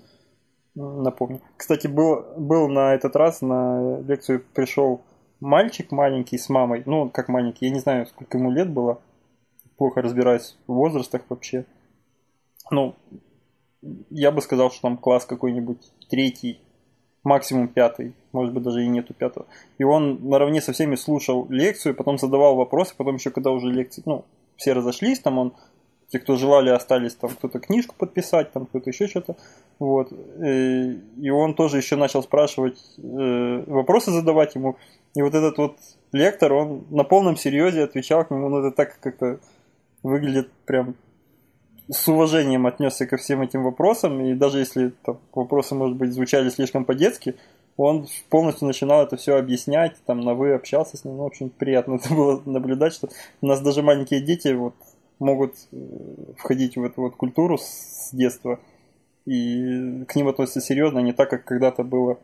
напомню. 0.74 1.40
Кстати, 1.56 1.86
был, 1.86 2.24
был 2.36 2.68
на 2.68 2.94
этот 2.94 3.16
раз 3.16 3.40
на 3.40 4.00
лекцию 4.00 4.44
пришел 4.54 5.00
мальчик 5.40 5.90
маленький 5.90 6.38
с 6.38 6.48
мамой. 6.48 6.82
Ну, 6.86 7.10
как 7.10 7.28
маленький, 7.28 7.66
я 7.66 7.72
не 7.72 7.80
знаю, 7.80 8.06
сколько 8.06 8.38
ему 8.38 8.50
лет 8.50 8.70
было. 8.70 9.00
Плохо 9.76 10.02
разбираюсь 10.02 10.56
в 10.66 10.74
возрастах 10.74 11.22
вообще. 11.28 11.66
Ну, 12.70 12.94
я 14.10 14.30
бы 14.30 14.40
сказал, 14.40 14.70
что 14.70 14.82
там 14.82 14.96
класс 14.96 15.24
какой-нибудь 15.24 15.92
третий, 16.08 16.60
максимум 17.26 17.66
пятый, 17.68 18.14
может 18.32 18.54
быть 18.54 18.62
даже 18.62 18.84
и 18.84 18.88
нету 18.88 19.12
пятого. 19.12 19.46
И 19.78 19.84
он 19.84 20.28
наравне 20.28 20.60
со 20.60 20.72
всеми 20.72 20.94
слушал 20.94 21.46
лекцию, 21.50 21.94
потом 21.94 22.18
задавал 22.18 22.54
вопросы, 22.54 22.94
потом 22.96 23.16
еще 23.16 23.30
когда 23.30 23.50
уже 23.50 23.66
лекции, 23.66 24.02
ну, 24.06 24.24
все 24.56 24.72
разошлись, 24.72 25.18
там 25.18 25.38
он, 25.38 25.52
те, 26.08 26.20
кто 26.20 26.36
желали, 26.36 26.70
остались 26.70 27.16
там 27.16 27.30
кто-то 27.30 27.58
книжку 27.58 27.96
подписать, 27.98 28.52
там 28.52 28.66
кто-то 28.66 28.90
еще 28.90 29.08
что-то. 29.08 29.36
Вот. 29.80 30.12
И, 30.12 31.00
и 31.20 31.30
он 31.30 31.54
тоже 31.54 31.78
еще 31.78 31.96
начал 31.96 32.22
спрашивать, 32.22 32.80
э, 32.96 33.64
вопросы 33.66 34.12
задавать 34.12 34.54
ему. 34.54 34.76
И 35.16 35.22
вот 35.22 35.34
этот 35.34 35.58
вот 35.58 35.78
лектор, 36.12 36.52
он 36.52 36.86
на 36.90 37.02
полном 37.02 37.36
серьезе 37.36 37.82
отвечал 37.82 38.24
к 38.24 38.30
нему, 38.30 38.48
ну 38.48 38.60
это 38.60 38.70
так 38.70 39.00
как-то 39.00 39.40
выглядит 40.04 40.52
прям 40.64 40.94
с 41.88 42.08
уважением 42.08 42.66
отнесся 42.66 43.06
ко 43.06 43.16
всем 43.16 43.42
этим 43.42 43.62
вопросам, 43.62 44.20
и 44.20 44.34
даже 44.34 44.58
если 44.58 44.92
там, 45.04 45.18
вопросы, 45.32 45.74
может 45.74 45.96
быть, 45.96 46.12
звучали 46.12 46.48
слишком 46.48 46.84
по-детски, 46.84 47.36
он 47.76 48.06
полностью 48.30 48.66
начинал 48.66 49.02
это 49.02 49.16
все 49.16 49.36
объяснять, 49.36 49.96
там 50.06 50.20
на 50.20 50.34
вы 50.34 50.54
общался 50.54 50.96
с 50.96 51.04
ним, 51.04 51.18
ну, 51.18 51.24
очень 51.24 51.50
приятно 51.50 51.94
это 52.02 52.12
было 52.14 52.42
наблюдать, 52.44 52.92
что 52.92 53.08
у 53.40 53.46
нас 53.46 53.60
даже 53.60 53.82
маленькие 53.82 54.20
дети 54.20 54.48
вот 54.48 54.74
могут 55.18 55.54
э, 55.72 55.76
входить 56.36 56.76
в 56.76 56.82
эту 56.82 57.02
вот 57.02 57.16
культуру 57.16 57.58
с 57.58 58.10
детства, 58.12 58.58
и 59.24 60.04
к 60.04 60.16
ним 60.16 60.28
относятся 60.28 60.60
серьезно, 60.60 61.00
не 61.00 61.12
так, 61.12 61.30
как 61.30 61.44
когда-то 61.44 61.84
было, 61.84 62.18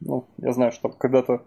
ну, 0.00 0.24
я 0.38 0.52
знаю, 0.52 0.72
что 0.72 0.88
когда-то 0.88 1.42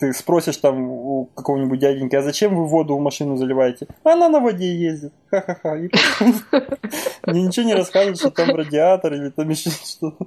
ты 0.00 0.14
спросишь 0.14 0.56
там 0.56 0.90
у 0.90 1.26
какого-нибудь 1.26 1.78
дяденьки, 1.78 2.16
а 2.16 2.22
зачем 2.22 2.56
вы 2.56 2.66
воду 2.66 2.96
в 2.96 3.00
машину 3.00 3.36
заливаете? 3.36 3.86
Она 4.02 4.30
на 4.30 4.40
воде 4.40 4.74
ездит. 4.74 5.12
Ха-ха-ха. 5.30 5.74
Мне 7.26 7.42
ничего 7.42 7.66
не 7.66 7.74
рассказывают, 7.74 8.18
что 8.18 8.30
там 8.30 8.56
радиатор 8.56 9.12
или 9.12 9.28
там 9.28 9.50
еще 9.50 9.70
что-то. 9.84 10.26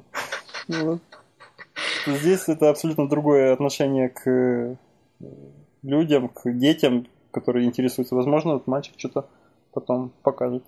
Здесь 2.05 2.47
это 2.47 2.69
абсолютно 2.69 3.09
другое 3.09 3.51
отношение 3.51 4.09
к 4.09 4.28
э, 4.30 4.76
людям, 5.82 6.30
к 6.30 6.51
детям, 6.51 7.07
которые 7.32 7.65
интересуются. 7.65 8.15
Возможно, 8.15 8.53
этот 8.53 8.67
мальчик 8.67 8.93
что-то 8.97 9.26
потом 9.74 10.11
покажет 10.21 10.63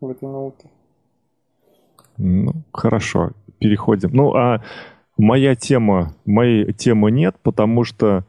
в 0.00 0.08
этой 0.08 0.28
науке. 0.28 0.70
Ну, 2.16 2.52
хорошо, 2.72 3.32
переходим. 3.58 4.10
Ну, 4.14 4.34
а 4.34 4.62
Моя 5.16 5.54
тема, 5.54 6.14
моей 6.24 6.72
темы 6.72 7.10
нет, 7.10 7.36
потому 7.42 7.84
что 7.84 8.24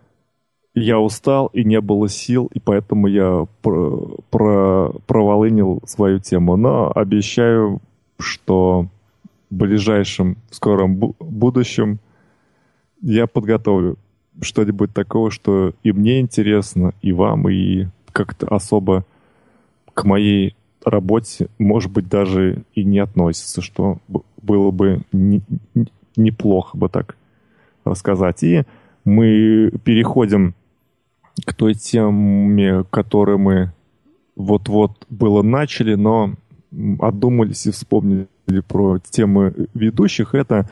я 0.75 0.99
устал 0.99 1.47
и 1.47 1.63
не 1.63 1.81
было 1.81 2.09
сил, 2.09 2.49
и 2.53 2.59
поэтому 2.59 3.07
я 3.07 3.47
про, 3.61 4.17
про, 4.29 4.91
проволынил 5.07 5.81
свою 5.85 6.19
тему. 6.19 6.57
Но 6.57 6.91
обещаю, 6.93 7.81
что 8.19 8.87
в 9.49 9.55
ближайшем, 9.55 10.37
в 10.49 10.55
скором 10.55 10.97
бу- 10.97 11.15
будущем 11.19 11.99
я 13.01 13.25
подготовлю 13.25 13.97
что-нибудь 14.41 14.93
такого, 14.93 15.31
что 15.31 15.73
и 15.83 15.91
мне 15.91 16.19
интересно, 16.19 16.93
и 17.01 17.13
вам, 17.13 17.49
и 17.49 17.87
как-то 18.11 18.47
особо 18.47 19.05
к 19.93 20.03
моей 20.03 20.55
работе, 20.83 21.47
может 21.57 21.91
быть, 21.91 22.07
даже 22.09 22.63
и 22.75 22.83
не 22.83 22.99
относится, 22.99 23.61
что 23.61 23.97
было 24.41 24.71
бы 24.71 25.01
неплохо 26.17 26.77
бы 26.77 26.89
так 26.89 27.15
рассказать. 27.83 28.43
И 28.43 28.63
мы 29.03 29.71
переходим 29.83 30.55
к 31.45 31.53
той 31.53 31.73
теме, 31.73 32.83
которую 32.89 33.39
мы 33.39 33.71
вот-вот 34.35 35.05
было 35.09 35.41
начали, 35.41 35.95
но 35.95 36.33
отдумались 36.99 37.65
и 37.67 37.71
вспомнили 37.71 38.27
про 38.67 38.99
темы 38.99 39.53
ведущих. 39.73 40.35
Это 40.35 40.69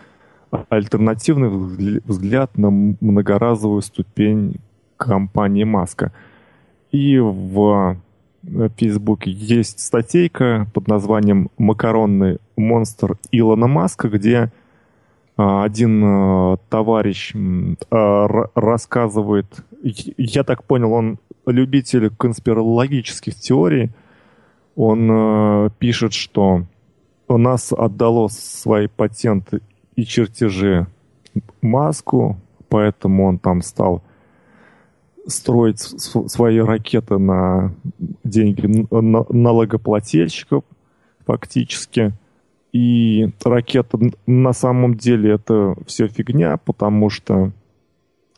альтернативный 0.69 2.01
взгляд 2.05 2.57
на 2.57 2.69
многоразовую 2.69 3.81
ступень 3.81 4.57
компании 4.97 5.63
Маска. 5.63 6.11
И 6.91 7.17
в 7.17 7.97
Фейсбуке 8.77 9.31
есть 9.31 9.79
статейка 9.79 10.67
под 10.73 10.87
названием 10.87 11.49
«Макаронный 11.57 12.37
монстр 12.55 13.17
Илона 13.31 13.67
Маска», 13.67 14.09
где 14.09 14.51
один 15.35 16.03
а, 16.03 16.57
товарищ 16.69 17.33
а, 17.89 18.27
рассказывает, 18.55 19.47
я 19.81 20.43
так 20.43 20.63
понял, 20.63 20.93
он 20.93 21.19
любитель 21.45 22.09
конспирологических 22.09 23.35
теорий, 23.35 23.91
он 24.75 25.69
пишет, 25.77 26.13
что 26.13 26.63
у 27.27 27.37
нас 27.37 27.71
отдало 27.71 28.27
свои 28.29 28.87
патенты 28.87 29.61
и 29.95 30.03
чертежи 30.03 30.87
маску, 31.61 32.37
поэтому 32.69 33.27
он 33.27 33.39
там 33.39 33.61
стал 33.61 34.01
строить 35.27 35.79
свои 35.79 36.59
ракеты 36.59 37.17
на 37.17 37.73
деньги 38.23 38.87
налогоплательщиков 38.89 40.63
фактически. 41.25 42.13
И 42.73 43.29
ракета 43.43 43.99
на 44.25 44.51
самом 44.51 44.95
деле 44.95 45.31
это 45.31 45.75
все 45.85 46.07
фигня, 46.07 46.57
потому 46.57 47.09
что 47.09 47.51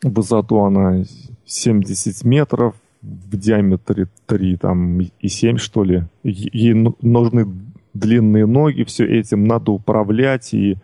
высоту 0.04 0.60
она 0.60 1.06
70 1.46 2.24
метров, 2.26 2.76
в 3.02 3.38
диаметре 3.38 4.08
3 4.26 4.58
там, 4.58 5.00
и 5.00 5.28
7, 5.28 5.58
что 5.58 5.84
ли. 5.84 6.04
Ей 6.24 6.74
нужны 7.02 7.48
длинные 7.94 8.46
ноги, 8.46 8.84
все 8.84 9.06
этим 9.06 9.46
надо 9.46 9.72
управлять, 9.72 10.54
и 10.54 10.78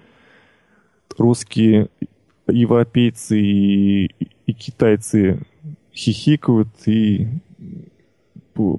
русские 1.17 1.89
европейцы 2.47 3.39
и, 3.39 4.05
и 4.45 4.53
китайцы 4.53 5.41
хихикают 5.93 6.69
и 6.85 7.27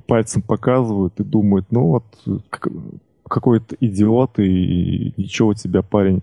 пальцем 0.06 0.42
показывают 0.42 1.18
и 1.18 1.24
думают, 1.24 1.66
ну 1.70 1.86
вот 1.88 2.04
какой-то 3.32 3.76
идиот, 3.80 4.38
и 4.40 5.14
ничего 5.16 5.48
у 5.48 5.54
тебя, 5.54 5.80
парень, 5.82 6.22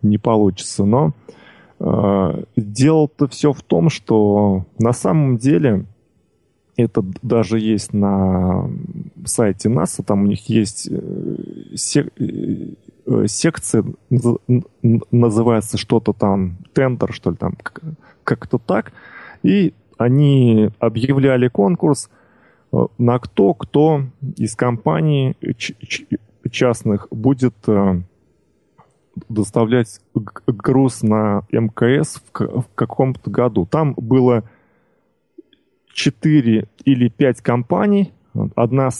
не 0.00 0.16
получится. 0.16 0.84
Но 0.84 1.12
э, 1.78 2.42
дело-то 2.56 3.28
все 3.28 3.52
в 3.52 3.62
том, 3.62 3.90
что 3.90 4.64
на 4.78 4.94
самом 4.94 5.36
деле 5.36 5.84
это 6.78 7.04
даже 7.22 7.58
есть 7.58 7.92
на 7.92 8.70
сайте 9.26 9.68
НАСА, 9.68 10.02
там 10.02 10.22
у 10.22 10.26
них 10.26 10.48
есть 10.48 10.88
э, 10.90 11.36
сек, 11.74 12.10
э, 12.18 13.26
секция, 13.26 13.84
называется 15.12 15.76
что-то 15.76 16.14
там, 16.14 16.56
тендер, 16.72 17.12
что 17.12 17.30
ли, 17.30 17.36
там, 17.36 17.58
как-то 18.24 18.58
так. 18.58 18.92
И 19.42 19.74
они 19.98 20.70
объявляли 20.78 21.48
конкурс 21.48 22.08
э, 22.72 22.86
на 22.96 23.18
кто, 23.18 23.52
кто 23.52 24.04
из 24.36 24.56
компании 24.56 25.36
частных 26.50 27.08
будет 27.10 27.54
э, 27.66 28.00
доставлять 29.28 30.00
груз 30.46 31.02
на 31.02 31.42
МКС 31.50 32.22
в, 32.32 32.68
каком-то 32.74 33.30
году. 33.30 33.66
Там 33.66 33.94
было 33.96 34.44
4 35.92 36.68
или 36.84 37.08
5 37.08 37.40
компаний, 37.40 38.12
одна 38.54 38.90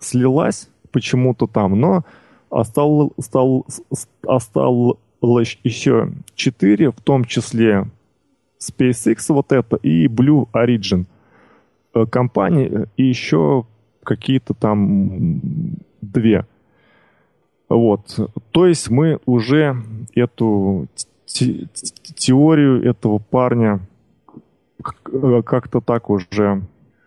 слилась 0.00 0.68
почему-то 0.90 1.46
там, 1.46 1.78
но 1.78 2.04
осталось, 2.50 3.12
еще 5.64 6.12
4, 6.34 6.90
в 6.90 7.00
том 7.00 7.24
числе 7.24 7.86
SpaceX 8.60 9.24
вот 9.28 9.52
это 9.52 9.76
и 9.76 10.06
Blue 10.06 10.48
Origin 10.52 11.06
э, 11.94 12.06
компании 12.06 12.86
и 12.96 13.04
еще 13.04 13.66
какие-то 14.04 14.54
там 14.54 15.40
две. 16.00 16.46
Вот. 17.72 18.18
То 18.50 18.66
есть 18.66 18.90
мы 18.90 19.18
уже 19.24 19.76
эту 20.14 20.88
теорию 21.24 22.84
этого 22.84 23.18
парня 23.18 23.80
как-то 24.82 25.80
так 25.80 26.10
уже 26.10 26.62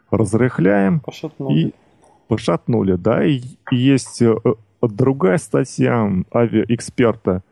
разрыхляем. 0.10 1.02
Пошатнули. 1.02 1.60
И 1.60 1.74
пошатнули, 2.28 2.96
да. 2.96 3.24
И 3.26 3.42
есть 3.72 4.22
э, 4.22 4.36
другая 4.82 5.38
статья 5.38 6.12
авиаэксперта 6.34 7.44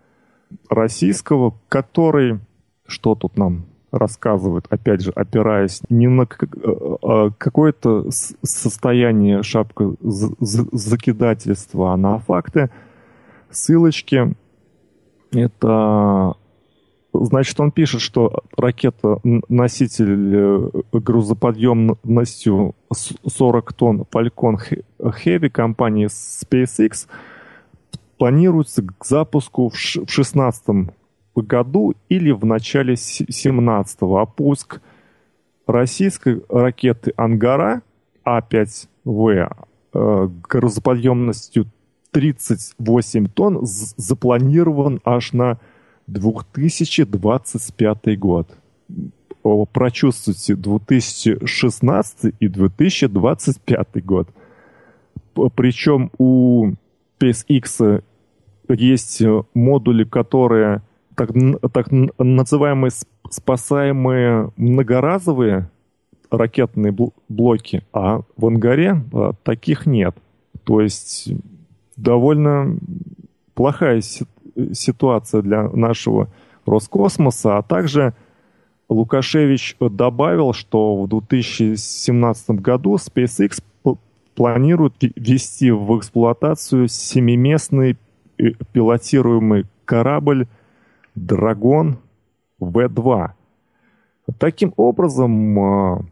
российского, 0.69 1.55
который... 1.69 2.39
Что 2.85 3.15
тут 3.15 3.37
нам 3.37 3.65
рассказывают, 3.93 4.65
опять 4.69 5.01
же, 5.01 5.11
опираясь 5.11 5.81
не 5.89 6.07
на 6.07 6.27
а 7.01 7.29
какое-то 7.37 8.09
состояние 8.11 9.41
шапка 9.41 9.93
закидательства, 10.01 11.93
а 11.93 11.97
на 11.97 12.19
факты, 12.19 12.69
ссылочки. 13.55 14.35
Это 15.31 16.35
Значит, 17.13 17.59
он 17.59 17.71
пишет, 17.71 18.01
что 18.01 18.43
ракета-носитель 18.57 20.35
э, 20.35 20.69
грузоподъемностью 20.93 22.75
40 22.91 23.73
тонн 23.73 24.05
Falcon 24.11 24.57
Heavy 24.99 25.49
компании 25.49 26.07
SpaceX 26.07 27.07
планируется 28.17 28.81
к 28.81 29.05
запуску 29.05 29.69
в 29.69 29.73
2016 29.73 30.89
году 31.35 31.93
или 32.09 32.31
в 32.31 32.45
начале 32.45 32.95
2017, 32.95 33.97
а 34.01 34.25
пуск 34.25 34.81
российской 35.67 36.43
ракеты 36.49 37.13
«Ангара» 37.15 37.83
А5В 38.25 39.55
э, 39.93 40.29
грузоподъемностью 40.49 41.67
38 42.13 43.27
тонн 43.27 43.59
запланирован 43.63 45.01
аж 45.03 45.33
на 45.33 45.57
2025 46.07 48.19
год. 48.19 48.55
Прочувствуйте 49.73 50.55
2016 50.55 52.35
и 52.39 52.47
2025 52.47 54.05
год. 54.05 54.29
Причем 55.55 56.11
у 56.17 56.71
SpaceX 57.19 58.01
есть 58.69 59.21
модули, 59.53 60.05
которые 60.05 60.81
так, 61.15 61.31
так 61.73 61.87
называемые 62.17 62.91
спасаемые 63.29 64.51
многоразовые 64.55 65.69
ракетные 66.29 66.95
блоки, 67.29 67.83
а 67.93 68.21
в 68.37 68.47
ангаре 68.47 69.03
а, 69.13 69.33
таких 69.43 69.85
нет. 69.85 70.15
То 70.63 70.81
есть 70.81 71.31
довольно 71.95 72.77
плохая 73.53 74.01
ситуация 74.01 75.41
для 75.41 75.69
нашего 75.69 76.29
Роскосмоса, 76.65 77.57
а 77.57 77.61
также 77.61 78.13
Лукашевич 78.89 79.75
добавил, 79.79 80.53
что 80.53 81.03
в 81.03 81.07
2017 81.07 82.49
году 82.51 82.95
SpaceX 82.95 83.61
планирует 84.35 84.93
ввести 85.01 85.71
в 85.71 85.97
эксплуатацию 85.97 86.87
семиместный 86.87 87.97
э, 88.37 88.51
пилотируемый 88.71 89.65
корабль 89.85 90.47
«Драгон 91.15 91.99
В-2». 92.59 93.31
Таким 94.39 94.73
образом, 94.77 95.59
а, 95.59 96.05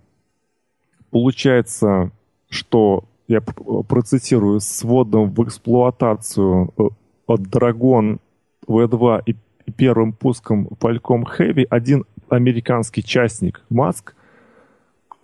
получается, 1.10 2.12
что, 2.50 3.06
я 3.32 3.42
процитирую, 3.42 4.60
с 4.60 4.84
вводом 4.84 5.32
в 5.32 5.44
эксплуатацию 5.44 6.74
э, 6.78 7.38
«Драгон 7.38 8.20
V2 8.68 9.24
и 9.26 9.36
первым 9.72 10.12
пуском 10.12 10.68
Falcon 10.80 11.24
Heavy 11.24 11.66
один 11.70 12.06
американский 12.30 13.04
частник 13.04 13.62
Маск 13.70 14.16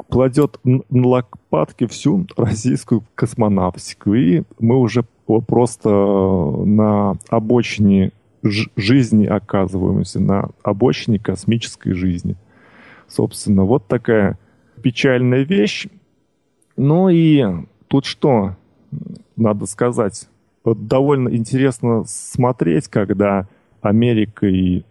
кладет 0.10 0.60
на 0.64 0.84
лопатки 0.91 1.86
всю 1.88 2.26
российскую 2.38 3.03
космонавтику. 3.14 4.14
И 4.14 4.43
мы 4.58 4.78
уже 4.78 5.03
просто 5.47 5.89
на 5.89 7.18
обочине 7.30 8.14
жизни 8.41 9.26
оказываемся, 9.26 10.22
на 10.22 10.51
обочине 10.64 11.20
космической 11.20 11.91
жизни. 11.91 12.38
Собственно, 13.10 13.66
вот 13.66 13.88
такая 13.88 14.38
печальная 14.82 15.43
вещь. 15.43 15.88
Ну 16.78 17.10
и 17.10 17.43
тут 17.88 18.06
что 18.06 18.56
надо 19.36 19.66
сказать? 19.66 20.28
довольно 20.66 21.30
интересно 21.30 22.04
смотреть, 22.06 22.90
когда 22.90 23.48
Америка 23.82 24.48
и 24.48 24.84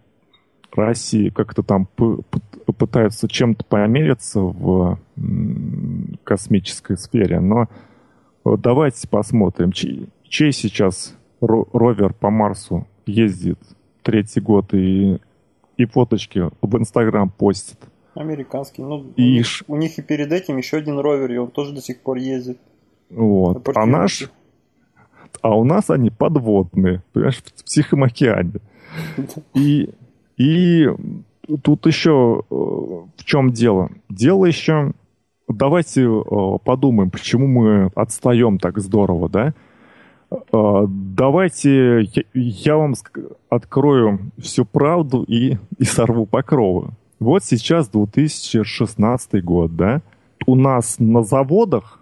Россия 0.73 1.31
как-то 1.31 1.63
там 1.63 1.87
пытаются 1.87 3.29
чем-то 3.29 3.65
помериться 3.65 4.41
в 4.41 4.99
космической 6.25 6.97
сфере. 6.97 7.41
Но 7.41 7.69
давайте 8.45 9.09
посмотрим, 9.09 9.73
чей, 9.73 10.09
чей 10.23 10.53
сейчас 10.53 11.15
ровер 11.41 12.13
по 12.15 12.31
Марсу 12.31 12.87
ездит 13.07 13.59
третий 14.03 14.41
год 14.41 14.73
и, 14.75 15.19
и 15.77 15.85
фоточки 15.85 16.51
в 16.61 16.77
Инстаграм 16.77 17.31
постит. 17.31 17.79
Американский. 18.15 18.83
Ну, 18.83 19.13
и... 19.17 19.23
у, 19.23 19.37
них, 19.37 19.47
у 19.69 19.77
них 19.77 19.99
и 19.99 20.03
перед 20.03 20.33
этим 20.33 20.57
еще 20.57 20.79
один 20.79 20.99
ровер, 20.99 21.33
и 21.33 21.37
он 21.37 21.51
тоже 21.51 21.75
до 21.75 21.83
сих 21.83 22.01
пор 22.01 22.17
ездит. 22.17 22.59
Вот. 23.11 23.69
А 23.75 23.87
наш, 23.87 24.31
а 25.43 25.57
у 25.57 25.65
нас 25.65 25.91
они 25.91 26.11
подводные, 26.11 27.03
понимаешь, 27.13 27.43
в 27.43 27.65
Тихом 27.65 28.05
океане. 28.05 28.61
И, 29.55 29.91
и 30.37 30.89
тут 31.63 31.87
еще 31.87 32.43
э, 32.51 32.55
в 32.55 33.25
чем 33.25 33.53
дело? 33.53 33.91
Дело 34.09 34.47
еще... 34.47 34.93
Давайте 35.49 36.03
э, 36.03 36.59
подумаем, 36.65 37.11
почему 37.11 37.47
мы 37.47 37.91
отстаем 37.95 38.59
так 38.59 38.79
здорово, 38.79 39.29
да? 39.29 39.55
Э, 40.31 40.87
давайте 40.89 42.01
я, 42.03 42.23
я 42.35 42.77
вам 42.77 42.95
открою 43.49 44.19
всю 44.39 44.65
правду 44.65 45.23
и, 45.23 45.59
и 45.79 45.85
сорву 45.85 46.27
покровы. 46.27 46.91
Вот 47.21 47.45
сейчас 47.45 47.89
2016 47.89 49.45
год, 49.45 49.77
да? 49.77 50.03
У 50.47 50.57
нас 50.57 50.97
на 50.99 51.23
заводах 51.23 52.01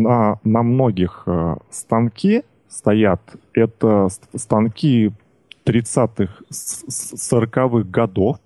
на, 0.00 0.40
на 0.44 0.62
многих 0.62 1.22
э, 1.26 1.56
станки 1.70 2.42
стоят. 2.68 3.20
Это 3.52 4.08
станки 4.34 5.12
30-х, 5.64 6.42
40-х 6.50 7.88
годов. 7.88 8.38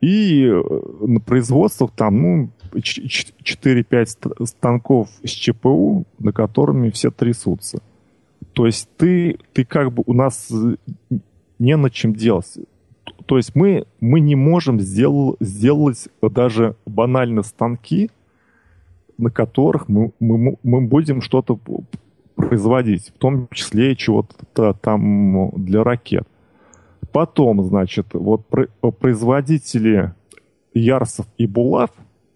И 0.00 0.44
э, 0.44 0.62
на 1.06 1.20
производствах 1.20 1.90
там, 1.94 2.22
ну, 2.22 2.50
4-5 2.72 4.46
станков 4.46 5.08
с 5.24 5.30
ЧПУ, 5.30 6.04
на 6.18 6.32
которыми 6.32 6.90
все 6.90 7.10
трясутся. 7.10 7.80
То 8.52 8.66
есть 8.66 8.88
ты, 8.96 9.38
ты 9.52 9.64
как 9.64 9.92
бы 9.92 10.02
у 10.06 10.12
нас 10.12 10.50
не 11.58 11.76
на 11.76 11.90
чем 11.90 12.14
делать. 12.14 12.58
То 13.26 13.36
есть 13.36 13.54
мы, 13.54 13.84
мы 14.00 14.20
не 14.20 14.34
можем 14.34 14.80
сделал, 14.80 15.36
сделать 15.40 16.08
даже 16.22 16.74
банально 16.86 17.42
станки, 17.42 18.10
на 19.20 19.30
которых 19.30 19.88
мы, 19.88 20.12
мы, 20.20 20.56
мы 20.62 20.80
будем 20.80 21.20
что-то 21.20 21.58
производить, 22.34 23.08
в 23.08 23.18
том 23.18 23.48
числе 23.52 23.94
чего-то 23.96 24.72
там 24.74 25.50
для 25.56 25.84
ракет. 25.84 26.26
Потом, 27.12 27.62
значит, 27.64 28.08
вот 28.12 28.46
производители 28.98 30.14
Ярсов 30.74 31.26
и 31.38 31.46
Булав, 31.46 31.90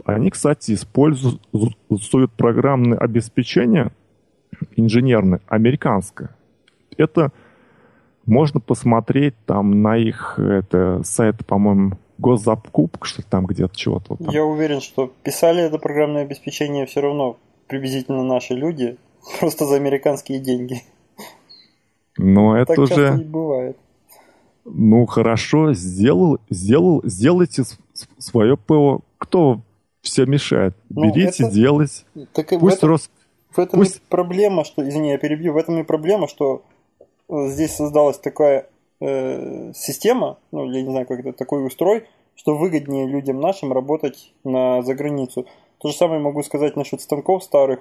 они, 0.05 0.31
кстати, 0.31 0.75
используют 0.75 2.33
программное 2.37 2.99
обеспечение 2.99 3.93
инженерное, 4.77 5.41
американское. 5.47 6.31
Это 6.97 7.33
можно 8.27 8.61
посмотреть 8.61 9.35
там 9.47 9.83
на 9.83 9.97
их 9.97 10.39
это, 10.39 11.01
сайт, 11.05 11.47
по-моему, 11.47 11.99
госзапкуб, 12.19 12.99
что 13.03 13.23
там 13.23 13.47
где-то 13.47 13.77
чего-то. 13.77 14.17
Там. 14.17 14.31
Я 14.31 14.45
уверен, 14.45 14.81
что 14.81 15.13
писали 15.23 15.63
это 15.63 15.79
программное 15.79 16.23
обеспечение 16.23 16.87
все 16.87 17.01
равно 17.01 17.37
приблизительно 17.67 18.23
наши 18.23 18.55
люди, 18.55 18.97
просто 19.41 19.67
за 19.67 19.77
американские 19.77 20.39
деньги. 20.39 20.83
Но 22.17 22.57
это 22.57 22.75
так 22.75 22.79
уже... 22.79 22.95
часто 22.95 23.19
не 23.19 23.25
бывает. 23.25 23.77
Ну 24.65 25.05
хорошо, 25.07 25.75
сделал, 25.75 26.39
сделал, 26.49 27.03
сделайте 27.05 27.65
свое 28.19 28.57
ПО. 28.57 29.01
Кто 29.19 29.61
все 30.01 30.25
мешает? 30.25 30.75
Ну, 30.89 31.13
Берите, 31.13 31.45
это... 31.45 31.53
делать. 31.53 32.07
Так 32.33 32.49
Пусть 32.49 32.61
в 32.61 32.79
этом, 32.79 32.89
рос... 32.89 33.11
в 33.51 33.59
этом 33.59 33.81
Пусть... 33.81 33.97
и 33.97 34.01
проблема, 34.09 34.65
что, 34.65 34.87
извини, 34.89 35.11
я 35.11 35.19
перебью, 35.19 35.53
в 35.53 35.57
этом 35.57 35.79
и 35.79 35.83
проблема, 35.83 36.29
что 36.29 36.63
э, 37.29 37.49
здесь 37.49 37.75
создалась 37.75 38.19
такая 38.19 38.67
э, 39.05 39.73
система, 39.75 40.39
ну, 40.53 40.71
я 40.71 40.83
не 40.83 40.91
знаю, 40.91 41.07
как 41.07 41.21
это, 41.21 41.33
такой 41.33 41.67
устрой, 41.67 42.07
что 42.35 42.57
выгоднее 42.57 43.07
людям 43.07 43.41
нашим 43.41 43.73
работать 43.73 44.33
на 44.45 44.83
заграницу. 44.83 45.47
То 45.79 45.89
же 45.89 45.95
самое 45.95 46.21
могу 46.21 46.43
сказать 46.43 46.77
насчет 46.77 47.01
станков 47.01 47.45
старых. 47.45 47.81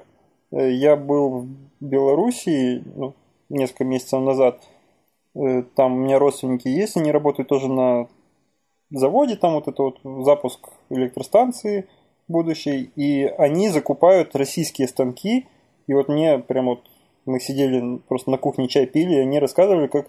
Э, 0.52 0.70
я 0.72 0.96
был 0.96 1.30
в 1.30 1.48
Белоруссии 1.80 2.84
ну, 2.96 3.14
несколько 3.50 3.86
месяцев 3.86 4.22
назад. 4.22 4.62
Э, 5.36 5.64
там 5.76 5.94
у 5.94 5.98
меня 5.98 6.20
родственники 6.20 6.68
есть, 6.68 6.98
они 6.98 7.12
работают 7.12 7.50
тоже 7.50 7.70
на 7.70 8.08
заводе, 8.92 9.36
там 9.36 9.54
вот 9.54 9.68
это 9.68 9.82
вот 9.82 10.00
запуск 10.26 10.70
электростанции 10.90 11.88
будущей, 12.28 12.92
и 12.96 13.24
они 13.24 13.70
закупают 13.70 14.36
российские 14.36 14.88
станки, 14.88 15.48
и 15.88 15.94
вот 15.94 16.08
мне 16.10 16.40
прям 16.40 16.66
вот 16.66 16.82
мы 17.26 17.40
сидели 17.40 17.98
просто 18.08 18.32
на 18.32 18.38
кухне 18.38 18.68
чай 18.68 18.86
пили, 18.86 19.16
и 19.16 19.20
они 19.20 19.40
рассказывали, 19.40 19.88
как 19.88 20.08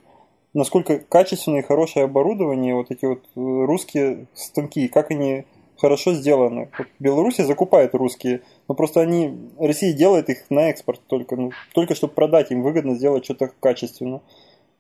насколько 0.55 0.98
качественное 1.00 1.61
и 1.61 1.64
хорошее 1.64 2.07
оборудование, 2.07 2.74
вот 2.74 2.90
эти 2.90 3.05
вот 3.05 3.24
э, 3.24 3.30
русские 3.34 4.26
станки, 4.34 4.88
как 4.88 5.11
они 5.11 5.44
хорошо 5.76 6.14
сделаны. 6.14 6.70
Вот 6.78 6.86
Беларусь 6.98 7.36
закупает 7.36 7.94
русские, 7.94 8.42
но 8.68 8.74
просто 8.74 9.00
они, 9.00 9.50
Россия 9.59 9.92
делает 9.92 10.30
их 10.30 10.48
на 10.48 10.70
экспорт 10.70 11.00
только, 11.07 11.36
ну, 11.36 11.50
только 11.74 11.94
чтобы 11.94 12.14
продать, 12.14 12.52
им 12.52 12.62
выгодно 12.62 12.94
сделать 12.94 13.24
что-то 13.24 13.50
качественно. 13.61 14.22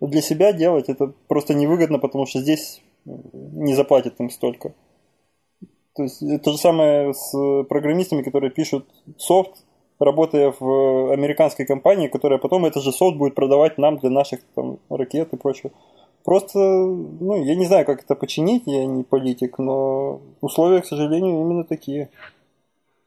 Но 0.00 0.06
для 0.06 0.22
себя 0.22 0.52
делать 0.52 0.88
это 0.88 1.12
просто 1.28 1.54
невыгодно, 1.54 1.98
потому 1.98 2.26
что 2.26 2.40
здесь 2.40 2.82
не 3.04 3.74
заплатят 3.74 4.18
им 4.20 4.30
столько. 4.30 4.74
То 5.94 6.04
есть 6.04 6.20
то 6.42 6.52
же 6.52 6.58
самое 6.58 7.14
с 7.14 7.64
программистами, 7.64 8.22
которые 8.22 8.50
пишут 8.50 8.86
софт, 9.18 9.64
работая 9.98 10.54
в 10.58 11.12
американской 11.12 11.66
компании, 11.66 12.08
которая 12.08 12.38
потом 12.38 12.64
этот 12.66 12.82
же 12.82 12.92
софт 12.92 13.16
будет 13.16 13.34
продавать 13.34 13.78
нам 13.78 13.98
для 13.98 14.10
наших 14.10 14.40
там, 14.54 14.78
ракет 14.90 15.32
и 15.32 15.36
прочего. 15.36 15.70
Просто, 16.24 16.58
ну, 16.58 17.44
я 17.44 17.54
не 17.54 17.66
знаю, 17.66 17.84
как 17.84 18.02
это 18.02 18.14
починить, 18.14 18.62
я 18.66 18.86
не 18.86 19.04
политик, 19.04 19.58
но 19.58 20.20
условия, 20.40 20.80
к 20.80 20.86
сожалению, 20.86 21.40
именно 21.40 21.64
такие. 21.64 22.08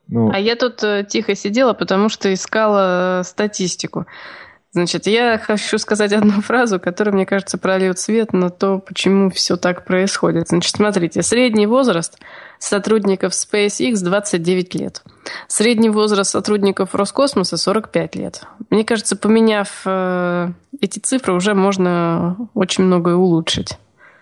Ну... 0.07 0.29
А 0.31 0.39
я 0.39 0.55
тут 0.55 0.83
э, 0.83 1.03
тихо 1.03 1.35
сидела, 1.35 1.73
потому 1.73 2.09
что 2.09 2.31
искала 2.31 3.23
статистику. 3.25 4.05
Значит, 4.77 5.07
я 5.07 5.39
хочу 5.39 5.79
сказать 5.79 6.13
одну 6.13 6.39
фразу, 6.41 6.79
которая, 6.79 7.11
мне 7.11 7.25
кажется, 7.25 7.57
прольет 7.57 7.97
свет 7.97 8.31
на 8.31 8.51
то, 8.51 8.77
почему 8.77 9.31
все 9.31 9.57
так 9.57 9.85
происходит. 9.85 10.49
Значит, 10.49 10.75
смотрите, 10.75 11.23
средний 11.23 11.65
возраст 11.65 12.19
сотрудников 12.59 13.33
SpaceX 13.33 13.95
29 14.03 14.75
лет. 14.75 15.01
Средний 15.47 15.89
возраст 15.89 16.29
сотрудников 16.29 16.93
Роскосмоса 16.93 17.57
45 17.57 18.15
лет. 18.17 18.43
Мне 18.69 18.83
кажется, 18.83 19.15
поменяв 19.15 19.81
э, 19.83 20.49
эти 20.79 20.99
цифры, 20.99 21.33
уже 21.33 21.55
можно 21.55 22.37
очень 22.53 22.83
многое 22.83 23.15
улучшить. 23.15 23.79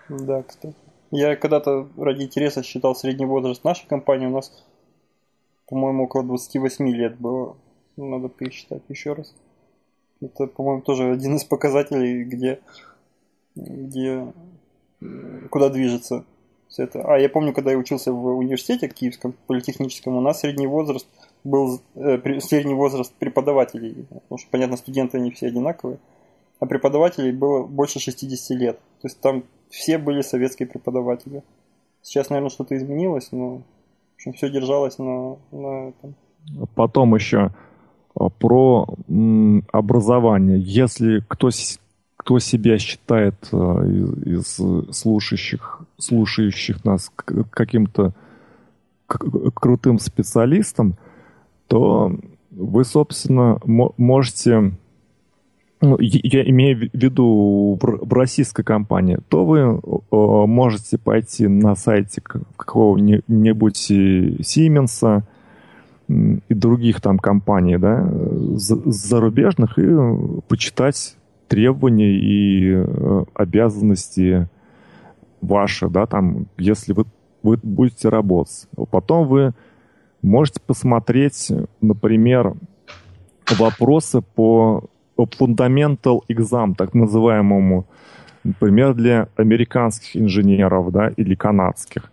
Да, 0.08 0.42
кстати. 0.42 0.74
Я 1.10 1.36
когда-то 1.36 1.86
ради 1.98 2.22
интереса 2.22 2.62
считал 2.62 2.96
средний 2.96 3.26
возраст 3.26 3.62
нашей 3.62 3.86
компании. 3.86 4.26
У 4.26 4.30
нас, 4.30 4.50
по-моему, 5.68 6.04
около 6.04 6.24
28 6.24 6.88
лет 6.88 7.18
было. 7.18 7.58
Надо 7.98 8.30
пересчитать 8.30 8.82
еще 8.88 9.12
раз. 9.12 9.34
Это, 10.20 10.46
по-моему, 10.46 10.82
тоже 10.82 11.12
один 11.12 11.36
из 11.36 11.44
показателей, 11.44 12.24
где, 12.24 12.60
где 13.54 14.26
куда 15.50 15.68
движется 15.68 16.24
все 16.68 16.84
это. 16.84 17.02
А 17.02 17.18
я 17.18 17.28
помню, 17.28 17.52
когда 17.52 17.70
я 17.70 17.78
учился 17.78 18.12
в 18.12 18.38
университете 18.38 18.88
Киевском 18.88 19.34
политехническом, 19.46 20.16
у 20.16 20.20
нас 20.20 20.40
средний 20.40 20.66
возраст 20.66 21.06
был 21.44 21.80
э, 21.94 22.40
средний 22.40 22.74
возраст 22.74 23.12
преподавателей, 23.14 24.06
потому 24.08 24.38
что, 24.38 24.50
понятно, 24.50 24.76
студенты 24.76 25.18
они 25.18 25.30
все 25.30 25.46
одинаковые, 25.46 25.98
а 26.58 26.66
преподавателей 26.66 27.32
было 27.32 27.64
больше 27.64 28.00
60 28.00 28.58
лет. 28.58 28.78
То 29.00 29.08
есть 29.08 29.20
там 29.20 29.44
все 29.68 29.98
были 29.98 30.22
советские 30.22 30.68
преподаватели. 30.68 31.42
Сейчас, 32.02 32.30
наверное, 32.30 32.50
что-то 32.50 32.76
изменилось, 32.76 33.30
но 33.32 33.58
в 33.58 33.62
общем, 34.16 34.32
все 34.32 34.50
держалось 34.50 34.98
на, 34.98 35.36
на 35.52 35.88
этом. 35.88 36.14
Потом 36.74 37.14
еще 37.14 37.52
про 38.38 38.86
образование. 39.72 40.58
Если 40.58 41.22
кто, 41.28 41.50
кто 42.16 42.38
себя 42.38 42.78
считает 42.78 43.34
а, 43.52 43.84
из, 43.84 44.58
из 44.58 44.96
слушающих, 44.96 45.80
слушающих 45.98 46.84
нас 46.84 47.12
каким-то 47.50 48.14
крутым 49.06 49.98
специалистом, 49.98 50.96
то 51.68 52.12
вы, 52.50 52.84
собственно, 52.84 53.60
можете, 53.64 54.72
ну, 55.80 55.96
я 56.00 56.48
имею 56.50 56.90
в 56.90 56.94
виду 56.94 57.78
в 57.80 58.12
российской 58.12 58.64
компании, 58.64 59.18
то 59.28 59.44
вы 59.44 59.80
можете 60.10 60.98
пойти 60.98 61.46
на 61.46 61.76
сайте 61.76 62.20
какого-нибудь 62.20 63.76
Сименса, 63.76 65.24
и 66.08 66.54
других 66.54 67.00
там 67.00 67.18
компаний, 67.18 67.78
да, 67.78 68.08
зарубежных, 68.54 69.78
и 69.78 69.88
почитать 70.48 71.16
требования 71.48 72.12
и 72.12 72.74
э, 72.74 73.24
обязанности 73.34 74.48
ваши, 75.40 75.88
да, 75.88 76.06
там, 76.06 76.46
если 76.58 76.92
вы, 76.92 77.06
вы 77.42 77.58
будете 77.62 78.08
работать. 78.08 78.68
Потом 78.90 79.26
вы 79.26 79.52
можете 80.22 80.60
посмотреть, 80.60 81.52
например, 81.80 82.54
вопросы 83.58 84.22
по 84.22 84.84
fundamental 85.16 86.20
exam, 86.28 86.74
так 86.74 86.94
называемому, 86.94 87.86
например, 88.44 88.94
для 88.94 89.28
американских 89.36 90.16
инженеров, 90.16 90.90
да, 90.92 91.08
или 91.08 91.34
канадских, 91.34 92.10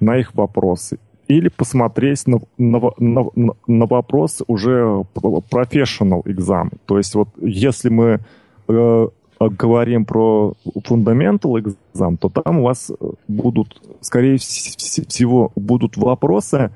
на 0.00 0.16
их 0.16 0.34
вопросы 0.34 0.98
или 1.28 1.48
посмотреть 1.48 2.26
на, 2.26 2.40
на, 2.56 2.80
на, 2.98 3.26
на 3.66 3.86
вопрос 3.86 4.42
уже 4.46 5.04
professional 5.14 6.22
exam. 6.24 6.72
То 6.86 6.96
есть 6.96 7.14
вот 7.14 7.28
если 7.40 7.90
мы 7.90 8.20
э, 8.66 9.08
говорим 9.38 10.06
про 10.06 10.54
fundamental 10.88 11.62
exam, 11.62 12.16
то 12.16 12.30
там 12.30 12.60
у 12.60 12.62
вас 12.64 12.90
будут, 13.28 13.80
скорее 14.00 14.38
всего, 14.38 15.52
будут 15.54 15.98
вопросы, 15.98 16.70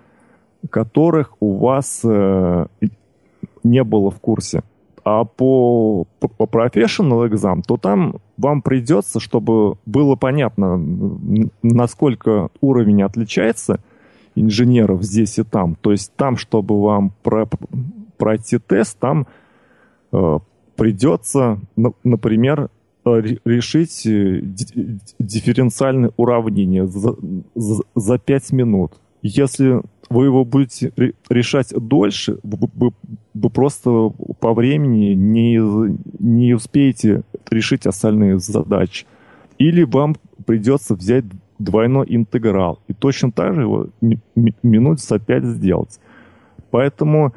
которых 0.68 1.32
у 1.40 1.56
вас 1.56 2.02
э, 2.04 2.66
не 3.64 3.82
было 3.82 4.10
в 4.10 4.20
курсе. 4.20 4.62
А 5.02 5.24
по, 5.24 6.06
по 6.20 6.44
professional 6.44 7.28
exam, 7.28 7.62
то 7.66 7.78
там 7.78 8.16
вам 8.36 8.60
придется, 8.60 9.18
чтобы 9.18 9.76
было 9.86 10.14
понятно, 10.14 10.78
насколько 11.62 12.50
уровень 12.60 13.02
отличается– 13.02 13.80
инженеров 14.34 15.02
здесь 15.02 15.38
и 15.38 15.42
там. 15.42 15.76
То 15.80 15.92
есть 15.92 16.12
там, 16.16 16.36
чтобы 16.36 16.80
вам 16.80 17.12
про, 17.22 17.48
пройти 18.16 18.58
тест, 18.58 18.98
там 18.98 19.26
э, 20.12 20.38
придется, 20.76 21.60
например, 22.04 22.70
решить 23.04 24.06
э, 24.06 24.42
дифференциальное 25.18 26.12
уравнение 26.16 26.86
за, 26.86 27.16
за, 27.54 27.82
за 27.94 28.18
5 28.18 28.52
минут. 28.52 28.92
Если 29.22 29.82
вы 30.08 30.26
его 30.26 30.44
будете 30.44 30.92
решать 31.28 31.72
дольше, 31.74 32.38
вы, 32.42 32.92
вы 33.34 33.50
просто 33.50 34.10
по 34.40 34.52
времени 34.52 35.14
не, 35.14 35.58
не 36.18 36.54
успеете 36.54 37.22
решить 37.50 37.86
остальные 37.86 38.38
задачи. 38.38 39.06
Или 39.58 39.84
вам 39.84 40.16
придется 40.44 40.94
взять 40.94 41.24
двойной 41.58 42.06
интеграл. 42.08 42.80
И 42.88 42.92
точно 42.92 43.32
так 43.32 43.54
же 43.54 43.62
его 43.62 43.86
минут 44.62 45.00
за 45.00 45.18
5 45.18 45.44
сделать. 45.44 46.00
Поэтому, 46.70 47.34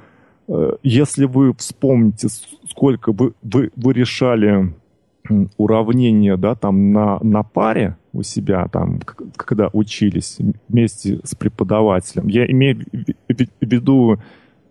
э, 0.48 0.72
если 0.84 1.26
вы 1.26 1.54
вспомните, 1.54 2.30
сколько 2.70 3.12
вы, 3.12 3.34
вы, 3.42 3.72
вы 3.76 3.94
решали 3.94 4.74
уравнения 5.58 6.38
да, 6.38 6.56
там 6.56 6.92
на, 6.92 7.20
на 7.22 7.44
паре 7.44 7.98
у 8.14 8.24
себя, 8.24 8.68
там, 8.68 9.00
когда 9.36 9.70
учились 9.74 10.38
вместе 10.68 11.20
с 11.24 11.36
преподавателем, 11.36 12.28
я 12.28 12.46
имею 12.46 12.86
в 13.28 13.46
виду 13.62 14.20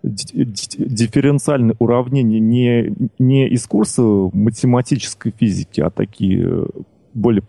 дифференциальные 0.04 1.76
уравнения 1.78 2.38
не, 2.38 2.94
не 3.18 3.48
из 3.48 3.66
курса 3.66 4.02
математической 4.02 5.32
физики, 5.36 5.80
а 5.80 5.90
такие 5.90 6.66
более 7.14 7.42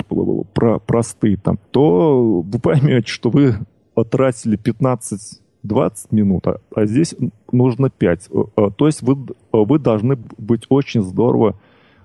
про 0.54 0.80
простые 0.80 1.38
там, 1.38 1.60
то 1.72 2.42
вы 2.42 2.60
поймете, 2.60 3.08
что 3.08 3.30
вы 3.30 3.56
потратили 3.94 4.56
15 4.56 5.42
20 5.66 6.12
минут, 6.12 6.48
а, 6.48 6.60
а 6.74 6.86
здесь 6.86 7.16
нужно 7.52 7.90
5. 7.90 8.30
Э, 8.30 8.44
э, 8.58 8.70
то 8.76 8.86
есть 8.86 9.02
вы, 9.02 9.18
вы 9.52 9.80
должны 9.80 10.18
быть 10.38 10.66
очень 10.70 11.02
здорово 11.02 11.58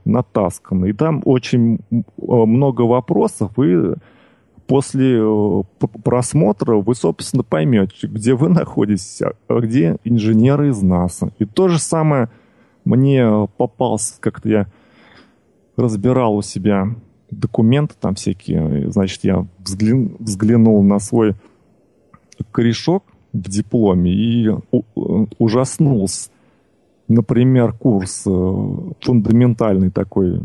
натасканы. 0.04 0.90
И 0.90 0.92
там 0.92 1.22
очень 1.24 1.80
э, 1.90 1.94
много 2.18 2.82
вопросов, 2.82 3.52
и 3.58 3.94
после 4.66 5.22
просмотра 6.04 6.76
вы, 6.76 6.94
собственно, 6.94 7.42
поймете, 7.42 8.06
где 8.06 8.34
вы 8.34 8.48
находитесь, 8.48 9.20
а 9.48 9.60
где 9.60 9.96
инженеры 10.04 10.68
из 10.68 10.80
НАСА. 10.80 11.32
И 11.38 11.44
то 11.44 11.68
же 11.68 11.78
самое 11.78 12.30
мне 12.84 13.48
попался, 13.56 14.20
как-то 14.20 14.48
я 14.48 14.66
разбирал 15.76 16.36
у 16.36 16.42
себя 16.42 16.88
документы 17.30 17.94
там 17.98 18.14
всякие. 18.14 18.90
Значит, 18.90 19.24
я 19.24 19.46
взглянул, 19.58 20.16
взглянул 20.18 20.82
на 20.82 20.98
свой 20.98 21.34
корешок 22.52 23.04
в 23.32 23.48
дипломе 23.48 24.12
и 24.12 24.50
ужаснулся. 25.38 26.30
Например, 27.08 27.72
курс 27.72 28.22
э, 28.26 28.30
фундаментальный 29.00 29.90
такой, 29.90 30.40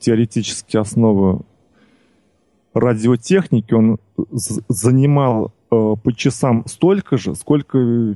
теоретические 0.00 0.82
основы 0.82 1.40
радиотехники, 2.74 3.72
он 3.72 3.98
занимал 4.68 5.52
по 5.70 6.12
часам 6.16 6.64
столько 6.66 7.16
же, 7.16 7.34
сколько 7.34 7.78
э, 7.78 8.14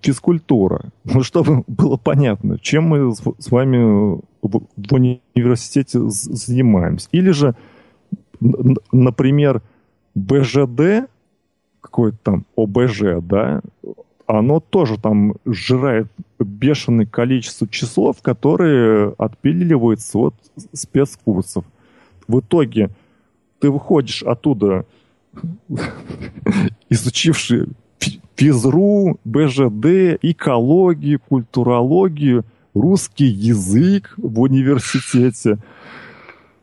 физкультура. 0.00 0.86
Ну, 1.04 1.22
чтобы 1.22 1.64
было 1.66 1.96
понятно, 1.96 2.58
чем 2.58 2.84
мы 2.84 3.14
с 3.14 3.50
вами 3.50 4.20
в 4.42 4.94
университете 4.94 6.00
занимаемся. 6.08 7.08
Или 7.12 7.30
же, 7.30 7.54
например, 8.92 9.62
БЖД, 10.14 11.10
какое-то 11.80 12.18
там 12.22 12.46
ОБЖ, 12.56 13.20
да, 13.22 13.60
оно 14.26 14.60
тоже 14.60 14.98
там 14.98 15.34
сжирает 15.44 16.06
бешеное 16.38 17.06
количество 17.06 17.66
часов, 17.68 18.22
которые 18.22 19.14
отпиливаются 19.18 20.18
от 20.18 20.34
спецкурсов. 20.72 21.64
В 22.28 22.40
итоге 22.40 22.90
ты 23.58 23.70
выходишь 23.70 24.22
оттуда, 24.22 24.86
изучивший 26.88 27.68
физру, 28.36 29.18
БЖД, 29.24 30.18
экологию, 30.22 31.20
культурологию, 31.20 32.44
русский 32.74 33.26
язык 33.26 34.14
в 34.16 34.40
университете. 34.40 35.58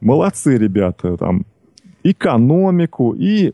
Молодцы 0.02 0.58
ребята, 0.58 1.18
там, 1.18 1.46
экономику 2.04 3.14
и, 3.14 3.54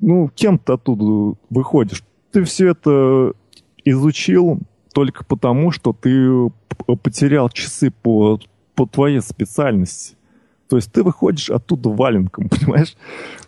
ну, 0.00 0.30
кем-то 0.34 0.74
оттуда 0.74 1.36
выходишь. 1.50 2.02
Ты 2.30 2.44
все 2.44 2.68
это 2.68 3.32
изучил 3.84 4.60
только 4.94 5.24
потому, 5.24 5.70
что 5.70 5.92
ты 5.92 6.50
потерял 7.02 7.48
часы 7.50 7.90
по, 7.90 8.40
по 8.74 8.86
твоей 8.86 9.20
специальности. 9.20 10.16
То 10.72 10.76
есть 10.76 10.90
ты 10.90 11.02
выходишь 11.02 11.50
оттуда 11.50 11.90
валенком, 11.90 12.48
понимаешь? 12.50 12.96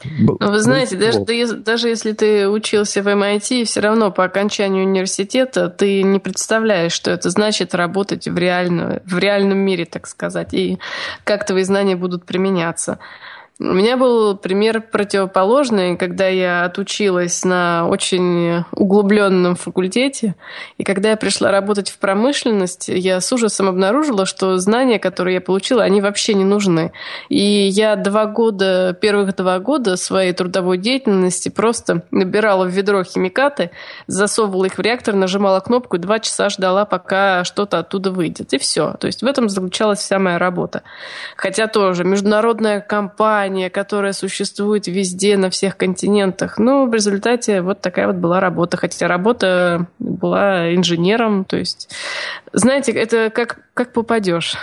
Ну, 0.05 0.37
вы 0.39 0.61
знаете, 0.61 0.95
даже, 0.99 1.21
даже 1.57 1.89
если 1.89 2.13
ты 2.13 2.47
учился 2.47 3.03
в 3.03 3.09
MIT, 3.09 3.65
все 3.65 3.81
равно 3.81 4.11
по 4.11 4.25
окончанию 4.25 4.85
университета 4.85 5.71
ты 5.71 6.03
не 6.03 6.19
представляешь, 6.19 6.93
что 6.93 7.11
это 7.11 7.31
значит 7.31 7.75
работать 7.75 8.29
в, 8.29 8.37
реально, 8.37 9.01
в 9.07 9.19
реальном 9.19 9.57
мире, 9.57 9.87
так 9.87 10.07
сказать, 10.07 10.53
и 10.53 10.79
как 11.25 11.47
твои 11.47 11.63
знания 11.63 11.97
будут 11.97 12.27
применяться. 12.27 12.99
У 13.61 13.67
меня 13.67 13.97
был 13.97 14.37
пример 14.37 14.81
противоположный, 14.81 15.97
когда 15.97 16.27
я 16.27 16.65
отучилась 16.65 17.45
на 17.45 17.87
очень 17.87 18.65
углубленном 18.73 19.55
факультете, 19.55 20.35
и 20.77 20.83
когда 20.83 21.11
я 21.11 21.17
пришла 21.17 21.53
работать 21.53 21.89
в 21.89 21.99
промышленность, 21.99 22.89
я 22.89 23.21
с 23.21 23.33
ужасом 23.33 23.69
обнаружила, 23.69 24.27
что 24.27 24.59
знания, 24.59 24.99
которые 24.99 25.35
я 25.35 25.41
получила, 25.41 25.85
они 25.85 26.01
вообще 26.01 26.35
не 26.35 26.43
нужны. 26.43 26.91
И 27.29 27.39
я 27.39 27.95
два 27.95 28.27
года, 28.27 28.93
первых 29.01 29.37
два 29.37 29.61
года 29.61 29.97
своей 29.97 30.33
трудовой 30.33 30.77
деятельности 30.77 31.49
просто 31.49 32.03
набирала 32.11 32.65
в 32.65 32.71
ведро 32.71 33.05
химикаты, 33.05 33.71
засовывала 34.09 34.65
их 34.65 34.79
в 34.79 34.81
реактор, 34.81 35.15
нажимала 35.15 35.61
кнопку 35.61 35.95
и 35.95 36.01
два 36.01 36.19
часа 36.19 36.49
ждала, 36.49 36.87
пока 36.87 37.45
что-то 37.45 37.79
оттуда 37.79 38.11
выйдет. 38.11 38.53
И 38.53 38.59
все. 38.59 38.95
То 38.95 39.07
есть 39.07 39.23
в 39.23 39.27
этом 39.27 39.49
заключалась 39.49 40.01
вся 40.01 40.19
моя 40.19 40.41
работа. 40.41 40.83
Хотя 41.37 41.69
тоже 41.69 42.03
международная 42.03 42.81
компания, 42.81 43.44
компания, 43.45 43.71
которая 43.71 44.13
существует 44.13 44.87
везде, 44.87 45.37
на 45.37 45.51
всех 45.51 45.77
континентах. 45.77 46.59
Ну, 46.59 46.89
в 46.89 46.95
результате 46.95 47.61
вот 47.61 47.81
такая 47.81 48.07
вот 48.07 48.17
была 48.17 48.41
работа. 48.41 48.77
Хотя 48.77 49.07
работа 49.07 49.87
была 49.99 50.75
инженером. 50.75 51.45
То 51.45 51.59
есть, 51.59 51.95
знаете, 52.53 52.93
это 52.93 53.31
как, 53.31 53.61
как 53.75 53.93
попадешь. 53.93 54.57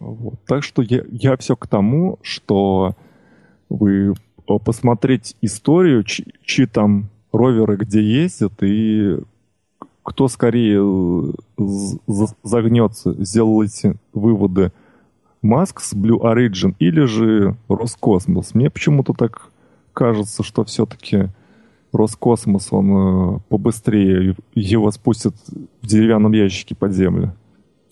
Вот. 0.00 0.34
Так 0.46 0.64
что 0.64 0.82
я, 0.82 1.02
я 1.10 1.36
все 1.36 1.56
к 1.56 1.66
тому, 1.66 2.18
что 2.22 2.94
вы 3.68 4.14
посмотреть 4.64 5.36
историю, 5.42 6.04
чьи, 6.04 6.26
чьи 6.44 6.66
там 6.66 7.10
роверы 7.32 7.76
где 7.76 8.00
ездят, 8.00 8.52
и 8.62 9.16
кто 10.02 10.28
скорее 10.28 10.80
загнется, 12.42 13.14
сделайте 13.18 13.96
выводы– 14.14 14.72
Маск 15.46 15.80
с 15.80 15.94
Blue 15.94 16.18
Origin 16.20 16.74
или 16.78 17.04
же 17.04 17.56
Роскосмос. 17.68 18.54
Мне 18.54 18.68
почему-то 18.68 19.12
так 19.12 19.50
кажется, 19.92 20.42
что 20.42 20.64
все-таки 20.64 21.28
Роскосмос, 21.92 22.72
он 22.72 23.36
э, 23.36 23.38
побыстрее 23.48 24.36
его 24.54 24.90
спустит 24.90 25.34
в 25.80 25.86
деревянном 25.86 26.32
ящике 26.32 26.74
под 26.74 26.92
землю. 26.92 27.32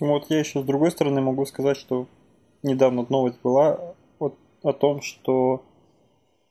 Вот 0.00 0.26
я 0.30 0.40
еще 0.40 0.60
с 0.60 0.64
другой 0.64 0.90
стороны 0.90 1.20
могу 1.20 1.46
сказать, 1.46 1.76
что 1.76 2.06
недавно 2.62 3.06
новость 3.08 3.38
была 3.42 3.78
вот 4.18 4.36
о 4.62 4.72
том, 4.72 5.00
что 5.00 5.62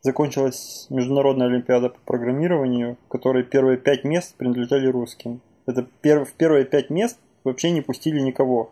закончилась 0.02 0.88
международная 0.90 1.48
олимпиада 1.48 1.90
по 1.90 2.00
программированию, 2.06 2.98
в 3.06 3.10
которой 3.10 3.44
первые 3.44 3.78
пять 3.78 4.06
мест 4.06 4.36
принадлежали 4.38 4.88
русским. 4.88 5.42
Это 5.66 5.86
пер, 6.02 6.26
в 6.26 6.34
первые 6.34 6.66
пять 6.66 6.90
мест 6.90 7.20
вообще 7.44 7.72
не 7.72 7.82
пустили 7.82 8.20
никого. 8.20 8.72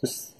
То 0.00 0.06
есть 0.06 0.36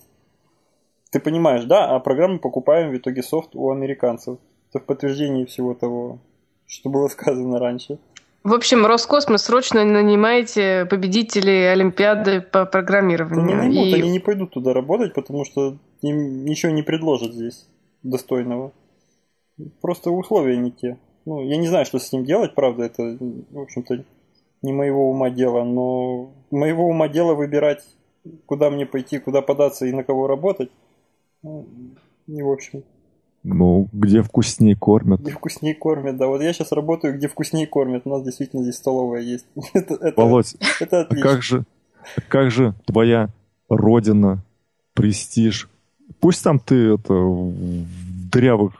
ты 1.10 1.20
понимаешь, 1.20 1.64
да, 1.64 1.94
а 1.94 2.00
программу 2.00 2.38
покупаем 2.38 2.90
в 2.90 2.96
итоге 2.96 3.22
софт 3.22 3.50
у 3.54 3.70
американцев. 3.70 4.38
Это 4.70 4.82
в 4.82 4.86
подтверждении 4.86 5.44
всего 5.44 5.74
того, 5.74 6.18
что 6.66 6.90
было 6.90 7.08
сказано 7.08 7.58
раньше. 7.58 7.98
В 8.42 8.54
общем, 8.54 8.86
Роскосмос 8.86 9.42
срочно 9.42 9.84
нанимайте 9.84 10.86
победителей 10.88 11.70
Олимпиады 11.70 12.40
по 12.40 12.64
программированию. 12.64 13.46
Да 13.46 13.52
не 13.52 13.54
наймут, 13.54 13.86
и... 13.86 14.00
они 14.00 14.10
не 14.10 14.18
пойдут 14.18 14.52
туда 14.52 14.72
работать, 14.72 15.12
потому 15.12 15.44
что 15.44 15.76
им 16.00 16.44
ничего 16.44 16.72
не 16.72 16.82
предложат 16.82 17.34
здесь 17.34 17.68
достойного. 18.02 18.72
Просто 19.82 20.10
условия 20.10 20.56
не 20.56 20.70
те. 20.70 20.96
Ну, 21.26 21.42
я 21.42 21.58
не 21.58 21.68
знаю, 21.68 21.84
что 21.84 21.98
с 21.98 22.12
ним 22.12 22.24
делать, 22.24 22.54
правда, 22.54 22.84
это, 22.84 23.18
в 23.20 23.60
общем-то, 23.60 24.04
не 24.62 24.72
моего 24.72 25.10
ума 25.10 25.28
дело, 25.28 25.64
но 25.64 26.32
моего 26.50 26.86
ума 26.86 27.08
дело 27.08 27.34
выбирать, 27.34 27.84
куда 28.46 28.70
мне 28.70 28.86
пойти, 28.86 29.18
куда 29.18 29.42
податься 29.42 29.84
и 29.84 29.92
на 29.92 30.02
кого 30.02 30.26
работать. 30.26 30.70
Ну, 31.42 31.66
не 32.26 32.42
в 32.42 32.50
общем. 32.50 32.82
Ну, 33.42 33.88
где 33.92 34.22
вкуснее 34.22 34.76
кормят. 34.76 35.20
Где 35.20 35.32
вкуснее 35.32 35.74
кормят, 35.74 36.18
да. 36.18 36.26
Вот 36.26 36.42
я 36.42 36.52
сейчас 36.52 36.72
работаю, 36.72 37.16
где 37.16 37.26
вкуснее 37.26 37.66
кормят. 37.66 38.02
У 38.04 38.10
нас 38.10 38.22
действительно 38.22 38.62
здесь 38.62 38.76
столовая 38.76 39.22
есть. 39.22 39.46
это, 39.74 39.94
это, 39.94 40.20
Володь, 40.20 40.56
это 40.78 41.00
отлично. 41.00 41.30
А 41.30 41.32
как 41.32 41.42
же, 41.42 41.64
как 42.28 42.50
же 42.50 42.74
твоя 42.84 43.30
родина, 43.68 44.44
престиж? 44.92 45.70
Пусть 46.20 46.44
там 46.44 46.58
ты 46.58 46.94
это 46.94 47.14
в 47.14 47.86
дрявых 48.30 48.74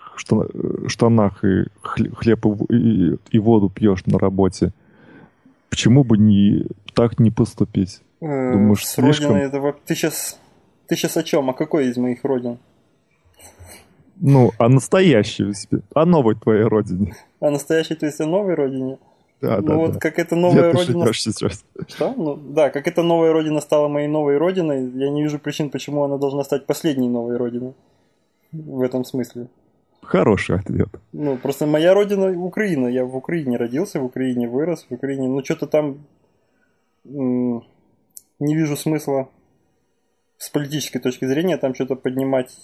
штанах 0.87 1.43
и 1.45 1.65
хлеб 1.81 2.47
и, 2.71 3.17
и 3.31 3.39
воду 3.39 3.71
пьешь 3.71 4.05
на 4.05 4.19
работе. 4.19 4.73
Почему 5.71 6.05
бы 6.05 6.19
не 6.19 6.67
так 6.95 7.19
не 7.19 7.31
поступить? 7.31 8.03
Э, 8.21 8.53
Думаешь, 8.53 8.87
С 8.87 8.93
слишком... 8.93 9.33
родиной 9.33 9.49
это... 9.49 9.79
Ты 9.87 9.95
сейчас 9.95 10.39
ты 10.91 10.97
сейчас 10.97 11.17
о 11.17 11.23
чем? 11.23 11.49
О 11.49 11.55
какой 11.55 11.87
из 11.87 11.97
моих 11.97 12.25
родин? 12.25 12.59
Ну, 14.17 14.51
о 14.59 14.69
настоящей. 14.69 15.53
О 15.95 16.05
новой 16.05 16.35
твоей 16.35 16.65
родине. 16.65 17.15
О 17.39 17.51
настоящей, 17.51 17.95
то 17.95 18.07
есть 18.07 18.21
о 18.21 18.27
новой 18.27 18.55
родине? 18.55 18.99
Да, 19.41 19.59
ну 19.59 19.67
да, 19.67 19.77
вот 19.77 19.93
да. 19.93 19.99
как 20.01 20.19
эта 20.19 20.35
новая 20.35 20.73
Где 20.73 20.79
родина... 20.79 21.13
сейчас? 21.15 21.65
Что? 21.87 22.13
Ну, 22.17 22.37
да, 22.37 22.71
как 22.71 22.89
эта 22.89 23.03
новая 23.03 23.33
родина 23.33 23.61
стала 23.61 23.87
моей 23.89 24.09
новой 24.09 24.37
родиной, 24.37 24.91
я 24.91 25.11
не 25.11 25.23
вижу 25.23 25.39
причин, 25.39 25.71
почему 25.71 26.03
она 26.03 26.19
должна 26.19 26.43
стать 26.43 26.67
последней 26.67 27.09
новой 27.09 27.37
родиной. 27.37 27.75
В 28.51 28.83
этом 28.83 29.05
смысле. 29.05 29.47
Хороший 30.03 30.57
ответ. 30.57 30.89
Ну, 31.13 31.37
просто 31.37 31.67
моя 31.67 31.95
родина 31.95 32.37
Украина. 32.37 32.89
Я 32.89 33.05
в 33.05 33.17
Украине 33.17 33.57
родился, 33.59 34.01
в 34.01 34.05
Украине 34.05 34.49
вырос, 34.49 34.87
в 34.91 34.95
Украине... 34.95 35.29
Ну, 35.29 35.45
что-то 35.45 35.69
там... 35.69 35.99
М- 37.05 37.63
не 38.41 38.57
вижу 38.57 38.77
смысла 38.77 39.29
с 40.41 40.49
политической 40.49 41.01
точки 41.01 41.27
зрения 41.27 41.59
там 41.59 41.75
что-то 41.75 41.97
поднимать 41.97 42.57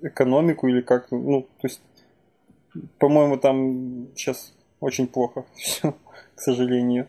экономику 0.00 0.66
или 0.66 0.80
как 0.80 1.10
ну 1.10 1.42
то 1.42 1.68
есть 1.68 1.82
по-моему 2.98 3.36
там 3.36 4.08
сейчас 4.16 4.54
очень 4.80 5.06
плохо 5.06 5.44
все 5.56 5.94
к 6.34 6.40
сожалению. 6.40 7.06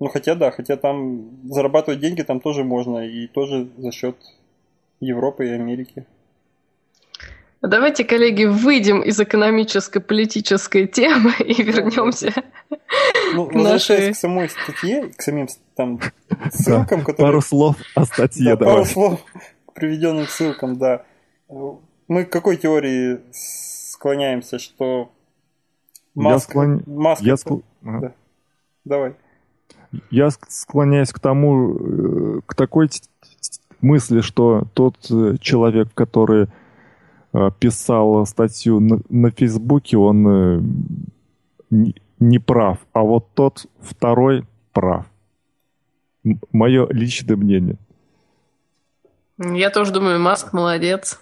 Ну 0.00 0.08
хотя 0.08 0.34
да 0.34 0.50
хотя 0.50 0.78
там 0.78 1.46
зарабатывать 1.46 2.00
деньги 2.00 2.22
там 2.22 2.40
тоже 2.40 2.64
можно 2.64 3.06
и 3.06 3.26
тоже 3.26 3.68
за 3.76 3.92
счет 3.92 4.16
Европы 5.00 5.48
и 5.48 5.50
Америки. 5.50 6.06
Давайте, 7.60 8.04
коллеги, 8.04 8.44
выйдем 8.46 9.02
из 9.02 9.20
экономической 9.20 10.00
политической 10.00 10.88
темы 10.88 11.32
и 11.38 11.62
вернемся 11.62 12.32
ну, 13.34 13.46
к 13.50 13.54
нашей... 13.54 14.12
к 14.12 14.16
самой 14.16 14.48
статье, 14.48 15.10
к 15.16 15.22
самим 15.22 15.48
там 15.74 16.00
ссылкам, 16.50 17.00
да, 17.00 17.04
которые... 17.04 17.32
Пару 17.32 17.40
слов 17.40 17.76
о 17.94 18.04
статье, 18.04 18.56
да, 18.56 18.64
Пару 18.64 18.84
слов 18.84 19.20
к 19.66 19.72
приведенным 19.72 20.26
ссылкам, 20.26 20.78
да. 20.78 21.04
Мы 22.08 22.24
к 22.24 22.30
какой 22.30 22.56
теории 22.56 23.20
склоняемся, 23.32 24.58
что 24.58 25.10
Маск... 26.14 26.48
Я, 26.48 26.50
склон... 26.50 26.82
Маск... 26.86 27.22
Я 27.22 27.36
ск... 27.36 27.48
да. 27.82 28.12
Давай. 28.84 29.14
Я 30.10 30.30
склоняюсь 30.30 31.12
к 31.12 31.20
тому, 31.20 31.76
э, 31.76 32.40
к 32.46 32.54
такой 32.54 32.90
мысли, 33.80 34.20
что 34.20 34.64
тот 34.74 34.96
э, 35.10 35.36
человек, 35.40 35.88
который 35.94 36.48
э, 37.32 37.50
писал 37.58 38.26
статью 38.26 38.80
на, 38.80 39.00
на 39.08 39.30
Фейсбуке, 39.30 39.96
он 39.96 41.12
не 41.70 42.38
прав, 42.38 42.78
а 42.92 43.02
вот 43.02 43.28
тот 43.34 43.66
второй 43.80 44.44
прав. 44.72 45.06
Мое 46.52 46.86
личное 46.90 47.36
мнение. 47.36 47.76
Я 49.38 49.70
тоже 49.70 49.92
думаю, 49.92 50.20
Маск 50.20 50.52
молодец. 50.52 51.20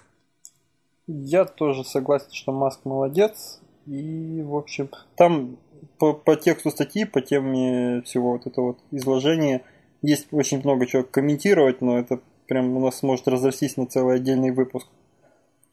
Я 1.07 1.45
тоже 1.45 1.85
согласен, 1.85 2.33
что 2.33 2.53
Маск 2.53 2.85
молодец. 2.85 3.61
И, 3.87 4.43
в 4.43 4.55
общем, 4.55 4.91
там 5.17 5.57
по, 5.99 6.13
по 6.13 6.37
тексту 6.37 6.71
статьи, 6.71 7.05
по 7.05 7.21
теме 7.21 8.03
всего 8.03 8.33
вот 8.33 8.47
этого 8.47 8.67
вот 8.69 8.79
изложения, 8.91 9.63
есть 10.03 10.29
очень 10.33 10.61
много 10.63 10.87
чего 10.87 11.03
комментировать, 11.03 11.81
но 11.81 11.99
это 11.99 12.21
прям 12.47 12.77
у 12.77 12.81
нас 12.81 13.03
может 13.03 13.27
разрастись 13.29 13.77
на 13.77 13.87
целый 13.87 14.17
отдельный 14.17 14.51
выпуск. 14.51 14.87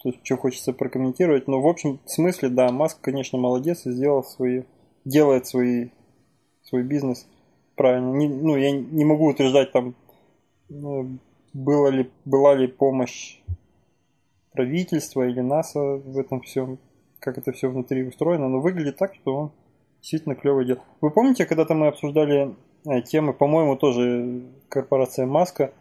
То 0.01 0.09
есть, 0.09 0.19
что 0.23 0.37
хочется 0.37 0.73
прокомментировать. 0.73 1.47
Но, 1.47 1.61
в 1.61 1.67
общем 1.67 1.99
смысле, 2.05 2.49
да, 2.49 2.71
Маск, 2.71 3.01
конечно, 3.01 3.37
молодец 3.37 3.85
и 3.85 3.91
сделал 3.91 4.23
свои, 4.23 4.63
делает 5.03 5.47
свои, 5.47 5.89
свой 6.63 6.83
бизнес 6.83 7.27
правильно. 7.77 8.11
Не, 8.13 8.27
ну, 8.27 8.57
я 8.57 8.71
не 8.71 9.05
могу 9.05 9.27
утверждать 9.27 9.71
там, 9.71 9.95
ну, 10.67 11.17
было 11.53 11.87
ли, 11.87 12.11
была 12.25 12.55
ли 12.55 12.67
помощь 12.67 13.39
правительства 14.51 15.25
или 15.27 15.39
НАСА 15.39 15.79
в 15.79 16.17
этом 16.17 16.41
всем, 16.41 16.79
как 17.19 17.37
это 17.37 17.51
все 17.53 17.69
внутри 17.69 18.03
устроено, 18.05 18.49
но 18.49 18.59
выглядит 18.59 18.97
так, 18.97 19.15
что 19.15 19.35
он 19.35 19.51
действительно 20.01 20.35
клевый 20.35 20.65
дел. 20.65 20.79
Вы 20.99 21.11
помните, 21.11 21.45
когда-то 21.45 21.75
мы 21.75 21.87
обсуждали 21.87 22.55
э, 22.85 23.01
темы, 23.03 23.33
по-моему, 23.33 23.77
тоже 23.77 24.43
корпорация 24.67 25.25
Маска, 25.25 25.71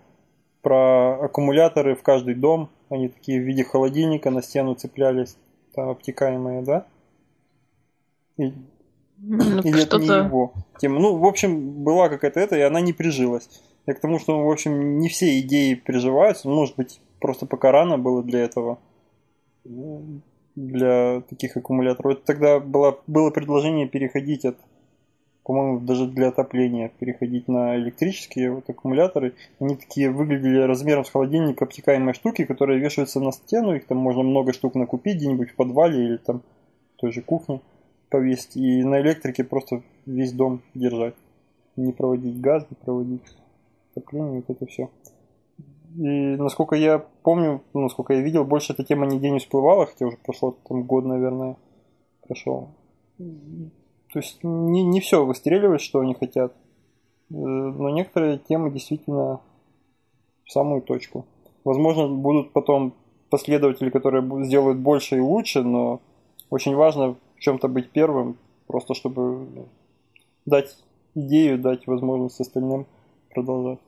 про 0.63 1.25
аккумуляторы 1.25 1.95
в 1.95 2.03
каждый 2.03 2.35
дом, 2.35 2.71
они 2.89 3.09
такие 3.09 3.41
в 3.41 3.45
виде 3.45 3.63
холодильника 3.63 4.31
на 4.31 4.43
стену 4.43 4.75
цеплялись, 4.75 5.37
там 5.73 5.89
обтекаемые, 5.89 6.63
да? 6.63 6.87
И, 8.37 8.53
ну, 9.19 9.61
или 9.61 9.83
это 9.83 9.99
не 9.99 10.07
его 10.07 10.53
тема. 10.79 11.01
Ну, 11.01 11.17
в 11.17 11.25
общем, 11.25 11.83
была 11.83 12.09
какая-то 12.09 12.41
это, 12.41 12.57
и 12.57 12.61
она 12.61 12.81
не 12.81 12.93
прижилась. 12.93 13.49
Я 13.87 13.95
к 13.95 14.01
тому, 14.01 14.19
что, 14.19 14.45
в 14.45 14.51
общем, 14.51 14.99
не 14.99 15.09
все 15.09 15.39
идеи 15.41 15.75
приживаются. 15.75 16.49
Может 16.49 16.77
быть, 16.77 17.01
просто 17.21 17.47
пока 17.47 17.73
рано 17.73 17.99
было 17.99 18.23
для 18.23 18.41
этого. 18.41 18.79
Для 20.55 21.21
таких 21.29 21.57
аккумуляторов. 21.57 22.15
Это 22.15 22.25
тогда 22.25 22.61
было, 22.61 22.99
было 23.07 23.31
предложение 23.31 23.89
переходить 23.89 24.45
от, 24.45 24.57
по-моему, 25.45 25.81
даже 25.81 26.07
для 26.07 26.29
отопления, 26.29 26.91
переходить 26.99 27.47
на 27.47 27.77
электрические 27.77 28.53
вот 28.53 28.69
аккумуляторы. 28.69 29.35
Они 29.61 29.77
такие 29.77 30.11
выглядели 30.11 30.59
размером 30.61 31.05
с 31.05 31.11
холодильника 31.11 31.65
обтекаемые 31.65 32.15
штуки, 32.15 32.45
которые 32.45 32.81
вешаются 32.81 33.21
на 33.21 33.33
стену. 33.33 33.75
Их 33.75 33.87
там 33.87 33.99
можно 33.99 34.23
много 34.23 34.53
штук 34.53 34.75
накупить 34.75 35.17
где-нибудь 35.17 35.51
в 35.51 35.55
подвале 35.55 36.05
или 36.05 36.17
там 36.17 36.43
в 36.97 37.01
той 37.01 37.13
же 37.13 37.23
кухне 37.23 37.61
повесить. 38.11 38.57
И 38.57 38.83
на 38.83 39.01
электрике 39.01 39.45
просто 39.45 39.83
весь 40.07 40.33
дом 40.33 40.63
держать. 40.75 41.15
Не 41.77 41.93
проводить 41.93 42.41
газ, 42.41 42.67
не 42.71 42.77
проводить 42.77 43.23
отопление, 43.93 44.43
вот 44.47 44.51
это 44.51 44.67
все. 44.67 44.91
И 45.97 46.37
насколько 46.37 46.77
я 46.77 46.99
помню, 47.23 47.63
ну, 47.73 47.83
насколько 47.83 48.13
я 48.13 48.21
видел, 48.21 48.45
больше 48.45 48.73
эта 48.73 48.85
тема 48.85 49.07
нигде 49.07 49.31
не 49.31 49.39
всплывала, 49.39 49.87
хотя 49.87 50.07
уже 50.07 50.19
прошло 50.19 50.57
там 50.69 50.85
год, 50.85 51.05
наверное, 51.05 51.57
прошел. 52.27 52.69
То 53.19 54.19
есть 54.19 54.43
не, 54.43 54.83
не 54.83 55.01
все 55.01 55.25
выстреливает, 55.25 55.81
что 55.81 56.01
они 56.01 56.15
хотят. 56.15 56.53
Э, 57.31 57.35
но 57.35 57.91
некоторые 57.91 58.39
темы 58.39 58.71
действительно 58.71 59.41
в 60.45 60.53
самую 60.53 60.83
точку. 60.83 61.27
Возможно, 61.65 62.09
будут 62.09 62.53
потом 62.53 62.95
последователи, 63.31 63.91
которые 63.91 64.23
сделают 64.45 64.79
больше 64.79 65.17
и 65.17 65.21
лучше, 65.21 65.63
но 65.63 66.01
очень 66.51 66.75
важно 66.75 67.17
в 67.37 67.41
чем-то 67.41 67.69
быть 67.69 67.91
первым, 67.91 68.37
просто 68.67 68.95
чтобы 68.95 69.47
дать 70.45 70.77
идею, 71.15 71.59
дать 71.59 71.87
возможность 71.87 72.41
остальным 72.41 72.87
продолжать. 73.35 73.79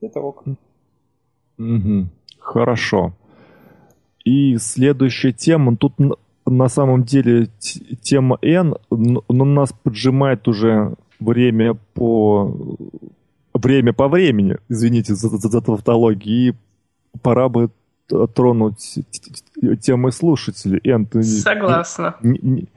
Это 0.00 0.20
ок. 0.20 0.44
Угу. 1.58 2.06
Хорошо. 2.38 3.12
И 4.24 4.56
следующая 4.58 5.32
тема. 5.32 5.76
Тут 5.76 5.94
на 6.44 6.68
самом 6.68 7.04
деле 7.04 7.48
тема 8.02 8.38
N, 8.42 8.74
но 8.90 9.44
нас 9.44 9.72
поджимает 9.72 10.48
уже 10.48 10.94
время 11.18 11.78
по 11.94 12.76
время 13.54 13.92
по 13.92 14.08
времени, 14.08 14.58
извините 14.68 15.14
за, 15.14 15.28
за, 15.28 15.48
за 15.48 15.60
тавтологию, 15.62 16.52
и 16.52 17.18
пора 17.22 17.48
бы 17.48 17.70
тронуть 18.08 18.98
темы 19.80 20.12
слушателей. 20.12 20.80
Эн, 20.84 21.06
ты 21.06 21.22
Согласна. 21.22 22.16
Не, 22.22 22.38
не, 22.42 22.68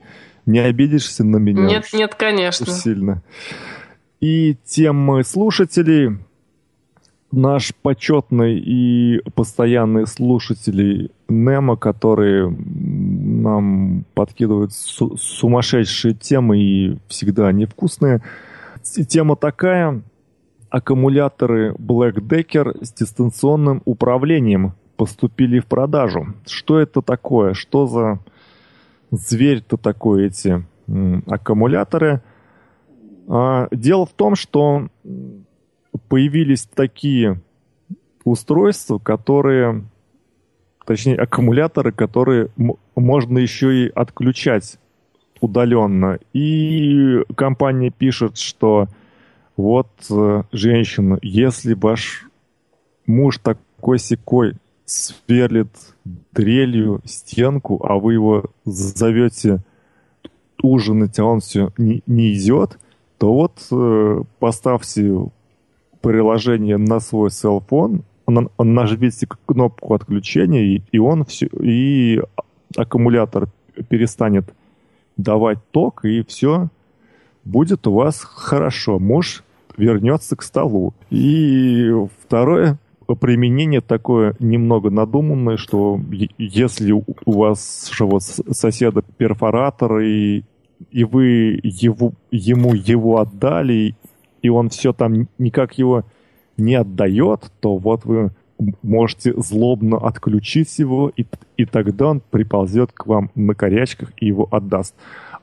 не 0.46 0.58
обидишься 0.58 1.24
на 1.24 1.36
меня? 1.36 1.66
Нет, 1.66 1.86
нет, 1.92 2.14
конечно. 2.14 2.66
Сильно. 2.66 3.22
И 4.20 4.56
темы 4.64 5.24
слушателей 5.24 6.18
наш 7.32 7.72
почетный 7.82 8.58
и 8.58 9.20
постоянный 9.34 10.06
слушатели 10.06 11.10
Немо, 11.28 11.76
которые 11.76 12.50
нам 12.50 14.04
подкидывают 14.14 14.72
су- 14.72 15.16
сумасшедшие 15.16 16.14
темы 16.14 16.58
и 16.58 16.98
всегда 17.08 17.52
невкусные. 17.52 18.22
Тема 18.82 19.36
такая. 19.36 20.02
Аккумуляторы 20.70 21.72
Black 21.74 22.20
Decker 22.20 22.84
с 22.84 22.92
дистанционным 22.92 23.82
управлением 23.84 24.74
поступили 25.00 25.60
в 25.60 25.64
продажу. 25.66 26.34
Что 26.46 26.78
это 26.78 27.00
такое? 27.00 27.54
Что 27.54 27.86
за 27.86 28.18
зверь-то 29.10 29.78
такой 29.78 30.26
эти 30.26 30.62
аккумуляторы? 31.26 32.20
А, 33.26 33.68
дело 33.70 34.04
в 34.04 34.12
том, 34.12 34.34
что 34.34 34.88
появились 36.10 36.66
такие 36.66 37.40
устройства, 38.24 38.98
которые, 38.98 39.86
точнее, 40.84 41.16
аккумуляторы, 41.16 41.92
которые 41.92 42.50
можно 42.94 43.38
еще 43.38 43.86
и 43.86 43.88
отключать 43.88 44.78
удаленно. 45.40 46.18
И 46.34 47.24
компания 47.36 47.88
пишет, 47.88 48.36
что 48.36 48.86
вот, 49.56 49.88
э, 50.10 50.42
женщина, 50.52 51.18
если 51.22 51.72
ваш 51.72 52.26
муж 53.06 53.38
такой 53.38 53.98
секой 53.98 54.56
сверлит 54.90 55.68
дрелью 56.32 57.00
стенку, 57.04 57.80
а 57.86 57.96
вы 57.96 58.14
его 58.14 58.46
зовете 58.64 59.62
ужинать, 60.62 61.18
а 61.20 61.24
он 61.24 61.40
все 61.40 61.72
не, 61.78 62.02
не 62.06 62.34
идет, 62.34 62.78
то 63.18 63.32
вот 63.32 63.52
э, 63.70 64.22
поставьте 64.40 65.30
приложение 66.00 66.76
на 66.76 66.98
свой 66.98 67.30
селфон, 67.30 68.02
нажмите 68.26 69.28
кнопку 69.46 69.94
отключения, 69.94 70.62
и, 70.62 70.82
и 70.90 70.98
он 70.98 71.24
все, 71.24 71.46
и 71.46 72.20
аккумулятор 72.76 73.48
перестанет 73.88 74.52
давать 75.16 75.58
ток, 75.70 76.04
и 76.04 76.24
все 76.24 76.68
будет 77.44 77.86
у 77.86 77.92
вас 77.92 78.20
хорошо. 78.22 78.98
Муж 78.98 79.44
вернется 79.76 80.34
к 80.34 80.42
столу. 80.42 80.94
И 81.10 81.92
второе 82.22 82.78
применение 83.14 83.80
такое 83.80 84.34
немного 84.38 84.90
надуманное, 84.90 85.56
что 85.56 86.00
если 86.38 86.92
у 86.92 87.04
вас 87.26 87.90
же 87.92 88.04
вот 88.04 88.22
соседа 88.22 89.02
перфоратор, 89.02 89.98
и, 89.98 90.44
и 90.90 91.04
вы 91.04 91.60
его, 91.62 92.12
ему 92.30 92.74
его 92.74 93.20
отдали, 93.20 93.94
и 94.42 94.48
он 94.48 94.68
все 94.70 94.92
там 94.92 95.28
никак 95.38 95.78
его 95.78 96.04
не 96.56 96.74
отдает, 96.74 97.50
то 97.60 97.76
вот 97.76 98.04
вы 98.04 98.30
можете 98.82 99.32
злобно 99.40 99.96
отключить 99.96 100.78
его, 100.78 101.10
и, 101.16 101.24
и 101.56 101.64
тогда 101.64 102.08
он 102.08 102.20
приползет 102.20 102.92
к 102.92 103.06
вам 103.06 103.30
на 103.34 103.54
корячках 103.54 104.12
и 104.18 104.26
его 104.26 104.48
отдаст. 104.50 104.94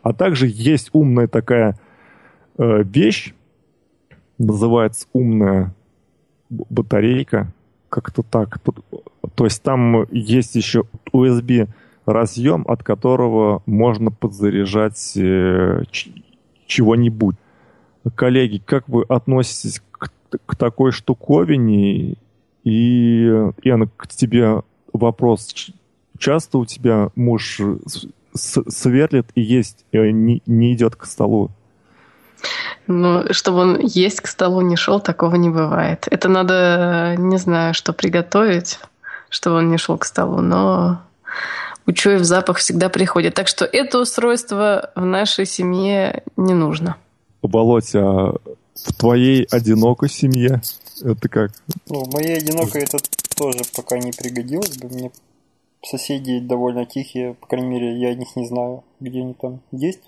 А 0.02 0.14
также 0.14 0.48
есть 0.48 0.89
умная 0.94 1.27
такая 1.27 1.80
э, 2.57 2.84
вещь, 2.84 3.34
называется 4.38 5.07
умная 5.14 5.73
батарейка, 6.49 7.53
как-то 7.89 8.23
так. 8.23 8.59
То 9.35 9.45
есть 9.45 9.61
там 9.64 10.05
есть 10.11 10.55
еще 10.55 10.84
USB 11.14 11.68
разъем, 12.05 12.65
от 12.68 12.84
которого 12.84 13.61
можно 13.65 14.11
подзаряжать 14.11 15.14
э, 15.18 15.84
чего-нибудь 16.65 17.35
коллеги, 18.15 18.61
как 18.64 18.88
вы 18.88 19.03
относитесь 19.03 19.81
к, 19.91 20.11
к 20.45 20.55
такой 20.55 20.91
штуковине? 20.91 22.15
И, 22.64 23.51
Яна, 23.64 23.88
к 23.95 24.07
тебе 24.07 24.61
вопрос. 24.91 25.73
Часто 26.18 26.57
у 26.57 26.65
тебя 26.65 27.11
муж 27.15 27.61
сверлит 28.34 29.27
и 29.35 29.41
есть, 29.41 29.85
э, 29.91 30.09
не, 30.11 30.41
не 30.45 30.73
идет 30.73 30.95
к 30.95 31.05
столу? 31.05 31.51
Ну, 32.88 33.23
чтобы 33.31 33.59
он 33.59 33.80
есть 33.80 34.22
к 34.22 34.27
столу 34.27 34.61
не 34.61 34.76
шел, 34.76 34.99
такого 34.99 35.35
не 35.35 35.49
бывает. 35.49 36.07
Это 36.09 36.30
надо, 36.30 37.15
не 37.18 37.38
знаю, 37.38 37.73
что 37.73 37.93
приготовить, 37.93 38.80
чтобы 39.30 39.57
он 39.57 39.69
не 39.69 39.77
шел 39.77 39.97
к 39.97 40.05
столу, 40.05 40.41
но 40.41 41.01
учуяв 41.85 42.23
запах, 42.23 42.57
всегда 42.57 42.89
приходит. 42.89 43.34
Так 43.34 43.47
что 43.47 43.65
это 43.65 43.99
устройство 43.99 44.91
в 44.95 45.03
нашей 45.03 45.45
семье 45.45 46.23
не 46.35 46.53
нужно. 46.53 46.95
Володь, 47.41 47.95
а 47.95 48.35
в 48.76 48.93
твоей 48.97 49.47
одинокой 49.51 50.09
семье 50.09 50.61
это 51.01 51.30
как? 51.30 51.51
Ну, 51.89 52.03
в 52.03 52.14
моей 52.14 52.38
одинокой 52.38 52.84
это 52.84 52.97
тоже 53.35 53.59
пока 53.76 53.97
не 53.97 54.11
пригодилось 54.11 54.77
бы. 54.77 54.88
Мне 54.89 55.11
соседи 55.84 56.39
довольно 56.39 56.85
тихие, 56.85 57.34
по 57.35 57.47
крайней 57.47 57.68
мере, 57.68 57.99
я 57.99 58.09
о 58.09 58.15
них 58.15 58.35
не 58.35 58.47
знаю, 58.47 58.84
где 58.99 59.19
они 59.22 59.34
там 59.34 59.61
есть. 59.72 59.99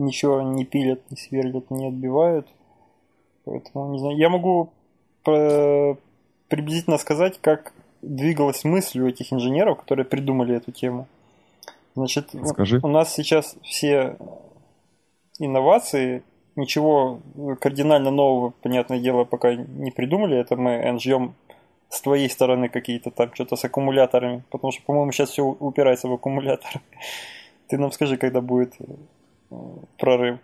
Ничего 0.00 0.40
не 0.40 0.64
пилят, 0.64 1.02
не 1.10 1.16
сверлят, 1.18 1.70
не 1.70 1.88
отбивают. 1.88 2.48
Поэтому, 3.44 3.92
не 3.92 3.98
знаю, 3.98 4.16
я 4.16 4.30
могу 4.30 4.70
приблизительно 5.22 6.96
сказать, 6.96 7.38
как 7.40 7.74
двигалась 8.00 8.64
мысль 8.64 9.00
у 9.00 9.06
этих 9.06 9.30
инженеров, 9.32 9.78
которые 9.78 10.06
придумали 10.06 10.56
эту 10.56 10.72
тему. 10.72 11.06
Значит, 11.94 12.30
Скажи. 12.46 12.80
у 12.82 12.88
нас 12.88 13.12
сейчас 13.12 13.56
все 13.62 14.16
инновации, 15.38 16.22
ничего 16.56 17.20
кардинально 17.60 18.10
нового, 18.10 18.54
понятное 18.62 19.00
дело, 19.00 19.24
пока 19.24 19.54
не 19.54 19.90
придумали. 19.90 20.38
Это 20.38 20.56
мы 20.56 20.98
ждем 20.98 21.34
с 21.90 22.00
твоей 22.00 22.30
стороны 22.30 22.70
какие-то 22.70 23.10
там 23.10 23.34
что-то 23.34 23.56
с 23.56 23.64
аккумуляторами, 23.64 24.44
потому 24.50 24.72
что, 24.72 24.82
по-моему, 24.84 25.12
сейчас 25.12 25.30
все 25.30 25.44
упирается 25.44 26.08
в 26.08 26.12
аккумулятор. 26.14 26.80
Ты 27.68 27.76
нам 27.76 27.92
скажи, 27.92 28.16
когда 28.16 28.40
будет 28.40 28.74
э, 28.78 28.84
прорыв. 29.98 30.38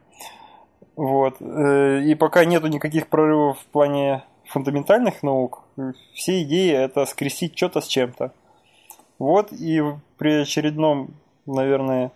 Вот. 0.97 1.37
Э, 1.41 2.03
и 2.03 2.15
пока 2.15 2.45
нету 2.45 2.69
никаких 2.69 3.09
прорывов 3.09 3.59
в 3.61 3.67
плане 3.67 4.25
фундаментальных 4.47 5.23
наук, 5.23 5.63
все 6.15 6.43
идеи 6.43 6.73
это 6.73 7.05
скрестить 7.07 7.57
что-то 7.57 7.81
с 7.81 7.87
чем-то. 7.87 8.33
Вот 9.19 9.53
и 9.53 9.83
при 10.19 10.43
очередном, 10.43 11.15
наверное, 11.47 12.13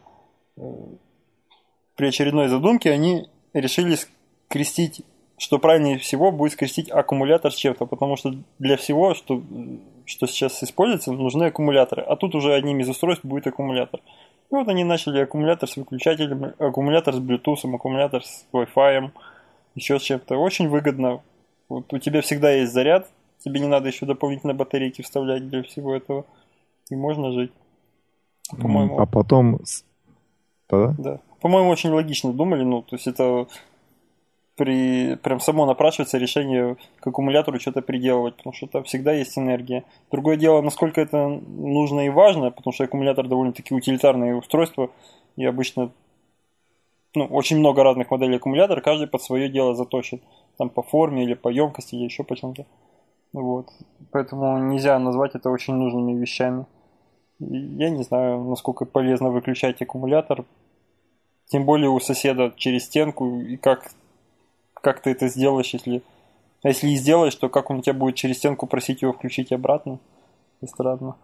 э, 0.57 0.63
при 1.97 2.07
очередной 2.07 2.49
задумке 2.49 2.91
они 2.91 3.29
решили 3.53 3.97
скрестить, 4.49 5.03
что 5.39 5.59
правильнее 5.59 5.99
всего 5.99 6.33
будет 6.33 6.53
скрестить 6.53 6.91
аккумулятор 6.91 7.53
с 7.53 7.57
чем-то, 7.57 7.87
потому 7.87 8.17
что 8.17 8.35
для 8.59 8.77
всего, 8.77 9.15
что, 9.15 9.43
что 10.05 10.27
сейчас 10.27 10.63
используется, 10.63 11.13
нужны 11.13 11.45
аккумуляторы. 11.45 12.03
А 12.03 12.17
тут 12.17 12.35
уже 12.35 12.55
одним 12.55 12.81
из 12.81 12.89
устройств 12.89 13.25
будет 13.25 13.47
аккумулятор. 13.47 14.01
И 14.51 14.55
вот 14.55 14.69
они 14.69 14.83
начали 14.83 15.21
аккумулятор 15.21 15.69
с 15.69 15.77
выключателем, 15.77 16.55
аккумулятор 16.59 17.15
с 17.15 17.19
Bluetooth, 17.19 17.73
аккумулятор 17.73 18.25
с 18.25 18.47
Wi-Fi, 18.53 19.11
еще 19.77 19.99
с 19.99 20.03
чем-то. 20.03 20.37
Очень 20.37 20.69
выгодно. 20.69 21.23
Вот 21.69 21.93
у 21.93 21.99
тебя 21.99 22.21
всегда 22.21 22.51
есть 22.51 22.73
заряд, 22.73 23.09
тебе 23.39 23.61
не 23.61 23.69
надо 23.69 23.89
еще 23.89 24.07
дополнительно 24.07 24.53
батарейки 24.53 25.03
вставлять 25.03 25.49
для 25.49 25.63
всего 25.63 25.95
этого. 25.95 26.25
И 26.91 26.97
можно 26.97 27.31
жить. 27.31 27.53
По-моему. 28.51 28.99
А 28.99 29.07
потом... 29.07 29.61
Да? 30.69 30.95
Да. 30.99 31.21
По-моему, 31.41 31.71
очень 31.71 31.91
логично 31.91 32.33
думали. 32.33 32.65
Ну, 32.65 32.83
то 32.83 32.97
есть 32.97 33.07
это 33.07 33.47
при, 34.61 35.17
прям 35.23 35.41
само 35.41 35.65
напрашивается 35.65 36.19
решение 36.19 36.77
к 37.01 37.07
аккумулятору 37.07 37.59
что-то 37.59 37.81
приделывать, 37.81 38.37
потому 38.37 38.53
что 38.53 38.67
там 38.67 38.85
всегда 38.85 39.11
есть 39.11 39.39
энергия. 39.39 39.85
Другое 40.11 40.37
дело, 40.37 40.61
насколько 40.61 41.01
это 41.01 41.29
нужно 41.29 42.01
и 42.01 42.11
важно, 42.11 42.51
потому 42.51 42.75
что 42.75 42.85
аккумулятор 42.85 43.27
довольно-таки 43.27 43.75
утилитарное 43.75 44.35
устройство, 44.35 44.91
и 45.37 45.47
обычно 45.47 45.93
ну, 47.15 47.25
очень 47.25 47.57
много 47.59 47.83
разных 47.83 48.11
моделей 48.11 48.37
аккумулятора, 48.37 48.83
каждый 48.83 49.07
под 49.07 49.23
свое 49.23 49.49
дело 49.49 49.75
заточен. 49.75 50.21
Там 50.59 50.69
по 50.69 50.83
форме 50.83 51.25
или 51.25 51.33
по 51.33 51.49
емкости, 51.49 51.95
или 51.95 52.05
еще 52.05 52.23
по 52.23 52.37
чем-то. 52.37 52.67
Вот. 53.33 53.71
Поэтому 54.11 54.59
нельзя 54.59 54.99
назвать 54.99 55.35
это 55.37 55.49
очень 55.49 55.73
нужными 55.73 56.21
вещами. 56.21 56.67
Я 57.39 57.89
не 57.89 58.03
знаю, 58.03 58.45
насколько 58.45 58.85
полезно 58.85 59.31
выключать 59.31 59.81
аккумулятор. 59.81 60.45
Тем 61.47 61.65
более 61.65 61.89
у 61.89 61.99
соседа 61.99 62.53
через 62.57 62.85
стенку, 62.85 63.41
и 63.41 63.57
как 63.57 63.91
как 64.81 65.01
ты 65.01 65.11
это 65.11 65.29
сделаешь, 65.29 65.73
если... 65.73 66.03
А 66.63 66.69
если 66.69 66.89
и 66.89 66.97
сделаешь, 66.97 67.35
то 67.35 67.49
как 67.49 67.71
он 67.71 67.79
у 67.79 67.83
тебя 67.83 67.95
будет 67.95 68.17
через 68.17 68.37
стенку 68.37 68.67
просить 68.67 69.03
его 69.03 69.13
включить 69.13 69.51
обратно? 69.51 69.99
Странно. 70.65 71.17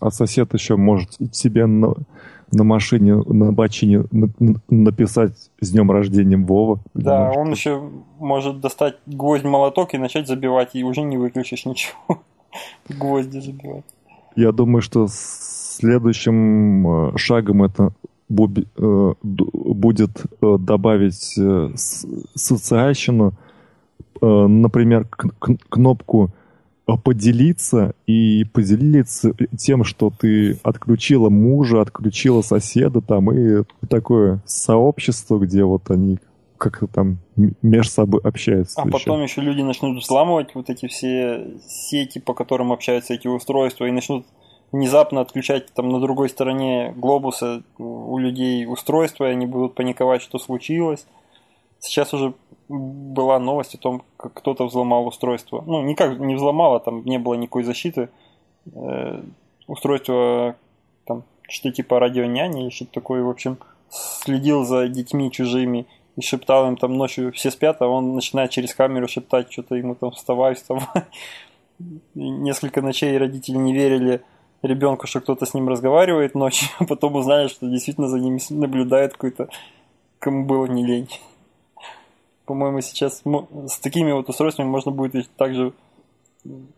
А 0.00 0.10
сосед 0.10 0.52
еще 0.52 0.76
может 0.76 1.12
себе 1.34 1.64
на, 1.64 1.94
на 2.52 2.64
машине, 2.64 3.14
на 3.14 3.52
бочине 3.52 4.04
на, 4.10 4.28
написать 4.68 5.32
с 5.60 5.70
днем 5.70 5.90
рождения 5.90 6.36
Вова. 6.36 6.80
Да, 6.92 7.32
он 7.34 7.52
еще 7.52 7.90
может 8.18 8.60
достать 8.60 8.96
гвоздь-молоток 9.06 9.94
и 9.94 9.98
начать 9.98 10.28
забивать, 10.28 10.74
и 10.74 10.84
уже 10.84 11.00
не 11.00 11.16
выключишь 11.16 11.64
ничего. 11.64 12.20
Гвозди 12.90 13.38
забивать. 13.38 13.84
Я 14.36 14.52
думаю, 14.52 14.82
что 14.82 15.06
следующим 15.08 16.86
э, 17.14 17.16
шагом 17.16 17.62
это 17.62 17.92
Э, 18.30 19.14
будет 19.22 20.22
э, 20.40 20.56
добавить 20.58 21.34
э, 21.38 21.70
социальщину, 22.34 23.34
например, 24.20 25.06
кнопку 25.68 26.30
поделиться 27.02 27.94
и 28.06 28.44
поделиться 28.44 29.34
тем, 29.58 29.84
что 29.84 30.10
ты 30.10 30.58
отключила 30.62 31.28
мужа, 31.28 31.82
отключила 31.82 32.40
соседа 32.40 33.02
там 33.02 33.30
и 33.32 33.64
такое 33.88 34.40
сообщество, 34.46 35.38
где 35.38 35.64
вот 35.64 35.90
они 35.90 36.18
как-то 36.56 36.86
там 36.86 37.18
между 37.60 37.92
собой 37.92 38.20
общаются. 38.22 38.80
А 38.80 38.86
еще. 38.86 38.92
потом 38.92 39.22
еще 39.22 39.42
люди 39.42 39.60
начнут 39.60 40.02
взламывать 40.02 40.54
вот 40.54 40.70
эти 40.70 40.86
все 40.86 41.58
сети, 41.68 42.18
по 42.18 42.32
которым 42.32 42.72
общаются 42.72 43.12
эти 43.12 43.26
устройства, 43.26 43.84
и 43.84 43.90
начнут 43.90 44.24
внезапно 44.74 45.20
отключать 45.20 45.72
там 45.72 45.88
на 45.88 46.00
другой 46.00 46.28
стороне 46.28 46.92
глобуса 46.96 47.62
у 47.78 48.18
людей 48.18 48.66
устройство, 48.66 49.24
и 49.24 49.32
они 49.32 49.46
будут 49.46 49.76
паниковать, 49.76 50.20
что 50.20 50.38
случилось. 50.38 51.06
Сейчас 51.78 52.12
уже 52.12 52.34
была 52.68 53.38
новость 53.38 53.76
о 53.76 53.78
том, 53.78 54.02
как 54.16 54.34
кто-то 54.34 54.66
взломал 54.66 55.06
устройство. 55.06 55.62
Ну, 55.64 55.82
никак 55.82 56.18
не 56.18 56.34
взломало, 56.34 56.80
там 56.80 57.04
не 57.04 57.18
было 57.18 57.34
никакой 57.34 57.62
защиты. 57.62 58.08
Э, 58.74 59.22
устройство 59.68 60.56
там 61.06 61.22
что-то 61.48 61.76
типа 61.76 62.00
радионяни 62.00 62.64
или 62.64 62.70
что-то 62.70 62.94
такое, 62.94 63.22
в 63.22 63.30
общем, 63.30 63.58
следил 63.88 64.64
за 64.64 64.88
детьми 64.88 65.30
чужими 65.30 65.86
и 66.16 66.20
шептал 66.20 66.66
им 66.66 66.76
там 66.76 66.94
ночью 66.94 67.30
все 67.32 67.52
спят, 67.52 67.80
а 67.80 67.86
он 67.86 68.16
начинает 68.16 68.50
через 68.50 68.74
камеру 68.74 69.06
шептать 69.06 69.52
что-то 69.52 69.76
ему 69.76 69.94
там 69.94 70.10
вставай, 70.10 70.54
вставай. 70.54 71.04
Несколько 72.14 72.82
ночей 72.82 73.16
родители 73.16 73.56
не 73.56 73.72
верили 73.72 74.22
ребенку, 74.64 75.06
что 75.06 75.20
кто-то 75.20 75.46
с 75.46 75.54
ним 75.54 75.68
разговаривает 75.68 76.34
ночью, 76.34 76.68
а 76.78 76.84
потом 76.84 77.14
узнали, 77.16 77.48
что 77.48 77.68
действительно 77.68 78.08
за 78.08 78.18
ними 78.18 78.40
наблюдает 78.50 79.12
какой-то, 79.12 79.48
кому 80.18 80.44
было 80.46 80.66
не 80.66 80.84
лень. 80.84 81.08
По-моему, 82.46 82.80
сейчас 82.80 83.22
с 83.22 83.78
такими 83.78 84.12
вот 84.12 84.28
устройствами 84.28 84.66
можно 84.66 84.90
будет 84.90 85.30
также 85.36 85.72